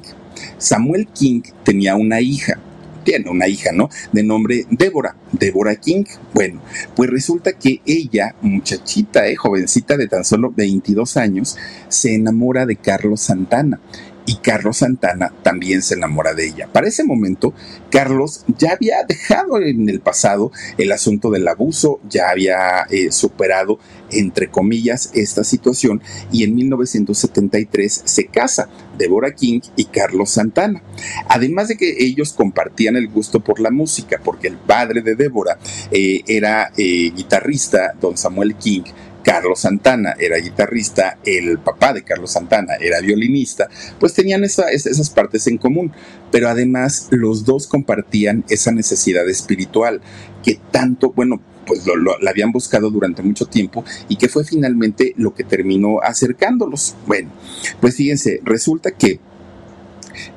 Samuel 0.58 1.08
King 1.08 1.42
tenía 1.64 1.96
una 1.96 2.22
hija, 2.22 2.60
tiene 3.04 3.30
una 3.30 3.48
hija, 3.48 3.72
¿no? 3.72 3.90
De 4.12 4.24
nombre 4.24 4.66
Débora, 4.70 5.16
Débora 5.32 5.76
King. 5.76 6.04
Bueno, 6.34 6.62
pues 6.96 7.10
resulta 7.10 7.54
que 7.54 7.82
ella, 7.86 8.36
muchachita, 8.42 9.28
eh, 9.28 9.36
jovencita 9.36 9.98
de 9.98 10.08
tan 10.08 10.24
solo 10.24 10.54
22 10.56 11.18
años, 11.18 11.58
se 11.90 12.16
enamora 12.16 12.66
de 12.66 12.76
Carlos 12.78 13.22
Santana 13.22 13.80
y 14.26 14.36
Carlos 14.36 14.78
Santana 14.78 15.34
también 15.44 15.82
se 15.82 15.96
enamora 15.96 16.34
de 16.34 16.48
ella. 16.48 16.70
Para 16.72 16.88
ese 16.88 17.04
momento, 17.04 17.54
Carlos 17.92 18.46
ya 18.58 18.72
había 18.74 19.04
dejado 19.08 19.62
en 19.62 19.90
el 19.90 20.00
pasado 20.00 20.52
el 20.78 20.92
asunto 20.92 21.30
del 21.30 21.48
abuso, 21.48 22.00
ya 22.10 22.30
había 22.30 22.84
eh, 22.90 23.12
superado, 23.12 23.80
entre 24.12 24.50
comillas, 24.50 25.12
esta 25.14 25.44
situación 25.44 26.02
y 26.32 26.44
en 26.44 26.56
1973 26.56 28.04
se 28.06 28.28
casa 28.28 28.70
Deborah 28.98 29.34
King 29.34 29.62
y 29.76 29.86
Carlos 29.86 30.32
Santana. 30.32 30.82
Además 31.28 31.68
de 31.68 31.78
que 31.78 32.04
ellos 32.04 32.34
compartían 32.34 32.96
el 32.96 33.10
gusto 33.10 33.40
por 33.40 33.60
la 33.60 33.72
música, 33.72 34.22
porque 34.24 34.48
el 34.48 34.58
padre 34.58 35.02
de 35.02 35.16
Deborah 35.16 35.58
eh, 35.92 36.22
era 36.28 36.72
eh, 36.78 37.12
guitarrista, 37.16 37.94
don 38.00 38.18
Samuel 38.18 38.56
King, 38.56 38.84
Carlos 39.24 39.62
Santana 39.62 40.16
era 40.20 40.38
guitarrista, 40.38 41.18
el 41.26 41.60
papá 41.60 41.94
de 41.94 42.04
Carlos 42.04 42.32
Santana 42.32 42.76
era 42.80 43.00
violinista, 43.00 43.70
pues 44.00 44.14
tenían 44.14 44.44
esas 44.44 45.10
partes 45.10 45.48
en 45.48 45.58
común, 45.58 45.92
pero 46.32 46.50
además 46.50 47.08
los 47.12 47.46
dos 47.46 47.68
compartían 47.68 48.44
esa 48.50 48.72
necesidad 48.72 49.28
espiritual 49.30 50.02
que 50.44 50.60
tanto, 50.72 51.12
bueno, 51.12 51.42
pues 51.66 51.86
lo, 51.86 52.20
la 52.20 52.32
habían 52.32 52.52
buscado 52.52 52.90
durante 52.90 53.24
mucho 53.24 53.46
tiempo 53.46 53.86
y 54.10 54.18
que 54.18 54.28
fue 54.28 54.44
finalmente 54.44 55.14
lo 55.16 55.34
que 55.34 55.44
terminó 55.44 56.02
acercándolos. 56.02 56.96
Bueno, 57.08 57.32
pues 57.80 57.96
fíjense, 57.96 58.42
resulta 58.44 58.92
que 58.92 59.20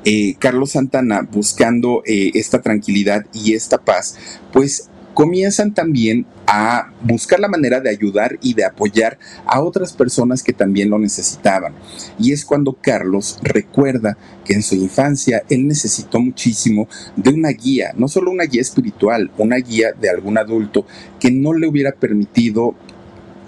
eh, 0.04 0.36
Carlos 0.38 0.72
Santana, 0.72 1.22
buscando 1.22 2.02
eh, 2.06 2.30
esta 2.34 2.62
tranquilidad 2.62 3.26
y 3.32 3.54
esta 3.54 3.78
paz, 3.78 4.16
pues 4.52 4.88
comienzan 5.16 5.72
también 5.72 6.26
a 6.46 6.92
buscar 7.00 7.40
la 7.40 7.48
manera 7.48 7.80
de 7.80 7.88
ayudar 7.88 8.38
y 8.42 8.52
de 8.52 8.66
apoyar 8.66 9.18
a 9.46 9.62
otras 9.62 9.94
personas 9.94 10.42
que 10.42 10.52
también 10.52 10.90
lo 10.90 10.98
necesitaban. 10.98 11.72
Y 12.18 12.32
es 12.32 12.44
cuando 12.44 12.74
Carlos 12.74 13.38
recuerda 13.42 14.18
que 14.44 14.52
en 14.52 14.62
su 14.62 14.74
infancia 14.74 15.42
él 15.48 15.66
necesitó 15.66 16.20
muchísimo 16.20 16.86
de 17.16 17.30
una 17.30 17.48
guía, 17.48 17.94
no 17.96 18.08
solo 18.08 18.30
una 18.30 18.44
guía 18.44 18.60
espiritual, 18.60 19.30
una 19.38 19.56
guía 19.56 19.92
de 19.98 20.10
algún 20.10 20.36
adulto 20.36 20.86
que 21.18 21.30
no 21.30 21.54
le 21.54 21.66
hubiera 21.66 21.92
permitido 21.92 22.74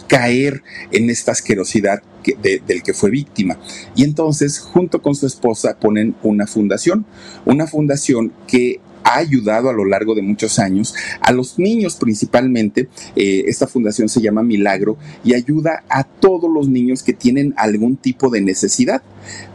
caer 0.06 0.62
en 0.90 1.10
esta 1.10 1.32
asquerosidad 1.32 2.02
del 2.42 2.82
que 2.82 2.94
fue 2.94 3.10
víctima. 3.10 3.58
Y 3.94 4.04
entonces, 4.04 4.58
junto 4.58 5.02
con 5.02 5.14
su 5.14 5.26
esposa, 5.26 5.78
ponen 5.78 6.14
una 6.22 6.46
fundación, 6.46 7.04
una 7.44 7.66
fundación 7.66 8.32
que 8.46 8.80
ha 9.08 9.16
ayudado 9.16 9.70
a 9.70 9.72
lo 9.72 9.86
largo 9.86 10.14
de 10.14 10.20
muchos 10.20 10.58
años 10.58 10.94
a 11.20 11.32
los 11.32 11.58
niños 11.58 11.96
principalmente. 11.96 12.88
Eh, 13.16 13.44
esta 13.46 13.66
fundación 13.66 14.08
se 14.08 14.20
llama 14.20 14.42
Milagro 14.42 14.98
y 15.24 15.34
ayuda 15.34 15.84
a 15.88 16.04
todos 16.04 16.50
los 16.52 16.68
niños 16.68 17.02
que 17.02 17.14
tienen 17.14 17.54
algún 17.56 17.96
tipo 17.96 18.28
de 18.28 18.42
necesidad. 18.42 19.02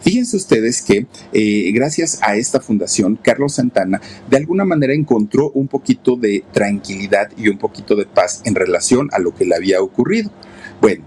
Fíjense 0.01 0.38
ustedes 0.38 0.82
que 0.82 1.06
eh, 1.34 1.72
gracias 1.72 2.20
a 2.22 2.36
esta 2.36 2.60
fundación, 2.60 3.20
Carlos 3.22 3.54
Santana 3.54 4.01
de 4.30 4.38
alguna 4.38 4.66
manera 4.66 4.93
encontró 4.93 5.51
un 5.51 5.68
poquito 5.68 6.16
de 6.16 6.43
tranquilidad 6.51 7.32
y 7.38 7.49
un 7.49 7.60
poquito 7.60 7.95
de 7.95 8.06
paz 8.06 8.41
en 8.45 8.56
relación 8.56 9.10
a 9.12 9.20
lo 9.20 9.36
que 9.36 9.45
le 9.45 9.56
había 9.56 9.82
ocurrido. 9.82 10.32
Bueno, 10.82 11.06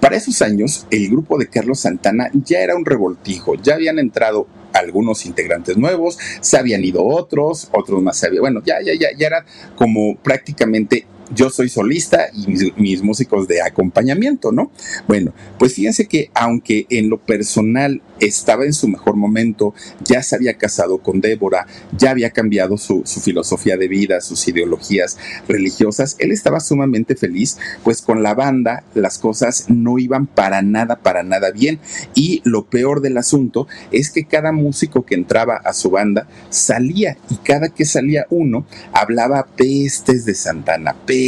para 0.00 0.16
esos 0.16 0.40
años, 0.42 0.86
el 0.90 1.10
grupo 1.10 1.38
de 1.38 1.48
Carlos 1.48 1.80
Santana 1.80 2.30
ya 2.32 2.60
era 2.60 2.76
un 2.76 2.86
revoltijo, 2.86 3.56
ya 3.56 3.74
habían 3.74 3.98
entrado 3.98 4.46
algunos 4.72 5.26
integrantes 5.26 5.76
nuevos, 5.76 6.18
se 6.40 6.56
habían 6.56 6.84
ido 6.84 7.04
otros, 7.04 7.68
otros 7.72 8.02
más 8.02 8.16
se 8.16 8.26
habían, 8.26 8.42
bueno, 8.42 8.62
ya, 8.64 8.76
ya, 8.82 8.92
ya, 8.94 9.08
ya 9.16 9.26
era 9.26 9.44
como 9.76 10.16
prácticamente 10.16 11.06
yo 11.34 11.50
soy 11.50 11.68
solista 11.68 12.28
y 12.34 12.72
mis, 12.76 13.02
músicos 13.02 13.48
de 13.48 13.62
acompañamiento, 13.62 14.52
¿no? 14.52 14.70
Bueno, 15.06 15.32
pues 15.58 15.74
fíjense 15.74 16.06
que 16.06 16.30
aunque 16.34 16.86
en 16.90 17.08
lo 17.08 17.18
personal 17.18 18.02
estaba 18.20 18.64
en 18.64 18.74
su 18.74 18.88
mejor 18.88 19.16
momento, 19.16 19.74
ya 20.04 20.22
se 20.22 20.36
había 20.36 20.54
casado 20.54 20.98
con 20.98 21.20
Débora, 21.20 21.66
ya 21.96 22.10
había 22.10 22.30
cambiado 22.30 22.76
su, 22.76 23.02
su, 23.06 23.20
filosofía 23.20 23.78
de 23.78 23.88
vida, 23.88 24.20
sus 24.20 24.46
ideologías 24.46 25.16
religiosas, 25.48 26.16
él 26.18 26.30
estaba 26.30 26.60
sumamente 26.60 27.16
feliz, 27.16 27.56
pues 27.82 28.02
con 28.02 28.22
la 28.22 28.34
banda 28.34 28.84
las 28.94 29.18
cosas 29.18 29.66
no 29.68 29.98
iban 29.98 30.26
para 30.26 30.60
nada, 30.60 30.96
para 30.96 31.22
nada 31.22 31.50
bien. 31.50 31.78
Y 32.14 32.42
lo 32.44 32.66
peor 32.66 33.00
del 33.00 33.16
asunto 33.16 33.66
es 33.90 34.10
que 34.10 34.24
cada 34.24 34.52
músico 34.52 35.06
que 35.06 35.14
entraba 35.14 35.56
a 35.56 35.72
su 35.72 35.90
banda 35.90 36.28
salía 36.50 37.16
y 37.30 37.36
cada 37.36 37.68
que 37.68 37.86
salía 37.86 38.26
uno 38.28 38.66
hablaba 38.92 39.46
pestes 39.56 40.26
de 40.26 40.34
Santana, 40.34 40.94
pestes 41.06 41.19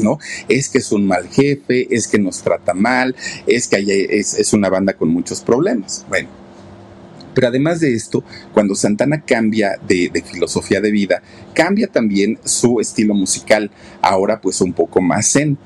¿no? 0.00 0.18
Es 0.48 0.68
que 0.68 0.78
es 0.78 0.92
un 0.92 1.06
mal 1.06 1.28
jefe, 1.28 1.86
es 1.90 2.06
que 2.06 2.18
nos 2.18 2.42
trata 2.42 2.74
mal, 2.74 3.14
es 3.46 3.68
que 3.68 4.08
es, 4.10 4.52
una 4.52 4.68
banda 4.68 4.94
con 4.94 5.08
muchos 5.08 5.40
problemas. 5.40 6.04
Bueno, 6.08 6.28
pero 7.34 7.48
además 7.48 7.80
de 7.80 7.94
esto, 7.94 8.22
cuando 8.52 8.74
Santana 8.74 9.22
cambia 9.22 9.78
de, 9.86 10.10
de, 10.12 10.22
filosofía 10.22 10.80
de 10.80 10.90
vida, 10.90 11.22
cambia 11.54 11.88
también 11.88 12.38
su 12.44 12.80
estilo 12.80 13.14
musical, 13.14 13.70
ahora 14.00 14.40
pues 14.40 14.60
un 14.60 14.72
poco 14.72 15.00
más 15.00 15.32
zen. 15.32 15.58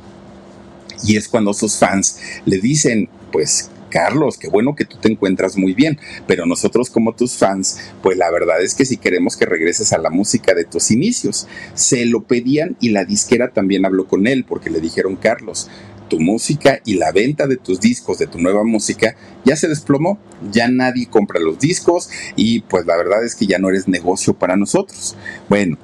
Y 1.05 1.17
es 1.17 1.29
cuando 1.29 1.55
sus 1.55 1.77
fans 1.77 2.19
le 2.45 2.59
dicen, 2.59 3.09
pues 3.31 3.71
Carlos, 3.89 4.39
qué 4.39 4.49
bueno 4.49 4.75
que 4.75 4.85
tú 4.85 4.97
te 4.97 5.11
encuentras 5.11 5.57
muy 5.57 5.75
bien, 5.75 5.99
pero 6.27 6.47
nosotros 6.47 6.91
como 6.91 7.15
tus 7.15 7.37
fans, 7.37 7.79
pues 8.03 8.17
la 8.17 8.31
verdad 8.31 8.63
es 8.63 8.75
que 8.75 8.85
si 8.85 8.97
queremos 8.97 9.37
que 9.37 9.47
regreses 9.47 9.93
a 9.93 9.99
la 9.99 10.11
música 10.11 10.55
de 10.55 10.65
tus 10.65 10.91
inicios, 10.91 11.47
se 11.75 12.05
lo 12.07 12.23
pedían 12.23 12.77
y 12.81 12.91
la 12.91 13.05
disquera 13.05 13.53
también 13.53 13.85
habló 13.85 14.07
con 14.07 14.27
él 14.27 14.45
porque 14.45 14.71
le 14.71 14.81
dijeron, 14.81 15.17
Carlos, 15.17 15.69
tu 16.09 16.19
música 16.19 16.81
y 16.85 16.95
la 16.95 17.13
venta 17.13 17.47
de 17.47 17.57
tus 17.57 17.81
discos, 17.81 18.19
de 18.19 18.27
tu 18.27 18.39
nueva 18.39 18.65
música, 18.65 19.15
ya 19.45 19.57
se 19.57 19.69
desplomó, 19.69 20.19
ya 20.51 20.69
nadie 20.69 21.07
compra 21.07 21.41
los 21.41 21.59
discos 21.59 22.11
y 22.35 22.61
pues 22.61 22.87
la 22.87 22.97
verdad 22.97 23.25
es 23.25 23.35
que 23.35 23.47
ya 23.47 23.59
no 23.59 23.69
eres 23.69 23.89
negocio 23.89 24.35
para 24.35 24.57
nosotros. 24.57 25.17
Bueno, 25.49 25.79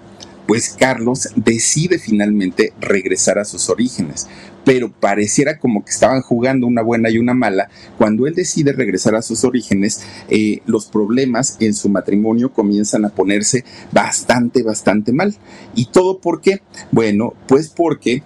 pues 0.46 0.76
Carlos 0.78 1.28
decide 1.36 1.98
finalmente 1.98 2.72
regresar 2.80 3.38
a 3.38 3.44
sus 3.44 3.70
orígenes, 3.70 4.26
pero 4.64 4.90
pareciera 4.90 5.58
como 5.58 5.84
que 5.84 5.90
estaban 5.90 6.22
jugando 6.22 6.66
una 6.66 6.82
buena 6.82 7.10
y 7.10 7.18
una 7.18 7.34
mala. 7.34 7.68
Cuando 7.98 8.26
él 8.26 8.34
decide 8.34 8.72
regresar 8.72 9.14
a 9.14 9.22
sus 9.22 9.44
orígenes, 9.44 10.02
eh, 10.28 10.60
los 10.66 10.86
problemas 10.86 11.56
en 11.60 11.74
su 11.74 11.88
matrimonio 11.88 12.52
comienzan 12.52 13.04
a 13.04 13.10
ponerse 13.10 13.64
bastante, 13.92 14.62
bastante 14.62 15.12
mal. 15.12 15.34
¿Y 15.74 15.86
todo 15.86 16.18
por 16.18 16.40
qué? 16.40 16.62
Bueno, 16.90 17.34
pues 17.46 17.68
porque 17.68 18.22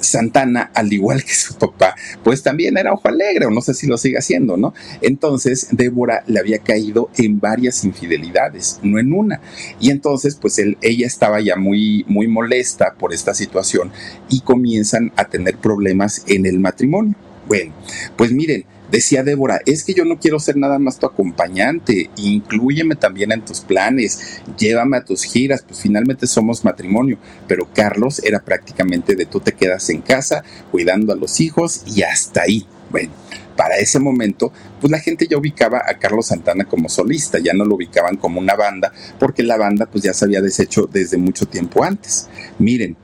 Santana, 0.00 0.70
al 0.74 0.92
igual 0.92 1.22
que 1.24 1.34
su 1.34 1.54
papá, 1.54 1.94
pues 2.22 2.42
también 2.42 2.78
era 2.78 2.92
ojo 2.92 3.08
alegre, 3.08 3.46
o 3.46 3.50
no 3.50 3.60
sé 3.60 3.74
si 3.74 3.86
lo 3.86 3.98
sigue 3.98 4.18
haciendo, 4.18 4.56
¿no? 4.56 4.74
Entonces, 5.00 5.68
Débora 5.70 6.24
le 6.26 6.40
había 6.40 6.58
caído 6.58 7.10
en 7.16 7.40
varias 7.40 7.84
infidelidades, 7.84 8.78
no 8.82 8.98
en 8.98 9.12
una. 9.12 9.40
Y 9.80 9.90
entonces, 9.90 10.36
pues 10.36 10.58
él, 10.58 10.78
ella 10.82 11.06
estaba 11.06 11.40
ya 11.40 11.56
muy, 11.56 12.04
muy 12.08 12.28
molesta 12.28 12.94
por 12.98 13.12
esta 13.12 13.34
situación 13.34 13.92
y 14.28 14.40
comienzan 14.40 15.12
a 15.16 15.24
tener 15.26 15.56
problemas 15.56 16.24
en 16.26 16.46
el 16.46 16.60
matrimonio. 16.60 17.14
Bueno, 17.46 17.72
pues 18.16 18.32
miren, 18.32 18.64
Decía 18.90 19.22
Débora, 19.22 19.60
es 19.66 19.84
que 19.84 19.94
yo 19.94 20.04
no 20.04 20.18
quiero 20.18 20.40
ser 20.40 20.56
nada 20.56 20.80
más 20.80 20.98
tu 20.98 21.06
acompañante, 21.06 22.10
inclúyeme 22.16 22.96
también 22.96 23.30
en 23.30 23.44
tus 23.44 23.60
planes, 23.60 24.40
llévame 24.58 24.96
a 24.96 25.04
tus 25.04 25.22
giras, 25.22 25.62
pues 25.66 25.80
finalmente 25.80 26.26
somos 26.26 26.64
matrimonio, 26.64 27.16
pero 27.46 27.68
Carlos 27.72 28.20
era 28.24 28.40
prácticamente 28.40 29.14
de 29.14 29.26
tú 29.26 29.38
te 29.38 29.52
quedas 29.52 29.90
en 29.90 30.02
casa 30.02 30.42
cuidando 30.72 31.12
a 31.12 31.16
los 31.16 31.40
hijos 31.40 31.84
y 31.86 32.02
hasta 32.02 32.42
ahí. 32.42 32.66
Bueno, 32.90 33.12
para 33.56 33.76
ese 33.76 34.00
momento, 34.00 34.52
pues 34.80 34.90
la 34.90 34.98
gente 34.98 35.28
ya 35.28 35.38
ubicaba 35.38 35.82
a 35.86 35.98
Carlos 35.98 36.26
Santana 36.26 36.64
como 36.64 36.88
solista, 36.88 37.38
ya 37.38 37.52
no 37.52 37.64
lo 37.64 37.76
ubicaban 37.76 38.16
como 38.16 38.40
una 38.40 38.56
banda, 38.56 38.92
porque 39.20 39.44
la 39.44 39.56
banda 39.56 39.86
pues 39.86 40.02
ya 40.02 40.14
se 40.14 40.24
había 40.24 40.40
deshecho 40.40 40.88
desde 40.92 41.16
mucho 41.16 41.46
tiempo 41.46 41.84
antes. 41.84 42.28
Miren, 42.58 42.96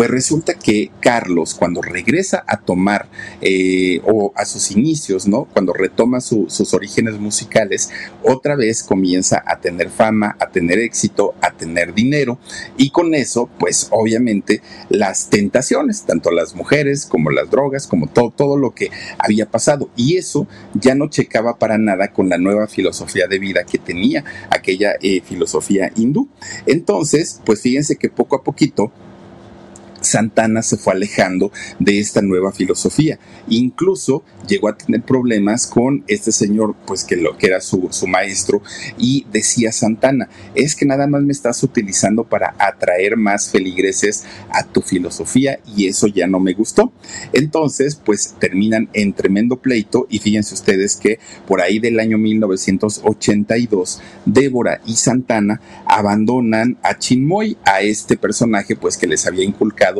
pues 0.00 0.10
resulta 0.10 0.54
que 0.54 0.90
Carlos, 1.00 1.52
cuando 1.52 1.82
regresa 1.82 2.42
a 2.46 2.56
tomar 2.56 3.10
eh, 3.42 4.00
o 4.06 4.32
a 4.34 4.46
sus 4.46 4.70
inicios, 4.70 5.28
¿no? 5.28 5.44
Cuando 5.44 5.74
retoma 5.74 6.22
sus 6.22 6.72
orígenes 6.72 7.18
musicales, 7.18 7.90
otra 8.22 8.56
vez 8.56 8.82
comienza 8.82 9.44
a 9.46 9.60
tener 9.60 9.90
fama, 9.90 10.38
a 10.40 10.48
tener 10.48 10.78
éxito, 10.78 11.34
a 11.42 11.50
tener 11.50 11.92
dinero 11.92 12.38
y 12.78 12.92
con 12.92 13.14
eso, 13.14 13.50
pues 13.58 13.88
obviamente 13.90 14.62
las 14.88 15.28
tentaciones, 15.28 16.04
tanto 16.04 16.30
las 16.30 16.54
mujeres 16.54 17.04
como 17.04 17.28
las 17.28 17.50
drogas, 17.50 17.86
como 17.86 18.06
todo, 18.06 18.30
todo 18.30 18.56
lo 18.56 18.70
que 18.70 18.90
había 19.18 19.50
pasado. 19.50 19.90
Y 19.96 20.16
eso 20.16 20.46
ya 20.72 20.94
no 20.94 21.10
checaba 21.10 21.58
para 21.58 21.76
nada 21.76 22.10
con 22.10 22.30
la 22.30 22.38
nueva 22.38 22.68
filosofía 22.68 23.26
de 23.26 23.38
vida 23.38 23.64
que 23.64 23.76
tenía 23.76 24.24
aquella 24.48 24.94
eh, 25.02 25.20
filosofía 25.20 25.92
hindú. 25.94 26.30
Entonces, 26.64 27.42
pues 27.44 27.60
fíjense 27.60 27.96
que 27.96 28.08
poco 28.08 28.36
a 28.36 28.42
poquito, 28.42 28.90
Santana 30.10 30.62
se 30.62 30.76
fue 30.76 30.92
alejando 30.92 31.52
de 31.78 31.98
esta 31.98 32.20
nueva 32.22 32.52
filosofía. 32.52 33.18
Incluso 33.48 34.24
llegó 34.46 34.68
a 34.68 34.76
tener 34.76 35.02
problemas 35.02 35.66
con 35.66 36.04
este 36.08 36.32
señor, 36.32 36.74
pues 36.86 37.04
que, 37.04 37.16
lo, 37.16 37.36
que 37.38 37.46
era 37.46 37.60
su, 37.60 37.88
maestro, 38.08 38.62
y 38.98 39.26
decía 39.32 39.72
Santana, 39.72 40.28
es 40.54 40.74
que 40.74 40.84
nada 40.84 41.06
más 41.06 41.22
me 41.22 41.32
estás 41.32 41.62
utilizando 41.62 42.24
para 42.24 42.54
atraer 42.58 43.16
más 43.16 43.50
feligreses 43.50 44.24
a 44.50 44.64
tu 44.64 44.82
filosofía 44.82 45.60
y 45.76 45.86
eso 45.86 46.06
ya 46.06 46.26
no 46.26 46.40
me 46.40 46.54
gustó. 46.54 46.92
Entonces, 47.32 47.94
pues 47.96 48.34
terminan 48.38 48.88
en 48.92 49.12
tremendo 49.12 49.56
pleito 49.56 50.06
y 50.10 50.18
fíjense 50.18 50.54
ustedes 50.54 50.96
que 50.96 51.18
por 51.46 51.60
ahí 51.60 51.78
del 51.78 52.00
año 52.00 52.18
1982, 52.18 54.00
Débora 54.26 54.80
y 54.86 54.96
Santana 54.96 55.60
abandonan 55.86 56.78
a 56.82 56.98
Chinmoy, 56.98 57.56
a 57.64 57.80
este 57.82 58.16
personaje 58.16 58.76
pues 58.76 58.96
que 58.96 59.06
les 59.06 59.26
había 59.26 59.44
inculcado 59.44 59.99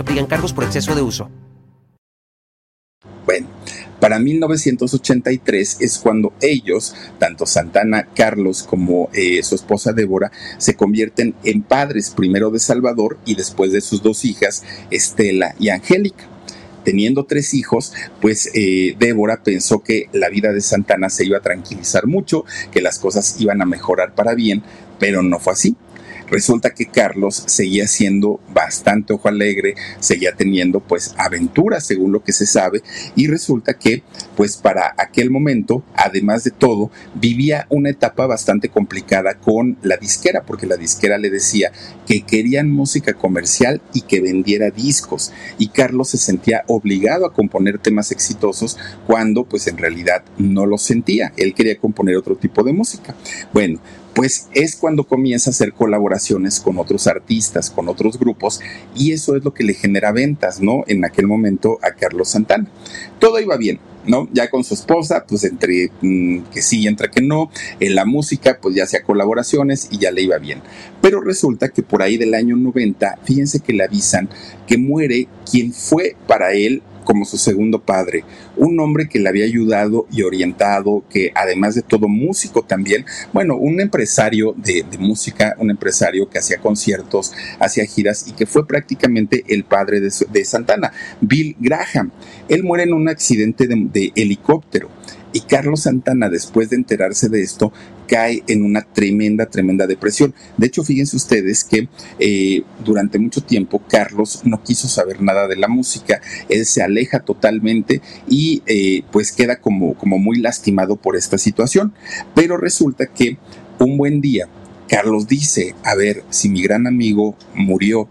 aplican 0.01 0.25
cargos 0.25 0.53
por 0.53 0.63
exceso 0.63 0.95
de 0.95 1.01
uso. 1.01 1.29
Bueno, 3.25 3.47
para 3.99 4.17
1983 4.17 5.77
es 5.79 5.97
cuando 5.99 6.33
ellos, 6.41 6.95
tanto 7.19 7.45
Santana, 7.45 8.07
Carlos 8.15 8.63
como 8.63 9.09
eh, 9.13 9.43
su 9.43 9.55
esposa 9.55 9.93
Débora, 9.93 10.31
se 10.57 10.75
convierten 10.75 11.35
en 11.43 11.61
padres 11.61 12.09
primero 12.09 12.49
de 12.49 12.59
Salvador 12.59 13.19
y 13.25 13.35
después 13.35 13.71
de 13.71 13.81
sus 13.81 14.01
dos 14.01 14.25
hijas, 14.25 14.63
Estela 14.89 15.55
y 15.59 15.69
Angélica 15.69 16.27
teniendo 16.83 17.25
tres 17.25 17.53
hijos, 17.53 17.93
pues 18.21 18.49
eh, 18.55 18.95
Débora 18.97 19.43
pensó 19.43 19.83
que 19.83 20.09
la 20.13 20.29
vida 20.29 20.51
de 20.51 20.61
Santana 20.61 21.11
se 21.11 21.25
iba 21.25 21.37
a 21.37 21.41
tranquilizar 21.41 22.07
mucho, 22.07 22.43
que 22.71 22.81
las 22.81 22.97
cosas 22.97 23.35
iban 23.39 23.61
a 23.61 23.65
mejorar 23.65 24.15
para 24.15 24.33
bien, 24.33 24.63
pero 24.99 25.21
no 25.21 25.39
fue 25.39 25.53
así. 25.53 25.75
Resulta 26.31 26.73
que 26.73 26.85
Carlos 26.85 27.43
seguía 27.47 27.87
siendo 27.87 28.39
bastante 28.53 29.11
ojo 29.11 29.27
alegre, 29.27 29.75
seguía 29.99 30.33
teniendo 30.33 30.79
pues 30.79 31.13
aventuras 31.17 31.85
según 31.85 32.13
lo 32.13 32.23
que 32.23 32.31
se 32.31 32.45
sabe 32.45 32.81
y 33.17 33.27
resulta 33.27 33.73
que 33.73 34.01
pues 34.37 34.55
para 34.55 34.95
aquel 34.97 35.29
momento, 35.29 35.83
además 35.93 36.45
de 36.45 36.51
todo, 36.51 36.89
vivía 37.15 37.67
una 37.69 37.89
etapa 37.89 38.27
bastante 38.27 38.69
complicada 38.69 39.35
con 39.35 39.77
la 39.83 39.97
disquera 39.97 40.43
porque 40.43 40.65
la 40.65 40.77
disquera 40.77 41.17
le 41.17 41.29
decía 41.29 41.73
que 42.07 42.21
querían 42.21 42.71
música 42.71 43.13
comercial 43.13 43.81
y 43.93 44.01
que 44.01 44.21
vendiera 44.21 44.71
discos 44.71 45.33
y 45.57 45.67
Carlos 45.67 46.11
se 46.11 46.17
sentía 46.17 46.63
obligado 46.67 47.25
a 47.25 47.33
componer 47.33 47.77
temas 47.77 48.11
exitosos 48.11 48.77
cuando 49.05 49.43
pues 49.43 49.67
en 49.67 49.77
realidad 49.77 50.23
no 50.37 50.65
lo 50.65 50.77
sentía, 50.77 51.33
él 51.35 51.53
quería 51.53 51.77
componer 51.77 52.15
otro 52.15 52.37
tipo 52.37 52.63
de 52.63 52.71
música. 52.71 53.15
Bueno, 53.51 53.81
pues 54.13 54.47
es 54.53 54.75
cuando 54.75 55.03
comienza 55.05 55.49
a 55.49 55.53
hacer 55.53 55.73
colaboraciones 55.73 56.59
con 56.59 56.77
otros 56.77 57.07
artistas, 57.07 57.69
con 57.69 57.87
otros 57.87 58.19
grupos, 58.19 58.59
y 58.95 59.11
eso 59.13 59.35
es 59.35 59.43
lo 59.43 59.53
que 59.53 59.63
le 59.63 59.73
genera 59.73 60.11
ventas, 60.11 60.61
¿no? 60.61 60.83
En 60.87 61.05
aquel 61.05 61.27
momento 61.27 61.79
a 61.81 61.91
Carlos 61.91 62.29
Santana. 62.29 62.67
Todo 63.19 63.39
iba 63.39 63.55
bien, 63.57 63.79
¿no? 64.05 64.27
Ya 64.33 64.49
con 64.49 64.63
su 64.63 64.73
esposa, 64.73 65.25
pues 65.27 65.43
entre 65.43 65.91
mm, 66.01 66.43
que 66.53 66.61
sí 66.61 66.81
y 66.81 66.87
entre 66.87 67.09
que 67.09 67.21
no, 67.21 67.49
en 67.79 67.95
la 67.95 68.05
música, 68.05 68.59
pues 68.61 68.75
ya 68.75 68.83
hacía 68.83 69.03
colaboraciones 69.03 69.87
y 69.91 69.97
ya 69.97 70.11
le 70.11 70.23
iba 70.23 70.37
bien. 70.37 70.61
Pero 71.01 71.21
resulta 71.21 71.69
que 71.69 71.83
por 71.83 72.01
ahí 72.01 72.17
del 72.17 72.33
año 72.33 72.55
90, 72.55 73.19
fíjense 73.23 73.59
que 73.59 73.73
le 73.73 73.83
avisan 73.83 74.29
que 74.67 74.77
muere 74.77 75.27
quien 75.49 75.73
fue 75.73 76.15
para 76.27 76.53
él 76.53 76.81
como 77.03 77.25
su 77.25 77.37
segundo 77.37 77.81
padre, 77.81 78.23
un 78.57 78.79
hombre 78.79 79.07
que 79.07 79.19
le 79.19 79.29
había 79.29 79.45
ayudado 79.45 80.07
y 80.11 80.23
orientado, 80.23 81.03
que 81.09 81.31
además 81.35 81.75
de 81.75 81.81
todo 81.81 82.07
músico 82.07 82.63
también, 82.63 83.05
bueno, 83.33 83.55
un 83.55 83.79
empresario 83.79 84.53
de, 84.57 84.85
música, 84.99 85.55
un 85.57 85.69
empresario 85.69 86.29
que 86.29 86.39
hacía 86.39 86.57
conciertos, 86.59 87.33
hacía 87.59 87.85
giras 87.85 88.25
y 88.27 88.33
que 88.33 88.45
fue 88.45 88.67
prácticamente 88.67 89.43
el 89.47 89.63
padre 89.63 89.99
de, 89.99 90.45
Santana, 90.45 90.91
Bill 91.21 91.55
Graham. 91.59 92.11
Él 92.49 92.63
muere 92.63 92.83
en 92.83 92.93
un 92.93 93.09
accidente 93.09 93.67
de 93.67 94.11
helicóptero. 94.15 94.89
Y 95.33 95.41
Carlos 95.41 95.81
Santana, 95.81 96.29
después 96.29 96.69
de 96.69 96.75
enterarse 96.75 97.29
de 97.29 97.41
esto, 97.41 97.71
cae 98.07 98.43
en 98.47 98.63
una 98.63 98.81
tremenda, 98.81 99.45
tremenda 99.45 99.87
depresión. 99.87 100.33
De 100.57 100.67
hecho, 100.67 100.83
fíjense 100.83 101.15
ustedes 101.15 101.63
que 101.63 101.87
eh, 102.19 102.63
durante 102.83 103.17
mucho 103.19 103.41
tiempo 103.41 103.81
Carlos 103.87 104.41
no 104.43 104.61
quiso 104.61 104.89
saber 104.89 105.21
nada 105.21 105.47
de 105.47 105.55
la 105.55 105.69
música, 105.69 106.21
él 106.49 106.65
se 106.65 106.83
aleja 106.83 107.21
totalmente 107.21 108.01
y 108.27 108.63
eh, 108.65 109.03
pues 109.11 109.31
queda 109.31 109.61
como, 109.61 109.93
como 109.93 110.17
muy 110.17 110.39
lastimado 110.39 110.97
por 110.97 111.15
esta 111.15 111.37
situación. 111.37 111.93
Pero 112.35 112.57
resulta 112.57 113.07
que 113.07 113.37
un 113.79 113.97
buen 113.97 114.19
día, 114.19 114.49
Carlos 114.89 115.27
dice, 115.27 115.73
a 115.85 115.95
ver, 115.95 116.23
si 116.29 116.49
mi 116.49 116.61
gran 116.61 116.87
amigo 116.87 117.37
murió 117.55 118.09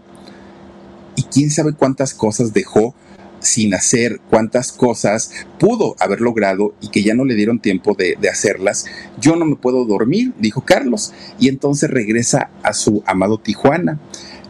y 1.15 1.23
quién 1.23 1.51
sabe 1.51 1.73
cuántas 1.73 2.15
cosas 2.15 2.53
dejó, 2.53 2.95
sin 3.41 3.73
hacer, 3.73 4.19
cuántas 4.29 4.71
cosas 4.71 5.31
pudo 5.59 5.95
haber 5.99 6.21
logrado 6.21 6.73
y 6.81 6.89
que 6.89 7.03
ya 7.03 7.13
no 7.13 7.25
le 7.25 7.35
dieron 7.35 7.59
tiempo 7.59 7.95
de, 7.95 8.17
hacerlas, 8.29 8.85
yo 9.19 9.35
no 9.35 9.45
me 9.45 9.55
puedo 9.55 9.83
dormir, 9.85 10.33
dijo 10.39 10.61
Carlos, 10.61 11.11
y 11.39 11.49
entonces 11.49 11.89
regresa 11.89 12.49
a 12.63 12.73
su 12.73 13.03
amado 13.05 13.37
Tijuana 13.39 13.99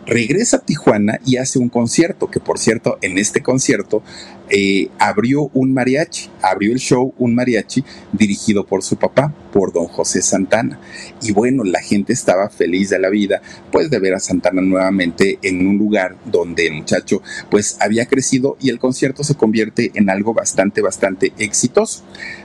regresa 0.05 0.57
a 0.57 0.59
Tijuana 0.61 1.19
y 1.25 1.37
hace 1.37 1.59
un 1.59 1.69
concierto, 1.69 2.29
que 2.29 2.39
por 2.39 2.59
cierto, 2.59 2.97
en 3.01 3.17
este 3.17 3.41
concierto 3.41 4.03
eh, 4.49 4.89
abrió 4.99 5.49
un 5.53 5.73
mariachi, 5.73 6.29
abrió 6.41 6.73
el 6.73 6.79
show 6.79 7.13
un 7.17 7.33
mariachi 7.33 7.85
dirigido 8.11 8.65
por 8.65 8.83
su 8.83 8.97
papá, 8.97 9.33
por 9.53 9.71
don 9.71 9.85
José 9.85 10.21
Santana. 10.21 10.79
Y 11.21 11.31
bueno, 11.31 11.63
la 11.63 11.81
gente 11.81 12.11
estaba 12.11 12.49
feliz 12.49 12.89
de 12.89 12.99
la 12.99 13.09
vida, 13.09 13.41
pues 13.71 13.89
de 13.89 13.99
ver 13.99 14.13
a 14.13 14.19
Santana 14.19 14.61
nuevamente 14.61 15.39
en 15.41 15.65
un 15.65 15.77
lugar 15.77 16.17
donde 16.25 16.67
el 16.67 16.73
muchacho 16.73 17.21
pues 17.49 17.77
había 17.79 18.07
crecido 18.07 18.57
y 18.59 18.69
el 18.69 18.79
concierto 18.79 19.23
se 19.23 19.35
convierte 19.35 19.91
en 19.93 20.09
algo 20.09 20.33
bastante, 20.33 20.81
bastante 20.81 21.31
exitoso. 21.37 22.03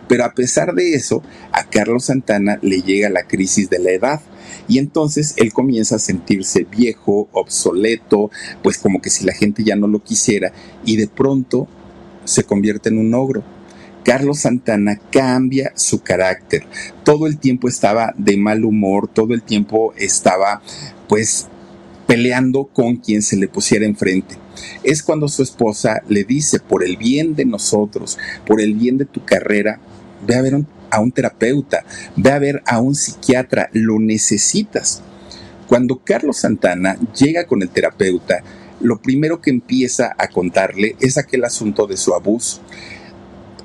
Pero 0.08 0.24
a 0.24 0.34
pesar 0.34 0.74
de 0.74 0.94
eso, 0.94 1.22
a 1.50 1.64
Carlos 1.64 2.04
Santana 2.04 2.58
le 2.62 2.82
llega 2.82 3.08
la 3.08 3.24
crisis 3.24 3.68
de 3.68 3.80
la 3.80 3.90
edad 3.90 4.20
Y 4.68 4.78
entonces 4.78 5.34
él 5.36 5.52
comienza 5.52 5.96
a 5.96 6.00
sentirse 6.00 6.64
viejo, 6.64 7.28
obsoleto, 7.32 8.30
pues 8.62 8.78
como 8.78 9.00
que 9.00 9.10
si 9.10 9.24
la 9.24 9.32
gente 9.32 9.64
ya 9.64 9.76
no 9.76 9.86
lo 9.86 10.02
quisiera, 10.02 10.52
y 10.84 10.96
de 10.96 11.08
pronto 11.08 11.68
se 12.24 12.44
convierte 12.44 12.88
en 12.88 12.98
un 12.98 13.14
ogro. 13.14 13.42
Carlos 14.04 14.40
Santana 14.40 15.00
cambia 15.10 15.72
su 15.74 16.00
carácter. 16.00 16.64
Todo 17.02 17.26
el 17.26 17.38
tiempo 17.38 17.68
estaba 17.68 18.14
de 18.16 18.36
mal 18.36 18.64
humor, 18.64 19.08
todo 19.08 19.34
el 19.34 19.42
tiempo 19.42 19.94
estaba 19.96 20.62
pues 21.08 21.48
peleando 22.06 22.66
con 22.66 22.96
quien 22.96 23.22
se 23.22 23.36
le 23.36 23.48
pusiera 23.48 23.84
enfrente. 23.84 24.36
Es 24.84 25.02
cuando 25.02 25.28
su 25.28 25.42
esposa 25.42 26.02
le 26.08 26.24
dice, 26.24 26.60
por 26.60 26.84
el 26.84 26.96
bien 26.96 27.34
de 27.34 27.44
nosotros, 27.44 28.16
por 28.46 28.60
el 28.60 28.74
bien 28.74 28.96
de 28.96 29.06
tu 29.06 29.24
carrera, 29.24 29.80
ve 30.26 30.36
a 30.36 30.42
ver 30.42 30.54
a 30.90 31.00
un 31.00 31.12
terapeuta, 31.12 31.84
ve 32.16 32.30
a 32.30 32.38
ver 32.38 32.62
a 32.66 32.80
un 32.80 32.94
psiquiatra, 32.94 33.70
lo 33.72 33.98
necesitas. 33.98 35.02
Cuando 35.68 36.00
Carlos 36.04 36.38
Santana 36.38 36.96
llega 37.18 37.46
con 37.46 37.62
el 37.62 37.70
terapeuta, 37.70 38.42
lo 38.80 39.00
primero 39.00 39.40
que 39.40 39.50
empieza 39.50 40.14
a 40.18 40.28
contarle 40.28 40.96
es 41.00 41.18
aquel 41.18 41.44
asunto 41.44 41.86
de 41.86 41.96
su 41.96 42.14
abuso. 42.14 42.60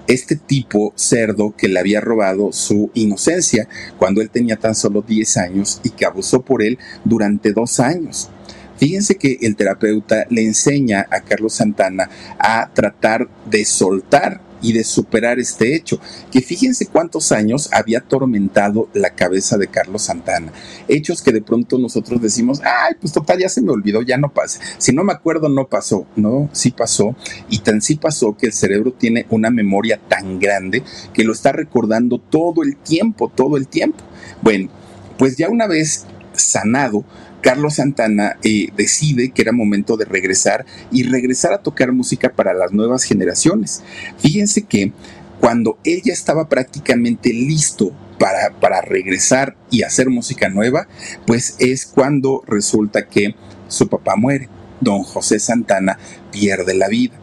Este 0.07 0.35
tipo 0.35 0.93
cerdo 0.95 1.55
que 1.55 1.67
le 1.67 1.79
había 1.79 2.01
robado 2.01 2.51
su 2.51 2.89
inocencia 2.93 3.67
cuando 3.97 4.21
él 4.21 4.29
tenía 4.29 4.57
tan 4.57 4.73
solo 4.73 5.01
10 5.01 5.37
años 5.37 5.79
y 5.83 5.91
que 5.91 6.05
abusó 6.05 6.41
por 6.41 6.63
él 6.63 6.79
durante 7.05 7.53
dos 7.53 7.79
años. 7.79 8.29
Fíjense 8.77 9.15
que 9.15 9.37
el 9.41 9.55
terapeuta 9.55 10.25
le 10.29 10.43
enseña 10.43 11.05
a 11.11 11.21
Carlos 11.21 11.53
Santana 11.53 12.09
a 12.39 12.71
tratar 12.73 13.29
de 13.45 13.63
soltar 13.63 14.41
y 14.61 14.73
de 14.73 14.83
superar 14.83 15.39
este 15.39 15.75
hecho, 15.75 15.99
que 16.31 16.41
fíjense 16.41 16.87
cuántos 16.87 17.31
años 17.31 17.69
había 17.71 17.99
atormentado 17.99 18.89
la 18.93 19.11
cabeza 19.11 19.57
de 19.57 19.67
Carlos 19.67 20.03
Santana. 20.03 20.51
Hechos 20.87 21.21
que 21.21 21.31
de 21.31 21.41
pronto 21.41 21.77
nosotros 21.77 22.21
decimos, 22.21 22.61
ay, 22.63 22.95
pues 22.99 23.13
total, 23.13 23.39
ya 23.39 23.49
se 23.49 23.61
me 23.61 23.71
olvidó, 23.71 24.01
ya 24.01 24.17
no 24.17 24.33
pasa. 24.33 24.59
Si 24.77 24.93
no 24.93 25.03
me 25.03 25.13
acuerdo, 25.13 25.49
no 25.49 25.67
pasó. 25.67 26.05
No, 26.15 26.49
sí 26.51 26.71
pasó. 26.71 27.15
Y 27.49 27.59
tan 27.59 27.81
sí 27.81 27.95
pasó 27.95 28.35
que 28.37 28.47
el 28.47 28.53
cerebro 28.53 28.93
tiene 28.93 29.25
una 29.29 29.49
memoria 29.49 29.99
tan 30.07 30.39
grande 30.39 30.83
que 31.13 31.23
lo 31.23 31.33
está 31.33 31.51
recordando 31.51 32.19
todo 32.19 32.63
el 32.63 32.77
tiempo, 32.77 33.31
todo 33.33 33.57
el 33.57 33.67
tiempo. 33.67 34.03
Bueno, 34.41 34.69
pues 35.17 35.37
ya 35.37 35.49
una 35.49 35.67
vez 35.67 36.05
sanado, 36.33 37.03
Carlos 37.41 37.75
Santana 37.75 38.37
eh, 38.43 38.69
decide 38.75 39.31
que 39.31 39.41
era 39.41 39.51
momento 39.51 39.97
de 39.97 40.05
regresar 40.05 40.65
y 40.91 41.03
regresar 41.03 41.53
a 41.53 41.61
tocar 41.61 41.91
música 41.91 42.29
para 42.29 42.53
las 42.53 42.71
nuevas 42.71 43.03
generaciones. 43.03 43.83
Fíjense 44.17 44.63
que 44.63 44.93
cuando 45.39 45.77
él 45.83 46.01
ya 46.03 46.13
estaba 46.13 46.47
prácticamente 46.47 47.33
listo 47.33 47.91
para, 48.19 48.51
para 48.59 48.81
regresar 48.81 49.55
y 49.71 49.81
hacer 49.81 50.09
música 50.09 50.49
nueva, 50.49 50.87
pues 51.25 51.55
es 51.59 51.85
cuando 51.85 52.43
resulta 52.47 53.07
que 53.07 53.35
su 53.67 53.87
papá 53.87 54.15
muere. 54.15 54.49
Don 54.79 55.03
José 55.03 55.39
Santana 55.39 55.97
pierde 56.31 56.73
la 56.73 56.87
vida. 56.87 57.20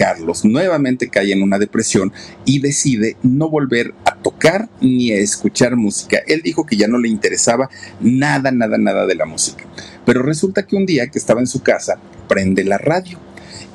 Carlos 0.00 0.46
nuevamente 0.46 1.10
cae 1.10 1.30
en 1.30 1.42
una 1.42 1.58
depresión 1.58 2.10
y 2.46 2.60
decide 2.60 3.18
no 3.22 3.50
volver 3.50 3.92
a 4.06 4.14
tocar 4.14 4.70
ni 4.80 5.12
a 5.12 5.18
escuchar 5.18 5.76
música. 5.76 6.22
Él 6.26 6.40
dijo 6.42 6.64
que 6.64 6.78
ya 6.78 6.88
no 6.88 6.96
le 6.96 7.08
interesaba 7.08 7.68
nada, 8.00 8.50
nada, 8.50 8.78
nada 8.78 9.04
de 9.04 9.14
la 9.14 9.26
música. 9.26 9.66
Pero 10.06 10.22
resulta 10.22 10.66
que 10.66 10.74
un 10.74 10.86
día 10.86 11.08
que 11.08 11.18
estaba 11.18 11.40
en 11.40 11.46
su 11.46 11.60
casa, 11.60 11.98
prende 12.28 12.64
la 12.64 12.78
radio 12.78 13.18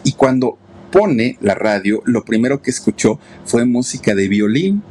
y 0.04 0.14
cuando 0.14 0.58
pone 0.92 1.38
la 1.42 1.54
radio, 1.54 2.02
lo 2.06 2.26
primero 2.26 2.60
que 2.60 2.72
escuchó 2.72 3.20
fue 3.46 3.66
música 3.66 4.16
de 4.16 4.28
violín 4.28 4.82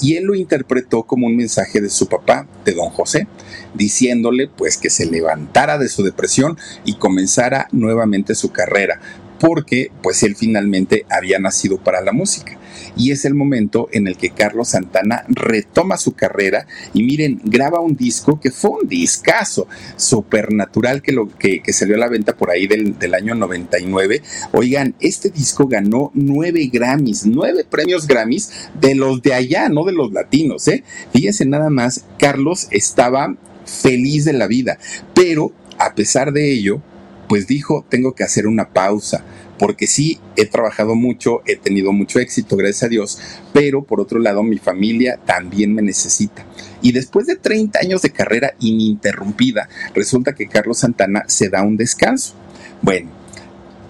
y 0.00 0.16
él 0.16 0.24
lo 0.24 0.34
interpretó 0.34 1.02
como 1.02 1.26
un 1.26 1.36
mensaje 1.36 1.82
de 1.82 1.90
su 1.90 2.06
papá, 2.06 2.46
de 2.64 2.72
don 2.72 2.88
José, 2.88 3.26
diciéndole 3.74 4.48
pues 4.48 4.78
que 4.78 4.88
se 4.88 5.04
levantara 5.04 5.76
de 5.76 5.90
su 5.90 6.02
depresión 6.02 6.56
y 6.86 6.94
comenzara 6.94 7.68
nuevamente 7.72 8.34
su 8.34 8.52
carrera, 8.52 9.00
porque 9.40 9.90
pues 10.02 10.22
él 10.22 10.36
finalmente 10.36 11.06
había 11.10 11.38
nacido 11.38 11.78
para 11.78 12.00
la 12.00 12.12
música. 12.12 12.58
Y 12.96 13.12
es 13.12 13.24
el 13.24 13.34
momento 13.34 13.88
en 13.92 14.08
el 14.08 14.16
que 14.16 14.30
Carlos 14.30 14.70
Santana 14.70 15.24
retoma 15.28 15.96
su 15.96 16.14
carrera 16.14 16.66
y 16.94 17.02
miren, 17.02 17.40
graba 17.44 17.80
un 17.80 17.96
disco 17.96 18.40
que 18.40 18.50
fue 18.50 18.70
un 18.70 18.88
discazo 18.88 19.68
supernatural 19.96 21.02
que, 21.02 21.12
lo, 21.12 21.28
que, 21.28 21.62
salió 21.72 21.96
a 21.96 21.98
la 21.98 22.08
venta 22.08 22.36
por 22.36 22.50
ahí 22.50 22.66
del, 22.66 22.98
del 22.98 23.14
año 23.14 23.34
99. 23.34 24.22
Oigan, 24.52 24.94
este 25.00 25.30
disco 25.30 25.66
ganó 25.66 26.10
nueve 26.14 26.68
Grammys, 26.72 27.26
nueve 27.26 27.64
premios 27.68 28.06
Grammys 28.06 28.50
de 28.80 28.94
los 28.94 29.22
de 29.22 29.34
allá, 29.34 29.68
no 29.68 29.84
de 29.84 29.92
los 29.92 30.12
latinos, 30.12 30.66
¿eh? 30.68 30.82
Fíjense 31.12 31.44
nada 31.44 31.70
más, 31.70 32.04
Carlos 32.18 32.68
estaba 32.70 33.36
feliz 33.64 34.24
de 34.24 34.32
la 34.32 34.46
vida, 34.46 34.78
pero 35.14 35.52
a 35.78 35.94
pesar 35.94 36.32
de 36.32 36.52
ello, 36.52 36.82
pues 37.28 37.46
dijo, 37.46 37.84
tengo 37.88 38.14
que 38.14 38.24
hacer 38.24 38.46
una 38.46 38.70
pausa, 38.70 39.24
porque 39.58 39.86
sí, 39.86 40.18
he 40.36 40.46
trabajado 40.46 40.94
mucho, 40.94 41.42
he 41.46 41.56
tenido 41.56 41.92
mucho 41.92 42.20
éxito, 42.20 42.56
gracias 42.56 42.84
a 42.84 42.88
Dios, 42.88 43.18
pero 43.52 43.82
por 43.82 44.00
otro 44.00 44.18
lado 44.18 44.42
mi 44.42 44.58
familia 44.58 45.18
también 45.26 45.74
me 45.74 45.82
necesita. 45.82 46.46
Y 46.80 46.92
después 46.92 47.26
de 47.26 47.36
30 47.36 47.80
años 47.80 48.02
de 48.02 48.10
carrera 48.10 48.54
ininterrumpida, 48.60 49.68
resulta 49.94 50.34
que 50.34 50.48
Carlos 50.48 50.78
Santana 50.78 51.24
se 51.26 51.48
da 51.48 51.62
un 51.62 51.76
descanso. 51.76 52.34
Bueno, 52.82 53.10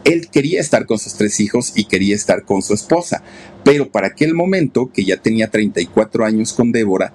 él 0.05 0.29
quería 0.31 0.61
estar 0.61 0.87
con 0.87 0.99
sus 0.99 1.15
tres 1.15 1.39
hijos 1.39 1.73
y 1.75 1.85
quería 1.85 2.15
estar 2.15 2.45
con 2.45 2.63
su 2.63 2.73
esposa, 2.73 3.23
pero 3.63 3.91
para 3.91 4.09
aquel 4.09 4.35
momento, 4.35 4.91
que 4.93 5.05
ya 5.05 5.19
tenía 5.19 5.51
34 5.51 6.25
años 6.25 6.55
con 6.55 6.73
Débora, 6.73 7.13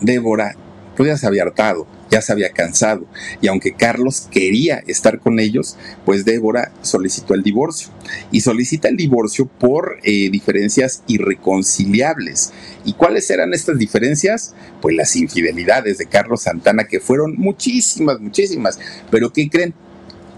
Débora 0.00 0.56
pues 0.96 1.08
ya 1.08 1.16
se 1.16 1.26
había 1.26 1.42
hartado, 1.42 1.86
ya 2.12 2.20
se 2.20 2.32
había 2.32 2.50
cansado. 2.50 3.06
Y 3.40 3.48
aunque 3.48 3.72
Carlos 3.72 4.28
quería 4.30 4.84
estar 4.86 5.18
con 5.18 5.40
ellos, 5.40 5.76
pues 6.04 6.26
Débora 6.26 6.70
solicitó 6.82 7.32
el 7.34 7.42
divorcio. 7.42 7.88
Y 8.30 8.42
solicita 8.42 8.88
el 8.88 8.98
divorcio 8.98 9.46
por 9.46 9.98
eh, 10.02 10.28
diferencias 10.30 11.02
irreconciliables. 11.06 12.52
¿Y 12.84 12.92
cuáles 12.92 13.30
eran 13.30 13.54
estas 13.54 13.78
diferencias? 13.78 14.54
Pues 14.82 14.94
las 14.94 15.16
infidelidades 15.16 15.96
de 15.96 16.06
Carlos 16.06 16.42
Santana, 16.42 16.84
que 16.84 17.00
fueron 17.00 17.34
muchísimas, 17.38 18.20
muchísimas. 18.20 18.78
Pero 19.10 19.32
¿qué 19.32 19.48
creen? 19.48 19.74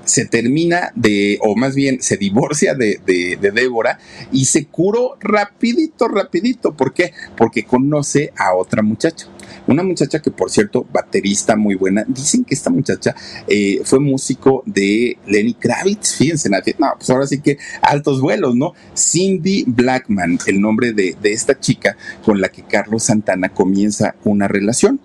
Se 0.05 0.27
termina 0.27 0.93
de, 0.95 1.39
o 1.43 1.57
más 1.57 1.75
bien 1.75 2.03
se 2.03 2.17
divorcia 2.17 2.75
de, 2.75 3.01
de, 3.05 3.51
Débora 3.51 3.99
y 4.33 4.47
se 4.47 4.67
curó 4.67 5.17
rapidito, 5.21 6.09
rapidito. 6.09 6.75
¿Por 6.75 6.93
qué? 6.93 7.13
Porque 7.37 7.65
conoce 7.65 8.33
a 8.37 8.55
otra 8.55 8.83
muchacha. 8.83 9.27
Una 9.67 9.83
muchacha 9.83 10.21
que, 10.21 10.31
por 10.31 10.51
cierto, 10.51 10.87
baterista 10.93 11.57
muy 11.57 11.75
buena. 11.75 12.05
Dicen 12.07 12.45
que 12.45 12.55
esta 12.55 12.71
muchacha 12.71 13.15
eh, 13.47 13.81
fue 13.85 14.01
músico 14.01 14.63
de 14.67 15.19
Lenny 15.27 15.55
Kravitz. 15.55 16.17
Fíjense, 16.17 16.51
no, 16.51 16.59
pues 16.97 17.11
ahora 17.11 17.27
sí 17.27 17.41
que 17.41 17.59
altos 17.81 18.21
vuelos, 18.21 18.55
¿no? 18.55 18.75
Cindy 18.97 19.65
Blackman, 19.67 20.39
el 20.47 20.61
nombre 20.61 20.93
de, 20.93 21.17
de 21.21 21.33
esta 21.33 21.59
chica 21.59 21.97
con 22.25 22.41
la 22.41 22.49
que 22.49 22.63
Carlos 22.63 23.05
Santana 23.05 23.51
comienza 23.51 24.17
una 24.25 24.49
relación. 24.49 25.01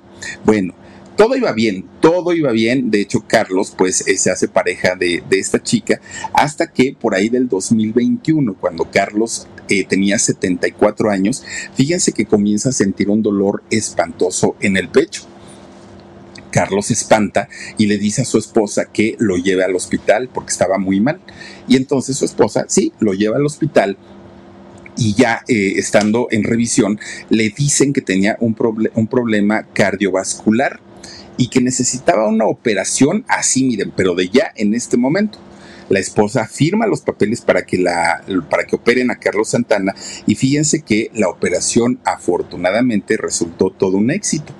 Bueno, 0.45 0.73
todo 1.19 1.35
iba 1.35 1.51
bien, 1.51 1.83
todo 1.99 2.31
iba 2.31 2.53
bien. 2.53 2.91
De 2.91 3.01
hecho, 3.01 3.25
Carlos, 3.27 3.73
pues, 3.77 4.07
eh, 4.07 4.15
se 4.15 4.31
hace 4.31 4.47
pareja 4.47 4.95
de, 4.95 5.21
esta 5.31 5.61
chica 5.61 5.99
hasta 6.31 6.71
que 6.71 6.95
por 6.97 7.13
ahí 7.13 7.27
del 7.27 7.49
2021, 7.49 8.53
cuando 8.53 8.85
Carlos 8.85 9.45
eh, 9.67 9.83
tenía 9.83 10.17
74 10.17 11.09
años, 11.09 11.43
fíjense 11.73 12.13
que 12.13 12.25
comienza 12.25 12.69
a 12.69 12.71
sentir 12.71 13.09
un 13.09 13.21
dolor 13.21 13.63
espantoso 13.69 14.55
en 14.61 14.77
el 14.77 14.87
pecho. 14.87 15.23
Carlos 16.51 16.85
se 16.85 16.93
espanta 16.93 17.49
y 17.77 17.87
le 17.87 17.97
dice 17.97 18.21
a 18.21 18.25
su 18.25 18.37
esposa 18.37 18.85
que 18.85 19.17
lo 19.19 19.35
lleve 19.35 19.65
al 19.65 19.75
hospital 19.75 20.29
porque 20.33 20.53
estaba 20.53 20.77
muy 20.77 21.01
mal. 21.01 21.19
Y 21.67 21.75
entonces 21.75 22.15
su 22.15 22.23
esposa, 22.23 22.63
sí, 22.69 22.93
lo 23.01 23.13
lleva 23.13 23.35
al 23.35 23.45
hospital 23.45 23.97
y 24.95 25.15
ya 25.15 25.43
eh, 25.49 25.73
estando 25.75 26.27
en 26.31 26.45
revisión 26.45 26.97
le 27.29 27.49
dicen 27.49 27.91
que 27.91 28.01
tenía 28.01 28.37
un 28.39 28.53
problema 28.55 29.63
cardiovascular 29.73 30.79
y 31.39 31.47
que 31.47 31.61
necesitaba 31.61 32.27
una 32.27 32.45
operación 32.45 33.23
así, 33.29 33.63
miren, 33.63 33.93
pero 33.95 34.13
de 34.13 34.27
ya 34.27 34.51
en 34.55 34.75
este 34.75 34.97
momento. 34.97 35.39
La 35.87 35.99
esposa 35.99 36.45
firma 36.45 36.85
los 36.85 37.01
papeles 37.01 37.41
para 37.41 37.65
que, 37.65 37.79
la, 37.79 38.21
para 38.49 38.65
que 38.65 38.75
operen 38.75 39.09
a 39.09 39.15
Carlos 39.15 39.49
Santana 39.49 39.95
y 40.27 40.35
fíjense 40.35 40.81
que 40.83 41.09
la 41.15 41.29
operación 41.29 41.99
afortunadamente 42.03 43.17
resultó 43.17 43.71
todo 43.71 43.97
un 43.97 44.11
éxito. 44.11 44.53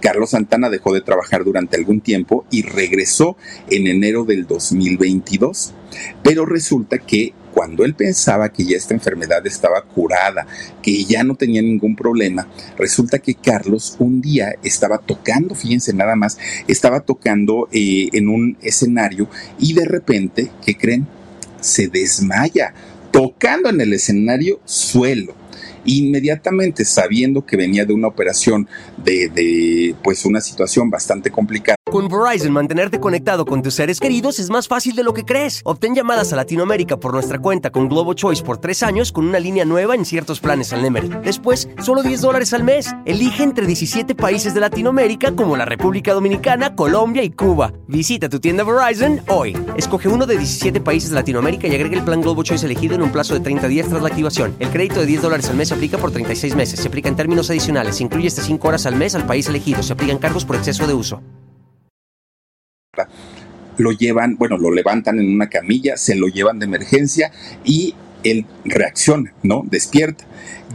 Carlos 0.00 0.30
Santana 0.30 0.68
dejó 0.68 0.92
de 0.92 1.00
trabajar 1.00 1.44
durante 1.44 1.76
algún 1.76 2.02
tiempo 2.02 2.44
y 2.50 2.62
regresó 2.62 3.36
en 3.70 3.86
enero 3.86 4.24
del 4.24 4.46
2022. 4.46 5.74
Pero 6.22 6.44
resulta 6.44 6.98
que 6.98 7.32
cuando 7.58 7.84
él 7.84 7.94
pensaba 7.94 8.52
que 8.52 8.64
ya 8.64 8.76
esta 8.76 8.94
enfermedad 8.94 9.44
estaba 9.44 9.82
curada, 9.82 10.46
que 10.80 11.04
ya 11.04 11.24
no 11.24 11.34
tenía 11.34 11.60
ningún 11.60 11.96
problema, 11.96 12.46
resulta 12.76 13.18
que 13.18 13.34
Carlos 13.34 13.96
un 13.98 14.20
día 14.20 14.54
estaba 14.62 14.98
tocando, 14.98 15.56
fíjense 15.56 15.92
nada 15.92 16.14
más, 16.14 16.38
estaba 16.68 17.00
tocando 17.00 17.68
eh, 17.72 18.10
en 18.12 18.28
un 18.28 18.56
escenario 18.62 19.28
y 19.58 19.72
de 19.72 19.86
repente, 19.86 20.52
¿qué 20.64 20.76
creen? 20.76 21.08
Se 21.60 21.88
desmaya, 21.88 22.74
tocando 23.10 23.70
en 23.70 23.80
el 23.80 23.92
escenario 23.92 24.60
suelo. 24.64 25.34
Inmediatamente 25.84 26.84
sabiendo 26.84 27.44
que 27.44 27.56
venía 27.56 27.84
de 27.84 27.92
una 27.92 28.08
operación 28.08 28.68
de, 28.96 29.28
de 29.28 29.94
pues 30.02 30.24
una 30.24 30.40
situación 30.40 30.90
bastante 30.90 31.30
complicada. 31.30 31.76
Con 31.90 32.08
Verizon, 32.08 32.52
mantenerte 32.52 33.00
conectado 33.00 33.46
con 33.46 33.62
tus 33.62 33.74
seres 33.74 33.98
queridos 33.98 34.38
es 34.38 34.50
más 34.50 34.68
fácil 34.68 34.94
de 34.94 35.02
lo 35.02 35.14
que 35.14 35.24
crees. 35.24 35.62
Obtén 35.64 35.94
llamadas 35.94 36.32
a 36.34 36.36
Latinoamérica 36.36 36.98
por 36.98 37.14
nuestra 37.14 37.38
cuenta 37.38 37.70
con 37.70 37.88
Globo 37.88 38.12
Choice 38.12 38.42
por 38.42 38.58
tres 38.58 38.82
años 38.82 39.10
con 39.10 39.26
una 39.26 39.38
línea 39.38 39.64
nueva 39.64 39.94
en 39.94 40.04
ciertos 40.04 40.38
planes 40.38 40.72
al 40.74 40.82
Nemery. 40.82 41.08
Después, 41.24 41.68
solo 41.82 42.02
10 42.02 42.20
dólares 42.20 42.52
al 42.52 42.62
mes. 42.62 42.94
Elige 43.06 43.42
entre 43.42 43.66
17 43.66 44.14
países 44.14 44.52
de 44.52 44.60
Latinoamérica 44.60 45.34
como 45.34 45.56
la 45.56 45.64
República 45.64 46.12
Dominicana, 46.12 46.74
Colombia 46.74 47.22
y 47.22 47.30
Cuba. 47.30 47.72
Visita 47.86 48.28
tu 48.28 48.38
tienda 48.38 48.64
Verizon 48.64 49.22
hoy. 49.28 49.56
Escoge 49.78 50.08
uno 50.08 50.26
de 50.26 50.36
17 50.36 50.82
países 50.82 51.08
de 51.08 51.16
Latinoamérica 51.16 51.68
y 51.68 51.74
agrega 51.74 51.96
el 51.96 52.04
plan 52.04 52.20
Globo 52.20 52.42
Choice 52.42 52.66
elegido 52.66 52.96
en 52.96 53.02
un 53.02 53.12
plazo 53.12 53.32
de 53.32 53.40
30 53.40 53.66
días 53.66 53.88
tras 53.88 54.02
la 54.02 54.08
activación. 54.08 54.54
El 54.58 54.68
crédito 54.68 55.00
de 55.00 55.06
10 55.06 55.22
dólares 55.22 55.48
al 55.48 55.56
mes 55.56 55.67
se 55.68 55.74
aplica 55.74 55.98
por 55.98 56.10
36 56.10 56.54
meses. 56.56 56.80
Se 56.80 56.88
aplica 56.88 57.08
en 57.08 57.16
términos 57.16 57.50
adicionales. 57.50 57.96
Se 57.96 58.02
incluye 58.02 58.28
hasta 58.28 58.42
5 58.42 58.68
horas 58.68 58.86
al 58.86 58.96
mes 58.96 59.14
al 59.14 59.26
país 59.26 59.48
elegido. 59.48 59.82
Se 59.82 59.92
aplican 59.92 60.18
cargos 60.18 60.44
por 60.44 60.56
exceso 60.56 60.86
de 60.86 60.94
uso 60.94 61.22
lo 63.78 63.92
llevan, 63.92 64.36
bueno, 64.36 64.58
lo 64.58 64.70
levantan 64.70 65.18
en 65.18 65.32
una 65.32 65.48
camilla, 65.48 65.96
se 65.96 66.16
lo 66.16 66.28
llevan 66.28 66.58
de 66.58 66.66
emergencia 66.66 67.32
y 67.64 67.94
él 68.24 68.46
reacciona, 68.64 69.32
¿no? 69.42 69.62
Despierta. 69.64 70.24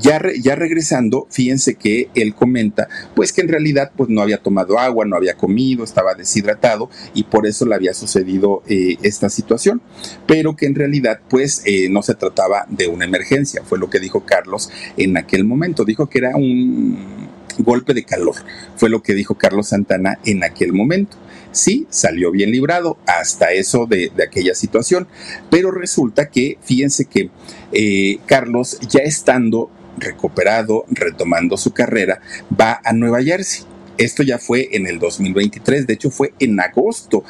Ya, 0.02 0.20
ya 0.42 0.56
regresando, 0.56 1.28
fíjense 1.30 1.76
que 1.76 2.10
él 2.16 2.34
comenta, 2.34 2.88
pues 3.16 3.32
que 3.32 3.42
en 3.42 3.48
realidad 3.48 3.92
pues 3.96 4.10
no 4.10 4.22
había 4.22 4.40
tomado 4.40 4.80
agua, 4.80 5.06
no 5.06 5.16
había 5.16 5.36
comido, 5.36 5.84
estaba 5.84 6.16
deshidratado 6.16 6.90
y 7.14 7.24
por 7.26 7.46
eso 7.46 7.66
le 7.66 7.76
había 7.76 7.94
sucedido 7.94 8.64
eh, 8.68 8.98
esta 9.04 9.30
situación, 9.30 9.82
pero 10.26 10.56
que 10.56 10.66
en 10.66 10.74
realidad 10.74 11.20
pues 11.30 11.62
eh, 11.66 11.90
no 11.90 12.02
se 12.02 12.16
trataba 12.16 12.66
de 12.70 12.88
una 12.88 13.06
emergencia, 13.06 13.62
fue 13.64 13.78
lo 13.78 13.92
que 13.92 14.00
dijo 14.00 14.26
Carlos 14.26 14.72
en 14.98 15.16
aquel 15.16 15.44
momento, 15.44 15.86
dijo 15.86 16.10
que 16.10 16.18
era 16.18 16.36
un 16.36 17.30
golpe 17.60 17.94
de 17.94 18.04
calor, 18.04 18.36
fue 18.76 18.90
lo 18.90 19.04
que 19.04 19.14
dijo 19.14 19.36
Carlos 19.36 19.68
Santana 19.68 20.18
en 20.26 20.44
aquel 20.44 20.74
momento. 20.74 21.18
Sí, 21.52 21.86
salió 21.92 22.32
bien 22.32 22.52
librado 22.52 22.98
hasta 23.06 23.52
eso 23.52 23.86
de, 23.86 24.12
aquella 24.28 24.56
situación, 24.56 25.08
pero 25.52 25.70
resulta 25.70 26.30
que, 26.32 26.58
fíjense 26.64 27.06
que 27.06 27.30
eh, 27.72 28.18
Carlos, 28.26 28.80
ya 28.90 29.02
estando 29.02 29.70
recuperado, 29.98 30.86
retomando 30.90 31.58
su 31.58 31.74
carrera, 31.74 32.22
va 32.60 32.82
a 32.84 32.94
Nueva 32.94 33.22
Jersey. 33.22 33.66
Esto 33.98 34.24
ya 34.24 34.40
fue 34.40 34.70
en 34.72 34.88
el 34.88 34.98
2023, 34.98 35.86
de 35.86 35.94
hecho 35.94 36.10
fue 36.10 36.34
en 36.40 36.60
agosto, 36.60 37.24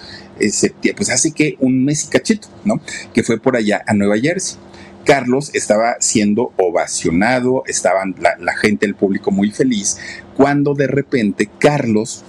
pues 0.95 1.09
hace 1.09 1.31
que 1.31 1.57
un 1.59 1.83
mes 1.83 2.05
y 2.05 2.07
cachito, 2.07 2.47
¿no? 2.63 2.79
Que 3.13 3.23
fue 3.23 3.37
por 3.37 3.57
allá 3.57 3.83
a 3.85 3.93
Nueva 3.93 4.17
Jersey. 4.17 4.57
Carlos 5.03 5.51
estaba 5.53 5.97
siendo 5.99 6.53
ovacionado, 6.57 7.63
estaban 7.67 8.15
la, 8.19 8.37
la 8.39 8.55
gente, 8.55 8.85
el 8.85 8.95
público 8.95 9.31
muy 9.31 9.51
feliz, 9.51 9.97
cuando 10.37 10.73
de 10.73 10.87
repente 10.87 11.49
Carlos 11.59 12.23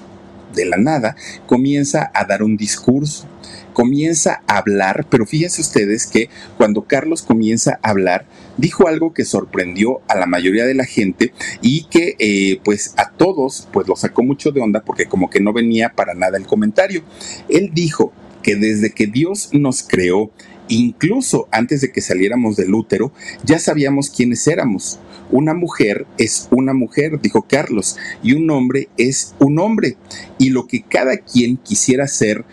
de 0.55 0.65
la 0.65 0.77
nada, 0.77 1.17
comienza 1.47 2.11
a 2.15 2.25
dar 2.25 2.43
un 2.43 2.57
discurso, 2.57 3.27
comienza 3.75 4.43
a 4.47 4.57
hablar, 4.57 5.07
pero 5.11 5.27
fíjense 5.27 5.61
ustedes 5.61 6.07
que 6.07 6.31
cuando 6.57 6.85
Carlos 6.85 7.21
comienza 7.21 7.79
a 7.83 7.91
hablar, 7.91 8.27
dijo 8.57 8.89
algo 8.89 9.13
que 9.13 9.27
sorprendió 9.27 10.01
a 10.09 10.17
la 10.17 10.27
mayoría 10.27 10.65
de 10.65 10.75
la 10.75 10.87
gente 10.87 11.35
y 11.61 11.85
que 11.91 12.17
eh, 12.19 12.61
pues 12.65 12.95
a 12.97 13.11
todos 13.11 13.69
pues 13.73 13.87
lo 13.87 13.97
sacó 13.97 14.23
mucho 14.23 14.53
de 14.53 14.63
onda 14.63 14.85
porque 14.85 15.07
como 15.07 15.29
que 15.29 15.41
no 15.41 15.53
venía 15.53 15.91
para 15.91 16.15
nada 16.15 16.39
el 16.39 16.47
comentario. 16.47 17.03
Él 17.51 17.73
dijo 17.75 18.13
que 18.43 18.57
desde 18.57 18.93
que 18.93 19.07
Dios 19.07 19.51
nos 19.53 19.83
creó, 19.83 20.31
incluso 20.69 21.49
antes 21.51 21.81
de 21.81 21.91
que 21.91 22.01
saliéramos 22.01 22.57
del 22.57 22.75
útero, 22.75 23.13
ya 23.45 23.59
sabíamos 23.59 24.11
quiénes 24.11 24.47
éramos. 24.47 25.01
Una 25.31 25.55
mujer 25.55 26.07
es 26.19 26.49
una 26.51 26.75
mujer, 26.75 27.21
dijo 27.21 27.47
Carlos, 27.49 27.97
y 28.23 28.35
un 28.35 28.49
hombre 28.51 28.89
es 28.99 29.35
un 29.41 29.59
hombre. 29.59 29.97
Y 30.39 30.51
lo 30.51 30.67
que 30.67 30.83
cada 30.83 31.17
quien 31.17 31.57
quisiera 31.57 32.07
ser 32.07 32.45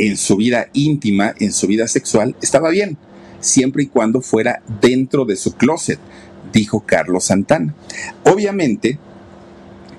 en 0.00 0.16
su 0.16 0.36
vida 0.36 0.68
íntima, 0.72 1.34
en 1.38 1.52
su 1.52 1.66
vida 1.66 1.86
sexual, 1.86 2.34
estaba 2.40 2.70
bien, 2.70 2.96
siempre 3.40 3.82
y 3.82 3.86
cuando 3.86 4.22
fuera 4.22 4.62
dentro 4.80 5.26
de 5.26 5.36
su 5.36 5.54
closet, 5.56 5.98
dijo 6.52 6.80
Carlos 6.86 7.24
Santana. 7.24 7.74
Obviamente, 8.24 8.98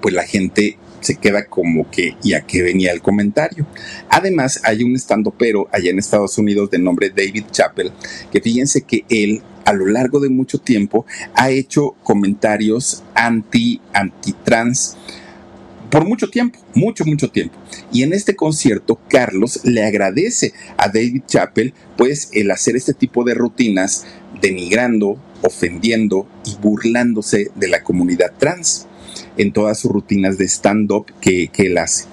pues 0.02 0.16
la 0.16 0.24
gente 0.24 0.78
se 1.02 1.16
queda 1.16 1.46
como 1.46 1.90
que, 1.92 2.16
¿y 2.24 2.34
a 2.34 2.42
qué 2.42 2.64
venía 2.64 2.92
el 2.92 3.02
comentario? 3.02 3.68
Además, 4.10 4.62
hay 4.64 4.84
un 4.84 4.98
pero 5.38 5.68
allá 5.72 5.92
en 5.92 6.00
Estados 6.00 6.38
Unidos 6.38 6.72
de 6.72 6.80
nombre 6.80 7.12
David 7.16 7.46
Chappell, 7.52 7.92
que 8.32 8.42
fíjense 8.42 8.82
que 8.82 9.06
él 9.10 9.44
a 9.66 9.74
lo 9.74 9.86
largo 9.86 10.20
de 10.20 10.30
mucho 10.30 10.58
tiempo 10.58 11.06
ha 11.36 11.52
hecho 11.52 11.96
comentarios 12.04 13.04
anti, 13.14 13.80
anti-trans 13.94 14.98
por 15.92 16.06
mucho 16.08 16.30
tiempo, 16.30 16.58
mucho, 16.74 17.06
mucho 17.06 17.30
tiempo. 17.30 17.56
Y 17.92 18.04
en 18.04 18.14
este 18.14 18.36
concierto, 18.36 19.00
Carlos 19.10 19.60
le 19.64 19.84
agradece 19.84 20.54
a 20.78 20.88
David 20.88 21.24
Chappell, 21.28 21.74
pues, 21.98 22.30
el 22.34 22.50
hacer 22.50 22.76
este 22.76 22.94
tipo 22.94 23.24
de 23.24 23.34
rutinas 23.34 24.06
denigrando, 24.42 25.22
ofendiendo 25.44 26.28
y 26.46 26.56
burlándose 26.62 27.52
de 27.56 27.68
la 27.68 27.84
comunidad 27.84 28.34
trans 28.40 28.88
en 29.38 29.52
todas 29.52 29.80
sus 29.80 29.92
rutinas 29.92 30.38
de 30.38 30.46
stand-up 30.46 31.06
que, 31.20 31.50
que 31.50 31.68
él 31.68 31.78
hace. 31.78 32.06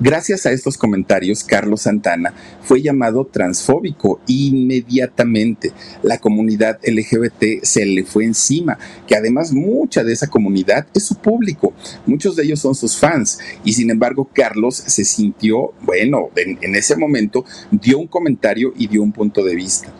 Gracias 0.00 0.46
a 0.46 0.52
estos 0.52 0.78
comentarios, 0.78 1.42
Carlos 1.42 1.82
Santana 1.82 2.32
fue 2.62 2.80
llamado 2.80 3.24
transfóbico 3.24 4.20
inmediatamente. 4.28 5.72
La 6.04 6.18
comunidad 6.18 6.78
LGBT 6.84 7.64
se 7.64 7.84
le 7.84 8.04
fue 8.04 8.22
encima, 8.22 8.78
que 9.08 9.16
además 9.16 9.52
mucha 9.52 10.04
de 10.04 10.12
esa 10.12 10.28
comunidad 10.28 10.86
es 10.94 11.02
su 11.02 11.16
público, 11.16 11.72
muchos 12.06 12.36
de 12.36 12.44
ellos 12.44 12.60
son 12.60 12.76
sus 12.76 12.96
fans, 12.96 13.40
y 13.64 13.72
sin 13.72 13.90
embargo 13.90 14.30
Carlos 14.32 14.76
se 14.76 15.04
sintió, 15.04 15.72
bueno, 15.82 16.28
en, 16.36 16.76
ese 16.76 16.94
momento 16.94 17.44
dio 17.72 17.98
un 17.98 18.06
comentario 18.06 18.72
y 18.76 18.86
dio 18.86 19.02
un 19.02 19.10
punto 19.10 19.42
de 19.42 19.56
vista. 19.56 19.92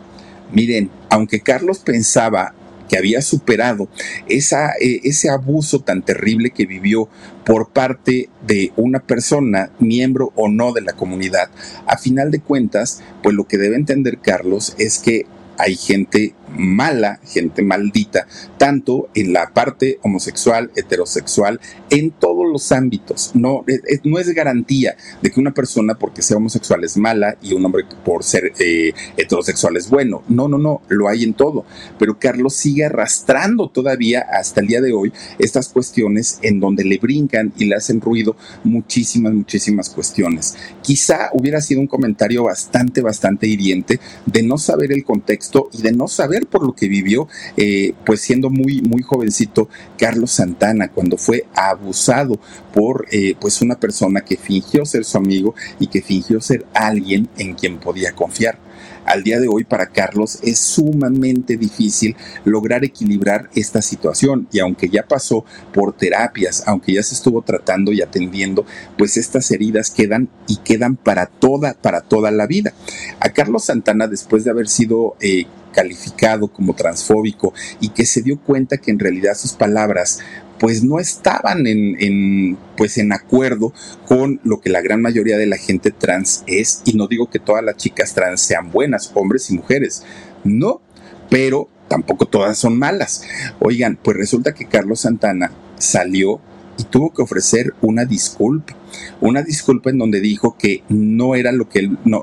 Miren, 0.53 0.90
aunque 1.11 1.40
Carlos 1.40 1.80
pensaba 1.80 2.55
que 2.89 2.99
había 2.99 3.22
superado 3.22 3.89
esa, 4.28 4.70
eh, 4.80 5.01
ese 5.05 5.30
abuso 5.30 5.80
tan 5.80 6.03
terrible 6.03 6.51
que 6.51 6.66
vivió 6.66 7.09
por 7.45 7.70
parte 7.70 8.28
de 8.47 8.72
una 8.76 9.01
persona, 9.01 9.70
miembro 9.78 10.32
o 10.34 10.49
no 10.49 10.72
de 10.72 10.82
la 10.82 10.93
comunidad, 10.93 11.51
a 11.86 11.97
final 11.97 12.30
de 12.30 12.41
cuentas, 12.41 13.03
pues 13.22 13.34
lo 13.34 13.47
que 13.47 13.59
debe 13.59 13.76
entender 13.76 14.18
Carlos 14.18 14.74
es 14.78 14.99
que 14.99 15.26
hay 15.59 15.74
gente 15.76 16.34
mala, 16.57 17.20
gente 17.24 17.62
maldita, 17.62 18.26
tanto 18.57 19.09
en 19.14 19.32
la 19.32 19.53
parte 19.53 19.99
homosexual, 20.03 20.70
heterosexual, 20.76 21.61
en 21.90 22.11
todos 22.11 22.46
los 22.51 22.72
ámbitos. 22.72 23.32
No, 23.34 23.64
no 24.05 24.18
es 24.18 24.28
garantía 24.30 24.96
de 25.22 25.30
que 25.30 25.40
una 25.40 25.55
persona 25.55 25.94
porque 25.94 26.22
sea 26.22 26.36
homosexual 26.36 26.84
es 26.84 26.96
mala 26.96 27.36
y 27.42 27.53
un 27.55 27.64
hombre 27.64 27.84
por 28.05 28.24
ser 28.24 28.53
eh, 28.59 28.92
heterosexual 29.16 29.76
es 29.76 29.88
bueno. 29.88 30.22
No, 30.28 30.49
no, 30.49 30.59
no, 30.59 30.82
lo 30.88 31.09
hay 31.09 31.24
en 31.24 31.34
todo. 31.34 31.64
Pero 31.99 32.18
Carlos 32.18 32.55
sigue 32.55 32.84
arrastrando 32.84 33.68
todavía 33.68 34.20
hasta 34.20 34.61
el 34.61 34.66
día 34.66 34.80
de 34.80 34.92
hoy 34.92 35.12
estas 35.38 35.68
cuestiones 35.68 36.38
en 36.42 36.61
donde 36.61 36.84
le 36.84 36.99
brincan 36.99 37.53
y 37.57 37.66
le 37.66 37.76
hacen 37.76 38.01
ruido 38.01 38.36
muchísimas, 38.64 39.32
muchísimas 39.32 39.90
cuestiones. 39.90 40.57
Quizá 40.82 41.30
hubiera 41.32 41.61
sido 41.61 41.80
un 41.80 41.86
comentario 41.86 42.44
bastante, 42.44 43.01
bastante 43.01 43.46
hiriente 43.46 44.01
de 44.26 44.42
no 44.42 44.59
saber 44.59 44.92
el 44.92 45.05
contexto 45.05 45.68
y 45.72 45.82
de 45.82 45.92
no 45.92 46.09
saber 46.09 46.38
por 46.47 46.64
lo 46.64 46.74
que 46.74 46.89
vivió, 46.89 47.28
eh, 47.57 47.95
pues 48.05 48.20
siendo 48.20 48.51
muy, 48.51 48.82
muy 48.82 49.03
jovencito, 49.03 49.68
Carlos 49.99 50.30
Santana, 50.30 50.89
cuando 50.89 51.16
fue 51.16 51.47
abusado 51.55 52.39
por 52.72 53.07
eh, 53.11 53.34
pues 53.41 53.61
una 53.62 53.78
persona 53.78 54.20
que 54.20 54.36
fingió 54.36 54.84
ser 54.84 55.05
su 55.05 55.18
amigo 55.18 55.55
y 55.78 55.89
que 55.89 56.03
fingió 56.03 56.41
ser 56.41 56.66
alguien 56.74 57.28
en 57.39 57.55
quien 57.55 57.78
podía 57.78 58.12
confiar 58.12 58.59
al 59.09 59.22
día 59.22 59.41
de 59.41 59.49
hoy 59.49 59.64
para 59.64 59.86
Carlos 59.86 60.39
es 60.43 60.59
sumamente 60.59 61.57
difícil 61.57 62.14
lograr 62.45 62.84
equilibrar 62.84 63.49
esta 63.55 63.80
situación 63.80 64.49
y 64.53 64.59
aunque 64.59 64.89
ya 64.89 65.07
pasó 65.07 65.45
por 65.72 65.97
terapias, 65.97 66.62
aunque 66.66 66.93
ya 66.93 67.03
se 67.03 67.14
estuvo 67.14 67.43
tratando 67.43 67.93
y 67.93 68.03
atendiendo, 68.03 68.66
pues 68.97 69.16
estas 69.16 69.51
heridas 69.51 69.91
quedan 69.91 70.28
y 70.47 70.59
quedan 70.59 70.97
para 70.97 71.26
toda, 71.26 71.74
para 71.74 72.03
toda 72.03 72.30
la 72.30 72.47
vida. 72.47 72.74
A 73.20 73.30
Carlos 73.30 73.64
Santana, 73.64 74.07
después 74.07 74.45
de 74.45 74.51
haber 74.51 74.68
sido 74.68 75.16
eh, 75.20 75.47
calificado 75.73 76.49
como 76.49 76.75
transfóbico 76.75 77.53
y 77.81 77.91
que 77.91 78.07
se 78.07 78.23
dio 78.23 78.39
cuenta 78.39 78.79
que 78.79 78.91
en 78.91 78.99
realidad 78.99 79.35
sus 79.35 79.53
palabras 79.53 80.21
pues 80.59 80.83
no 80.83 80.99
estaban 80.99 81.66
en, 81.66 82.59
pues 82.77 82.99
en 82.99 83.12
acuerdo 83.12 83.73
con 84.07 84.41
lo 84.43 84.61
que 84.61 84.71
la 84.71 84.81
gran 84.81 85.01
mayoría 85.01 85.39
de 85.39 85.47
la 85.47 85.57
gente 85.57 85.91
trans 85.91 86.43
es 86.47 86.83
y 86.85 86.95
no 86.95 87.07
digo 87.07 87.31
que 87.31 87.39
todas 87.39 87.64
las 87.64 87.77
chicas 87.77 88.14
trans 88.14 88.41
sean 88.41 88.73
buenas, 88.73 89.11
hombres 89.14 89.51
y 89.51 89.55
mujeres, 89.55 90.03
no, 90.45 90.81
pero 91.31 91.69
tampoco 91.89 92.27
todas 92.27 92.59
son 92.59 92.79
malas. 92.79 93.23
Oigan, 93.61 93.99
pues 94.03 94.16
resulta 94.16 94.53
que 94.53 94.66
Carlos 94.66 95.01
Santana 95.01 95.53
salió 95.79 96.41
y 96.79 96.85
tuvo 96.85 97.12
que 97.12 97.23
ofrecer 97.23 97.75
una 97.81 98.05
disculpa, 98.05 98.77
una 99.21 99.43
disculpa 99.43 99.91
en 99.91 99.99
donde 99.99 100.21
dijo 100.21 100.57
que 100.57 100.83
no 100.89 101.35
era 101.35 101.53
lo 101.53 101.69
que 101.69 101.81
él, 101.81 101.99
no, 102.05 102.23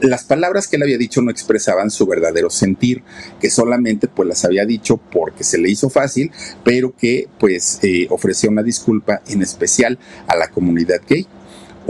las 0.00 0.24
palabras 0.24 0.68
que 0.68 0.76
él 0.76 0.82
había 0.82 0.98
dicho 0.98 1.22
no 1.22 1.30
expresaban 1.30 1.90
su 1.90 2.06
verdadero 2.06 2.50
sentir, 2.50 3.02
que 3.40 3.50
solamente 3.50 4.08
pues 4.08 4.28
las 4.28 4.44
había 4.44 4.64
dicho 4.64 4.96
porque 4.96 5.44
se 5.44 5.58
le 5.58 5.70
hizo 5.70 5.90
fácil, 5.90 6.30
pero 6.64 6.94
que 6.96 7.28
pues 7.38 7.78
eh, 7.82 8.06
ofreció 8.10 8.50
una 8.50 8.62
disculpa 8.62 9.22
en 9.28 9.42
especial 9.42 9.98
a 10.26 10.36
la 10.36 10.48
comunidad 10.48 11.00
gay 11.08 11.26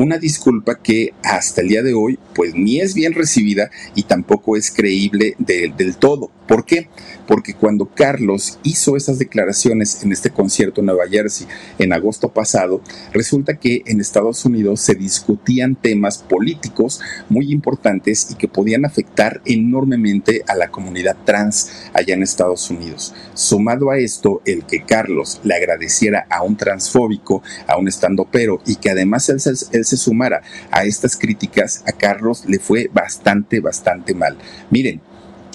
una 0.01 0.19
disculpa 0.19 0.81
que 0.83 1.13
hasta 1.23 1.61
el 1.61 1.69
día 1.69 1.83
de 1.83 1.95
hoy 1.95 2.19
pues 2.35 2.55
ni 2.55 2.81
es 2.81 2.95
bien 2.95 3.13
recibida 3.13 3.71
y 3.95 4.05
tampoco 4.05 4.57
es 4.57 4.71
creíble 4.71 5.35
del 5.39 5.97
todo. 5.97 6.31
¿Por 6.51 6.65
qué? 6.65 6.89
Porque 7.29 7.55
cuando 7.55 7.87
Carlos 7.87 8.59
hizo 8.65 8.97
esas 8.97 9.21
declaraciones 9.21 10.03
en 10.03 10.11
este 10.11 10.31
concierto 10.31 10.81
en 10.81 10.87
Nueva 10.87 11.07
Jersey 11.09 11.47
en 11.79 11.93
agosto 11.93 12.33
pasado, 12.33 12.83
resulta 13.13 13.61
que 13.61 13.83
en 13.87 14.01
Estados 14.01 14.45
Unidos 14.45 14.81
se 14.81 14.97
discutían 14.97 15.77
temas 15.77 16.19
políticos 16.19 17.01
muy 17.29 17.53
importantes 17.53 18.33
y 18.33 18.35
que 18.35 18.49
podían 18.49 18.85
afectar 18.85 19.41
enormemente 19.45 20.43
a 20.49 20.57
la 20.57 20.73
comunidad 20.73 21.17
trans 21.25 21.71
allá 21.93 22.15
en 22.15 22.25
Estados 22.25 22.69
Unidos. 22.69 23.15
Sumado 23.35 23.91
a 23.91 23.99
esto, 23.99 24.43
el 24.45 24.65
que 24.65 24.85
Carlos 24.85 25.41
le 25.45 25.55
agradeciera 25.55 26.27
a 26.31 26.43
un 26.43 26.57
transfóbico, 26.57 27.45
a 27.69 27.77
un 27.77 27.87
estandopero 27.87 28.61
y 28.67 28.75
que 28.75 28.91
además 28.91 29.29
él 29.29 29.85
se 29.91 29.97
sumara 29.97 30.43
a 30.71 30.85
estas 30.85 31.17
críticas, 31.17 31.83
a 31.87 31.93
Carlos 31.93 32.45
le 32.47 32.59
fue 32.59 32.91
bastante, 32.93 33.61
bastante 33.61 34.15
mal. 34.15 34.37
Miren, 34.71 35.01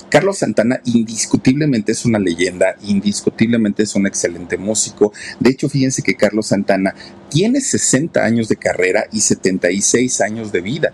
Carlos 0.09 0.37
Santana 0.37 0.79
indiscutiblemente 0.85 1.91
es 1.91 2.05
una 2.05 2.19
leyenda, 2.19 2.75
indiscutiblemente 2.83 3.83
es 3.83 3.95
un 3.95 4.07
excelente 4.07 4.57
músico. 4.57 5.11
De 5.39 5.49
hecho, 5.49 5.67
fíjense 5.67 6.03
que 6.03 6.15
Carlos 6.15 6.47
Santana 6.47 6.95
tiene 7.29 7.59
60 7.59 8.23
años 8.23 8.47
de 8.47 8.55
carrera 8.55 9.07
y 9.11 9.21
76 9.21 10.21
años 10.21 10.51
de 10.51 10.61
vida. 10.61 10.93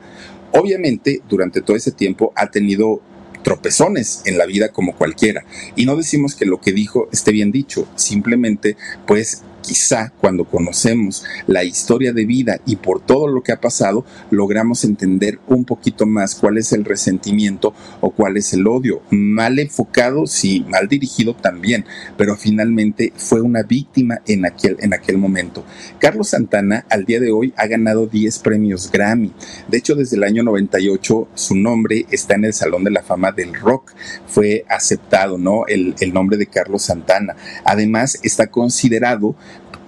Obviamente, 0.54 1.22
durante 1.30 1.62
todo 1.62 1.78
ese 1.78 1.92
tiempo 1.92 2.34
ha 2.36 2.50
tenido 2.50 3.02
tropezones 3.44 4.22
en 4.26 4.38
la 4.38 4.46
vida 4.46 4.70
como 4.70 4.96
cualquiera. 4.96 5.46
Y 5.76 5.86
no 5.86 5.96
decimos 5.96 6.36
que 6.36 6.46
lo 6.46 6.60
que 6.60 6.72
dijo 6.72 7.10
esté 7.12 7.32
bien 7.32 7.52
dicho, 7.52 7.88
simplemente 7.96 8.78
pues 9.06 9.44
quizá 9.62 10.12
cuando 10.20 10.46
conocemos 10.46 11.24
la 11.48 11.64
historia 11.64 12.14
de 12.14 12.26
vida 12.26 12.60
y 12.66 12.76
por 12.78 13.00
todo 13.00 13.28
lo 13.28 13.42
que 13.44 13.52
ha 13.52 13.62
pasado, 13.62 14.06
logramos 14.30 14.84
entender 14.84 15.40
un 15.48 15.66
poquito 15.66 16.06
más 16.06 16.36
cuál 16.36 16.58
es 16.58 16.74
el 16.74 16.86
resentimiento 16.86 17.74
o 18.00 18.12
cuál 18.12 18.38
es 18.38 18.54
el 18.54 18.68
odio. 18.68 19.02
Mal 19.10 19.60
enfocado, 19.60 20.28
sí, 20.28 20.66
mal 20.68 20.88
dirigido 20.88 21.36
también, 21.36 21.86
pero 22.18 22.36
finalmente 22.36 23.14
fue 23.16 23.42
una 23.42 23.64
víctima 23.64 24.22
en 24.28 24.46
aquel, 24.46 24.78
en 24.80 24.94
aquel 24.94 25.18
momento. 25.18 25.64
Carlos 26.00 26.30
Santana 26.30 26.86
al 26.90 27.06
día 27.06 27.20
de 27.20 27.32
hoy 27.32 27.54
ha 27.58 27.68
ganado 27.68 28.08
10 28.08 28.40
premios 28.40 28.92
Grammy. 28.92 29.34
De 29.68 29.78
hecho, 29.78 29.96
desde 29.96 30.18
el 30.18 30.24
año 30.24 30.44
98 30.44 31.28
su 31.34 31.56
nombre 31.56 32.06
está 32.12 32.36
en 32.36 32.46
el 32.46 32.54
Salón 32.54 32.84
de 32.84 32.92
la 32.92 33.04
Fama 33.04 33.32
del 33.32 33.54
Rock. 33.54 33.94
Fue 34.28 34.66
aceptado, 34.70 35.38
¿no? 35.38 35.66
El, 35.68 35.96
el 36.00 36.14
nombre 36.14 36.38
de 36.38 36.48
Carlos 36.48 36.84
Santana. 36.84 37.36
Además, 37.64 38.20
está 38.24 38.48
considerado 38.48 39.36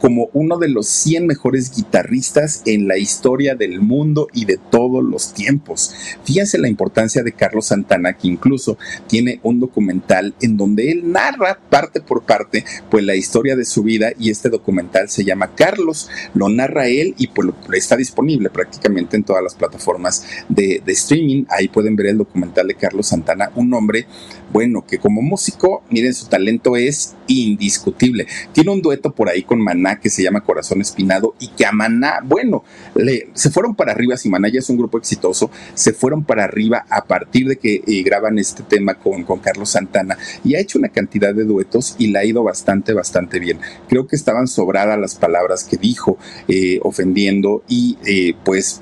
como 0.03 0.29
uno 0.33 0.57
de 0.57 0.67
los 0.67 0.87
100 0.87 1.27
mejores 1.27 1.73
guitarristas 1.73 2.61
en 2.65 2.89
la 2.89 2.97
historia 2.97 3.55
del 3.55 3.79
mundo 3.79 4.27
y 4.33 4.43
de 4.43 4.57
todos 4.57 5.01
los 5.01 5.33
tiempos. 5.33 5.95
Fíjense 6.25 6.57
la 6.57 6.67
importancia 6.67 7.23
de 7.23 7.31
Carlos 7.31 7.67
Santana, 7.67 8.11
que 8.11 8.27
incluso 8.27 8.77
tiene 9.07 9.39
un 9.43 9.61
documental 9.61 10.35
en 10.41 10.57
donde 10.57 10.91
él 10.91 11.09
narra 11.09 11.57
parte 11.69 12.01
por 12.01 12.23
parte 12.23 12.65
pues 12.91 13.05
la 13.05 13.15
historia 13.15 13.55
de 13.55 13.63
su 13.63 13.81
vida 13.81 14.11
y 14.19 14.29
este 14.29 14.49
documental 14.49 15.07
se 15.07 15.23
llama 15.23 15.55
Carlos, 15.55 16.09
lo 16.33 16.49
narra 16.49 16.89
él 16.89 17.15
y 17.17 17.27
pues 17.27 17.47
está 17.71 17.95
disponible 17.95 18.49
prácticamente 18.49 19.15
en 19.15 19.23
todas 19.23 19.41
las 19.41 19.55
plataformas 19.55 20.25
de, 20.49 20.83
de 20.85 20.91
streaming. 20.91 21.45
Ahí 21.47 21.69
pueden 21.69 21.95
ver 21.95 22.07
el 22.07 22.17
documental 22.17 22.67
de 22.67 22.75
Carlos 22.75 23.07
Santana, 23.07 23.53
un 23.55 23.73
hombre 23.73 24.05
bueno 24.53 24.85
que 24.87 24.99
como 24.99 25.21
músico, 25.21 25.83
miren, 25.89 26.13
su 26.13 26.27
talento 26.27 26.77
es 26.77 27.15
indiscutible. 27.27 28.27
Tiene 28.53 28.71
un 28.71 28.81
dueto 28.81 29.13
por 29.13 29.27
ahí 29.27 29.43
con 29.43 29.59
Maná 29.59 29.99
que 29.99 30.09
se 30.09 30.23
llama 30.23 30.41
Corazón 30.41 30.79
Espinado 30.79 31.35
y 31.39 31.49
que 31.49 31.65
a 31.65 31.71
Maná, 31.71 32.19
bueno, 32.23 32.63
le, 32.95 33.29
se 33.33 33.49
fueron 33.49 33.75
para 33.75 33.91
arriba, 33.91 34.15
si 34.15 34.29
Maná 34.29 34.47
ya 34.49 34.59
es 34.59 34.69
un 34.69 34.77
grupo 34.77 34.97
exitoso, 34.97 35.49
se 35.73 35.91
fueron 35.91 36.23
para 36.23 36.43
arriba 36.43 36.85
a 36.89 37.05
partir 37.05 37.47
de 37.47 37.57
que 37.57 37.83
eh, 37.85 38.03
graban 38.03 38.37
este 38.37 38.63
tema 38.63 38.93
con, 38.93 39.23
con 39.23 39.39
Carlos 39.39 39.71
Santana 39.71 40.17
y 40.43 40.55
ha 40.55 40.59
hecho 40.59 40.77
una 40.77 40.89
cantidad 40.89 41.33
de 41.33 41.43
duetos 41.43 41.95
y 41.97 42.07
le 42.07 42.19
ha 42.19 42.25
ido 42.25 42.43
bastante, 42.43 42.93
bastante 42.93 43.39
bien. 43.39 43.59
Creo 43.89 44.07
que 44.07 44.15
estaban 44.15 44.47
sobradas 44.47 44.99
las 44.99 45.15
palabras 45.15 45.63
que 45.63 45.77
dijo, 45.77 46.17
eh, 46.47 46.79
ofendiendo 46.83 47.63
y 47.67 47.97
eh, 48.05 48.35
pues 48.45 48.81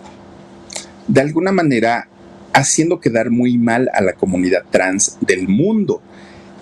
de 1.07 1.21
alguna 1.21 1.51
manera 1.51 2.07
haciendo 2.53 2.99
quedar 2.99 3.29
muy 3.29 3.57
mal 3.57 3.89
a 3.93 4.01
la 4.01 4.13
comunidad 4.13 4.63
trans 4.71 5.17
del 5.21 5.47
mundo 5.47 6.01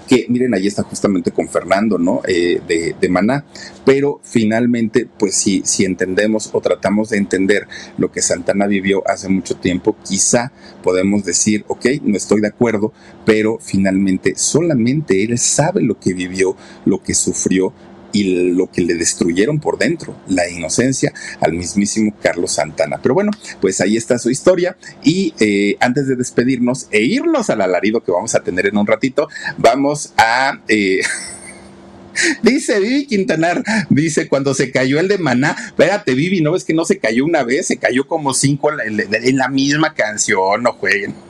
que 0.10 0.26
miren, 0.28 0.56
ahí 0.56 0.66
está 0.66 0.82
justamente 0.82 1.30
con 1.30 1.48
Fernando, 1.48 2.00
¿no? 2.00 2.22
Eh, 2.28 2.60
de, 2.68 2.96
de, 3.00 3.10
Maná, 3.10 3.46
pero 3.86 4.20
finalmente, 4.24 5.08
pues 5.20 5.36
si, 5.36 5.62
si 5.64 5.86
entendemos 5.86 6.50
o 6.52 6.62
tratamos 6.62 7.10
de 7.10 7.18
entender 7.18 7.68
lo 8.00 8.12
que 8.12 8.24
Santana 8.24 8.66
vivió 8.66 9.08
hace 9.08 9.30
mucho 9.30 9.56
tiempo, 9.56 9.96
quizá 10.04 10.52
podemos 10.82 11.24
decir, 11.26 11.64
ok, 11.68 11.86
no 12.02 12.18
estoy 12.18 12.42
de 12.42 12.48
acuerdo, 12.48 12.92
pero 13.24 13.60
finalmente 13.62 14.34
solamente 14.36 15.24
él 15.24 15.38
sabe 15.38 15.84
lo 15.84 16.00
que 16.00 16.16
vivió, 16.16 16.56
lo 16.86 17.04
que 17.04 17.14
sufrió, 17.14 17.72
y 18.12 18.54
lo 18.54 18.70
que 18.72 18.82
le 18.82 18.96
destruyeron 18.96 19.60
por 19.60 19.78
dentro, 19.78 20.16
la 20.28 20.50
inocencia 20.50 21.14
al 21.40 21.54
mismísimo 21.54 22.14
Carlos 22.22 22.54
Santana. 22.54 23.00
Pero 23.02 23.14
bueno, 23.14 23.32
pues 23.62 23.82
ahí 23.82 23.98
está 23.98 24.18
su 24.20 24.30
historia 24.30 24.78
y 25.04 25.34
eh, 25.40 25.78
antes 25.80 26.08
de 26.08 26.16
despedirnos 26.16 26.88
e 26.92 27.02
irnos 27.02 27.50
al 27.50 27.62
alarido 27.62 28.02
que 28.02 28.12
vamos 28.12 28.36
a 28.36 28.42
tener 28.42 28.68
en 28.68 28.78
un 28.78 28.88
ratito, 28.88 29.28
vamos 29.58 30.14
a... 30.18 30.60
Eh, 30.68 31.02
Dice 32.44 32.80
Vivi 32.80 33.06
Quintanar, 33.06 33.64
dice, 33.90 34.28
cuando 34.28 34.54
se 34.54 34.72
cayó 34.72 35.00
el 35.00 35.08
de 35.08 35.18
Maná, 35.18 35.56
espérate 35.68 36.16
Vivi, 36.16 36.42
¿no 36.42 36.52
ves 36.52 36.66
que 36.66 36.74
no 36.74 36.84
se 36.84 36.98
cayó 36.98 37.24
una 37.24 37.44
vez? 37.44 37.68
Se 37.68 37.78
cayó 37.78 38.08
como 38.08 38.34
cinco 38.34 38.72
en 38.82 39.38
la 39.38 39.48
misma 39.48 39.94
canción, 39.94 40.64
no 40.64 40.74
jueguen. 40.74 41.29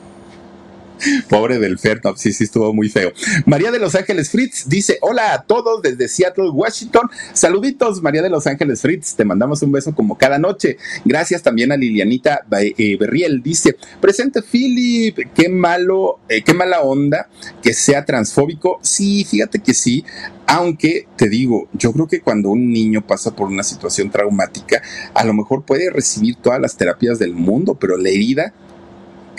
Pobre 1.28 1.58
del 1.58 1.78
Fer, 1.78 2.00
sí, 2.16 2.32
sí, 2.32 2.44
estuvo 2.44 2.72
muy 2.72 2.88
feo. 2.88 3.12
María 3.46 3.70
de 3.70 3.78
Los 3.78 3.94
Ángeles 3.94 4.30
Fritz 4.30 4.68
dice: 4.68 4.98
Hola 5.00 5.34
a 5.34 5.42
todos 5.42 5.82
desde 5.82 6.08
Seattle, 6.08 6.50
Washington. 6.50 7.08
Saluditos, 7.32 8.02
María 8.02 8.22
de 8.22 8.30
Los 8.30 8.46
Ángeles 8.46 8.80
Fritz. 8.80 9.14
Te 9.14 9.24
mandamos 9.24 9.62
un 9.62 9.72
beso 9.72 9.94
como 9.94 10.18
cada 10.18 10.38
noche. 10.38 10.76
Gracias 11.04 11.42
también 11.42 11.72
a 11.72 11.76
Lilianita 11.76 12.40
eh, 12.60 12.96
Berriel. 12.98 13.42
Dice: 13.42 13.76
Presente 14.00 14.42
Philip, 14.42 15.18
qué 15.34 15.48
malo, 15.48 16.20
eh, 16.28 16.42
qué 16.42 16.54
mala 16.54 16.80
onda 16.80 17.28
que 17.62 17.72
sea 17.72 18.04
transfóbico. 18.04 18.78
Sí, 18.82 19.24
fíjate 19.24 19.60
que 19.60 19.74
sí. 19.74 20.04
Aunque 20.46 21.06
te 21.16 21.28
digo, 21.28 21.68
yo 21.72 21.92
creo 21.92 22.08
que 22.08 22.22
cuando 22.22 22.50
un 22.50 22.72
niño 22.72 23.06
pasa 23.06 23.36
por 23.36 23.46
una 23.46 23.62
situación 23.62 24.10
traumática, 24.10 24.82
a 25.14 25.24
lo 25.24 25.32
mejor 25.32 25.64
puede 25.64 25.90
recibir 25.90 26.36
todas 26.36 26.60
las 26.60 26.76
terapias 26.76 27.20
del 27.20 27.34
mundo, 27.34 27.76
pero 27.76 27.96
la 27.96 28.08
herida 28.08 28.52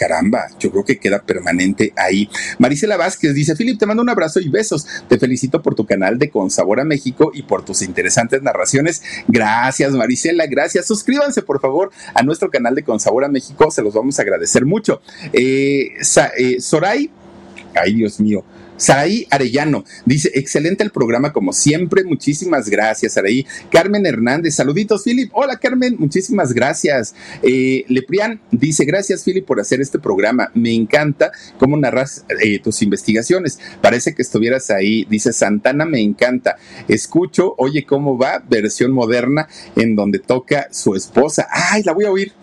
caramba, 0.02 0.47
yo 0.60 0.72
creo 0.72 0.84
que 0.84 0.97
queda 0.97 1.22
permanente 1.22 1.93
ahí. 1.95 2.28
Marisela 2.58 2.97
Vázquez 2.97 3.36
dice, 3.36 3.56
Filip, 3.56 3.78
te 3.78 3.86
mando 3.86 4.02
un 4.02 4.10
abrazo 4.10 4.39
y 4.39 4.49
besos. 4.49 4.88
Te 5.08 5.20
felicito 5.20 5.62
por 5.62 5.76
tu 5.76 5.86
canal 5.86 6.18
de 6.18 6.32
Con 6.32 6.49
Sabor 6.49 6.80
a 6.80 6.84
México 6.84 7.30
y 7.36 7.43
por 7.43 7.64
tus 7.64 7.84
interesantes 7.84 8.41
narraciones. 8.41 9.04
Gracias, 9.28 9.91
Marisela, 9.91 10.47
gracias. 10.47 10.88
Suscríbanse, 10.88 11.43
por 11.43 11.62
favor, 11.62 11.91
a 12.16 12.24
nuestro 12.24 12.49
canal 12.49 12.74
de 12.74 12.84
Con 12.84 12.99
Sabor 12.99 13.26
a 13.26 13.28
México. 13.28 13.70
Se 13.70 13.84
los 13.84 13.93
vamos 13.93 14.18
a 14.18 14.24
agradecer 14.24 14.66
mucho. 14.66 15.04
Eh, 15.34 15.89
eh 16.38 16.60
Soray, 16.60 17.12
ay 17.76 17.93
Dios 17.93 18.19
mío. 18.19 18.43
Saraí 18.82 19.28
Arellano. 19.30 19.86
Dice, 20.05 20.32
excelente 20.34 20.84
el 20.84 20.89
programa 20.89 21.32
como 21.32 21.53
siempre, 21.53 22.03
muchísimas 22.03 22.67
gracias 22.67 23.13
Saraí. 23.13 23.45
Carmen 23.69 24.07
Hernández, 24.07 24.55
saluditos 24.55 25.03
Philip, 25.03 25.30
hola 25.34 25.57
Carmen, 25.57 25.97
muchísimas 25.99 26.51
gracias. 26.51 27.13
Eh, 27.43 27.86
Leprián 27.89 28.41
dice, 28.49 28.84
gracias 28.86 29.24
Philip 29.24 29.45
por 29.45 29.59
hacer 29.59 29.82
este 29.82 29.99
programa, 29.99 30.49
me 30.55 30.74
encanta 30.74 31.32
cómo 31.59 31.78
narras 31.78 32.26
eh, 32.41 32.57
tus 32.57 32.82
investigaciones, 32.82 33.59
parece 33.82 34.15
que 34.15 34.24
estuvieras 34.24 34.72
ahí, 34.72 35.05
dice 35.07 35.32
Santana, 35.32 35.86
me 35.86 36.01
encanta, 36.01 36.57
escucho, 36.88 37.53
oye 37.59 37.86
cómo 37.86 38.17
va, 38.17 38.43
versión 38.49 38.93
moderna 38.93 39.47
en 39.76 39.95
donde 39.95 40.17
toca 40.17 40.69
su 40.72 40.95
esposa, 40.95 41.47
ay, 41.51 41.84
la 41.84 41.93
voy 41.93 42.05
a 42.05 42.11
oír. 42.11 42.34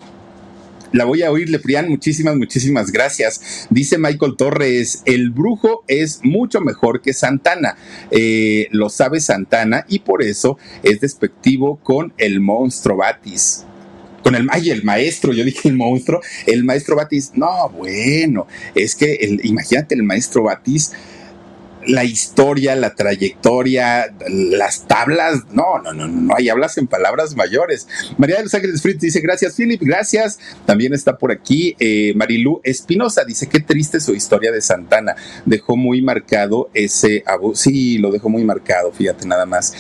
La 0.93 1.05
voy 1.05 1.23
a 1.23 1.31
oír, 1.31 1.51
Leprián. 1.51 1.89
Muchísimas, 1.89 2.37
muchísimas 2.37 2.91
gracias. 2.91 3.67
Dice 3.71 3.99
Michael 3.99 4.37
Torres, 4.37 5.03
el 5.05 5.31
brujo 5.31 5.85
es 5.87 6.21
mucho 6.23 6.61
mejor 6.61 7.03
que 7.03 7.13
Santana. 7.13 7.77
Eh, 8.11 8.69
lo 8.71 8.89
sabe 8.89 9.21
Santana 9.21 9.85
y 9.89 9.99
por 10.01 10.23
eso 10.23 10.59
es 10.83 11.01
despectivo 11.01 11.79
con 11.83 12.15
el 12.17 12.41
monstruo 12.41 12.97
Batis 12.97 13.65
con 14.23 14.35
el, 14.35 14.47
ay, 14.51 14.71
el 14.71 14.85
maestro, 14.85 15.33
yo 15.33 15.45
dije 15.45 15.69
el 15.69 15.77
monstruo, 15.77 16.21
el 16.47 16.65
maestro 16.65 16.97
Batis, 16.97 17.33
no, 17.35 17.71
bueno, 17.71 18.47
es 18.75 18.95
que 18.95 19.15
el, 19.15 19.41
imagínate 19.45 19.95
el 19.95 20.03
maestro 20.03 20.43
Batis 20.43 20.93
la 21.89 22.05
historia, 22.05 22.77
la 22.77 22.95
trayectoria, 22.95 24.15
las 24.29 24.87
tablas, 24.87 25.45
no, 25.53 25.79
no, 25.83 25.93
no, 25.95 26.07
no, 26.07 26.35
hay 26.37 26.51
hablas 26.51 26.77
en 26.79 26.87
palabras 26.87 27.35
mayores. 27.35 27.89
María 28.19 28.37
de 28.37 28.45
los 28.45 28.55
Ángeles 28.55 28.83
Fritz 28.83 29.01
dice, 29.01 29.21
gracias 29.21 29.57
Philip, 29.57 29.81
gracias. 29.83 30.39
También 30.67 30.93
está 30.93 31.17
por 31.17 31.33
aquí 31.33 31.75
eh, 31.81 32.13
Marilú 32.15 32.61
Espinosa, 32.63 33.25
dice, 33.25 33.49
qué 33.49 33.61
triste 33.61 34.01
su 34.01 34.15
historia 34.15 34.53
de 34.53 34.61
Santana, 34.61 35.17
dejó 35.47 35.77
muy 35.77 36.03
marcado 36.03 36.71
ese 36.75 37.25
abuso, 37.27 37.63
sí, 37.63 37.99
lo 37.99 38.13
dejó 38.13 38.29
muy 38.29 38.45
marcado, 38.45 38.93
fíjate 38.93 39.27
nada 39.27 39.47
más. 39.47 39.75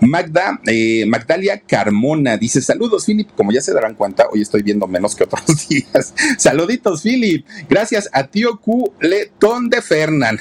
Magda, 0.00 0.60
eh, 0.66 1.04
Magdalia 1.06 1.60
Carmona 1.60 2.36
dice: 2.36 2.60
Saludos, 2.60 3.06
Philip. 3.06 3.30
Como 3.34 3.52
ya 3.52 3.60
se 3.60 3.72
darán 3.72 3.94
cuenta, 3.94 4.26
hoy 4.30 4.42
estoy 4.42 4.62
viendo 4.62 4.86
menos 4.86 5.14
que 5.14 5.24
otros 5.24 5.68
días. 5.68 6.14
Saluditos, 6.38 7.02
Philip. 7.02 7.46
Gracias 7.68 8.08
a 8.12 8.26
tío 8.26 8.60
Q 8.60 8.92
Letón 9.00 9.70
de 9.70 9.82
Fernán. 9.82 10.38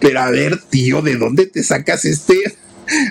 Pero 0.00 0.20
a 0.20 0.30
ver, 0.30 0.60
tío, 0.68 1.02
¿de 1.02 1.16
dónde 1.16 1.46
te 1.46 1.62
sacas 1.62 2.04
este? 2.04 2.36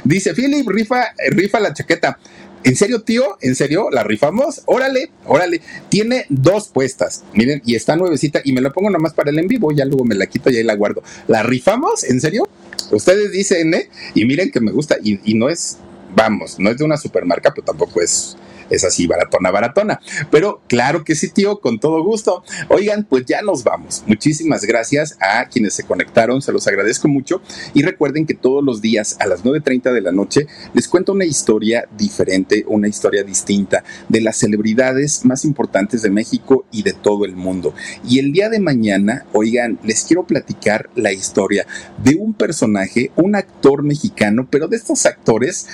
Dice 0.04 0.34
Philip, 0.34 0.68
rifa, 0.68 1.14
rifa 1.30 1.60
la 1.60 1.74
chaqueta. 1.74 2.20
¿En 2.64 2.76
serio, 2.76 3.02
tío? 3.02 3.38
¿En 3.42 3.56
serio? 3.56 3.90
¿La 3.90 4.04
rifamos? 4.04 4.62
Órale, 4.66 5.10
órale. 5.26 5.62
Tiene 5.90 6.26
dos 6.30 6.68
puestas. 6.68 7.24
Miren, 7.34 7.62
y 7.66 7.76
está 7.76 7.96
nuevecita. 7.96 8.42
Y 8.44 8.54
me 8.54 8.62
la 8.62 8.72
pongo 8.72 8.90
nomás 8.92 9.14
para 9.14 9.32
el 9.32 9.40
en 9.40 9.48
vivo. 9.48 9.72
Ya 9.72 9.86
luego 9.86 10.06
me 10.06 10.14
la 10.14 10.28
quito 10.28 10.52
y 10.52 10.58
ahí 10.58 10.64
la 10.64 10.76
guardo. 10.76 11.02
¿La 11.28 11.42
rifamos? 11.42 12.04
¿En 12.04 12.22
serio? 12.22 12.48
Ustedes 12.92 13.32
dicen, 13.32 13.74
¿eh? 13.74 13.90
Y 14.14 14.26
miren 14.26 14.52
que 14.52 14.60
me 14.60 14.72
gusta. 14.72 14.98
Y, 15.02 15.20
y 15.24 15.34
no 15.34 15.50
es, 15.50 15.78
vamos, 16.16 16.60
no 16.60 16.70
es 16.70 16.78
de 16.78 16.84
una 16.84 16.98
supermarca, 16.98 17.52
pero 17.52 17.66
tampoco 17.66 18.00
es 18.00 18.38
es 18.72 18.84
así, 18.84 19.06
baratona, 19.06 19.52
baratona. 19.52 20.00
Pero 20.32 20.62
claro 20.68 21.04
que 21.04 21.16
sí, 21.16 21.30
tío, 21.30 21.60
con 21.60 21.80
todo 21.80 22.04
gusto. 22.04 22.44
Oigan, 22.70 23.06
pues 23.08 23.26
ya 23.26 23.42
nos 23.42 23.64
vamos. 23.64 24.04
Muchísimas 24.08 24.64
gracias 24.66 25.18
a 25.20 25.46
quienes 25.46 25.74
se 25.74 25.84
conectaron, 25.84 26.42
se 26.42 26.52
los 26.52 26.68
agradezco 26.68 27.08
mucho. 27.08 27.42
Y 27.74 27.84
recuerden 27.84 28.26
que 28.26 28.34
todos 28.34 28.64
los 28.64 28.82
días 28.82 29.18
a 29.20 29.28
las 29.28 29.44
9.30 29.44 29.92
de 29.92 30.02
la 30.02 30.12
noche 30.12 30.48
les 30.74 30.88
cuento 30.88 31.12
una 31.12 31.26
historia 31.26 31.88
diferente, 31.98 32.64
una 32.68 32.88
historia 32.88 33.24
distinta 33.24 33.84
de 34.10 34.22
las 34.22 34.38
celebridades 34.38 35.26
más 35.26 35.46
importantes 35.46 36.02
de 36.02 36.10
México 36.10 36.66
y 36.72 36.84
de 36.84 36.94
todo 36.94 37.26
el 37.26 37.36
mundo. 37.36 37.74
Y 38.08 38.20
el 38.20 38.32
día 38.32 38.50
de 38.50 38.60
mañana, 38.60 39.26
oigan, 39.34 39.80
les 39.84 40.04
quiero 40.04 40.26
platicar 40.26 40.90
la 40.96 41.12
historia 41.12 41.66
de 42.04 42.16
un 42.16 42.34
personaje, 42.34 43.12
un 43.16 43.36
actor 43.36 43.84
mexicano, 43.84 44.48
pero 44.50 44.68
de 44.68 44.78
estos 44.78 45.06
actores, 45.06 45.68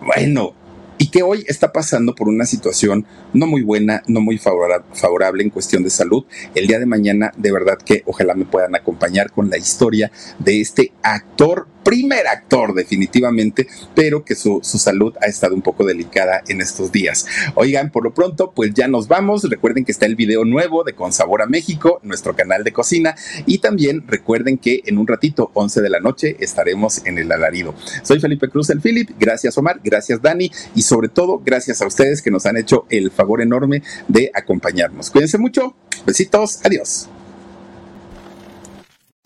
bueno, 0.00 0.54
y 0.98 1.08
que 1.08 1.22
hoy 1.22 1.44
está 1.46 1.72
pasando 1.72 2.14
por 2.14 2.28
una 2.28 2.44
situación 2.44 3.06
no 3.32 3.46
muy 3.46 3.62
buena, 3.62 4.02
no 4.08 4.20
muy 4.20 4.38
favorable 4.38 5.42
en 5.42 5.50
cuestión 5.50 5.82
de 5.82 5.90
salud. 5.90 6.24
El 6.54 6.66
día 6.66 6.78
de 6.78 6.86
mañana, 6.86 7.32
de 7.36 7.52
verdad 7.52 7.78
que 7.78 8.02
ojalá 8.06 8.34
me 8.34 8.44
puedan 8.44 8.74
acompañar 8.74 9.30
con 9.30 9.48
la 9.48 9.56
historia 9.56 10.10
de 10.38 10.60
este 10.60 10.92
actor 11.02 11.68
primer 11.88 12.26
actor 12.26 12.74
definitivamente, 12.74 13.66
pero 13.94 14.22
que 14.22 14.34
su, 14.34 14.60
salud 14.62 15.14
ha 15.22 15.26
estado 15.26 15.54
un 15.54 15.62
poco 15.62 15.86
delicada 15.86 16.42
en 16.46 16.60
estos 16.60 16.92
días. 16.92 17.24
Oigan, 17.54 17.90
por 17.90 18.04
lo 18.04 18.12
pronto, 18.12 18.52
pues 18.54 18.74
ya 18.74 18.88
nos 18.88 19.08
vamos. 19.08 19.48
Recuerden 19.48 19.86
que 19.86 19.92
está 19.92 20.04
el 20.04 20.14
video 20.14 20.44
nuevo 20.44 20.84
de 20.84 20.92
Con 20.92 21.14
Sabor 21.14 21.40
a 21.40 21.46
México, 21.46 21.98
nuestro 22.02 22.36
canal 22.36 22.62
de 22.62 22.74
cocina. 22.74 23.14
Y 23.46 23.60
también 23.60 24.06
recuerden 24.06 24.58
que 24.58 24.82
en 24.84 24.98
un 24.98 25.06
ratito, 25.06 25.50
11 25.54 25.80
de 25.80 25.88
la 25.88 26.00
noche, 26.00 26.36
estaremos 26.40 27.06
en 27.06 27.16
el 27.16 27.32
alarido. 27.32 27.74
Soy 28.02 28.20
Felipe 28.20 28.50
Cruz, 28.50 28.68
el 28.68 28.82
Philip. 28.82 29.12
Gracias, 29.18 29.56
Omar. 29.56 29.80
Gracias, 29.82 30.20
Dani. 30.20 30.50
Y 30.74 30.82
sobre 30.82 31.08
todo, 31.08 31.40
gracias 31.42 31.80
a 31.80 31.86
ustedes 31.86 32.20
que 32.20 32.30
nos 32.30 32.44
han 32.44 32.58
hecho 32.58 32.84
el 32.90 33.10
favor 33.10 33.40
enorme 33.40 33.82
de 34.08 34.30
acompañarnos. 34.34 35.08
Cuídense 35.08 35.38
mucho. 35.38 35.74
Besitos. 36.04 36.60
Adiós. 36.64 37.08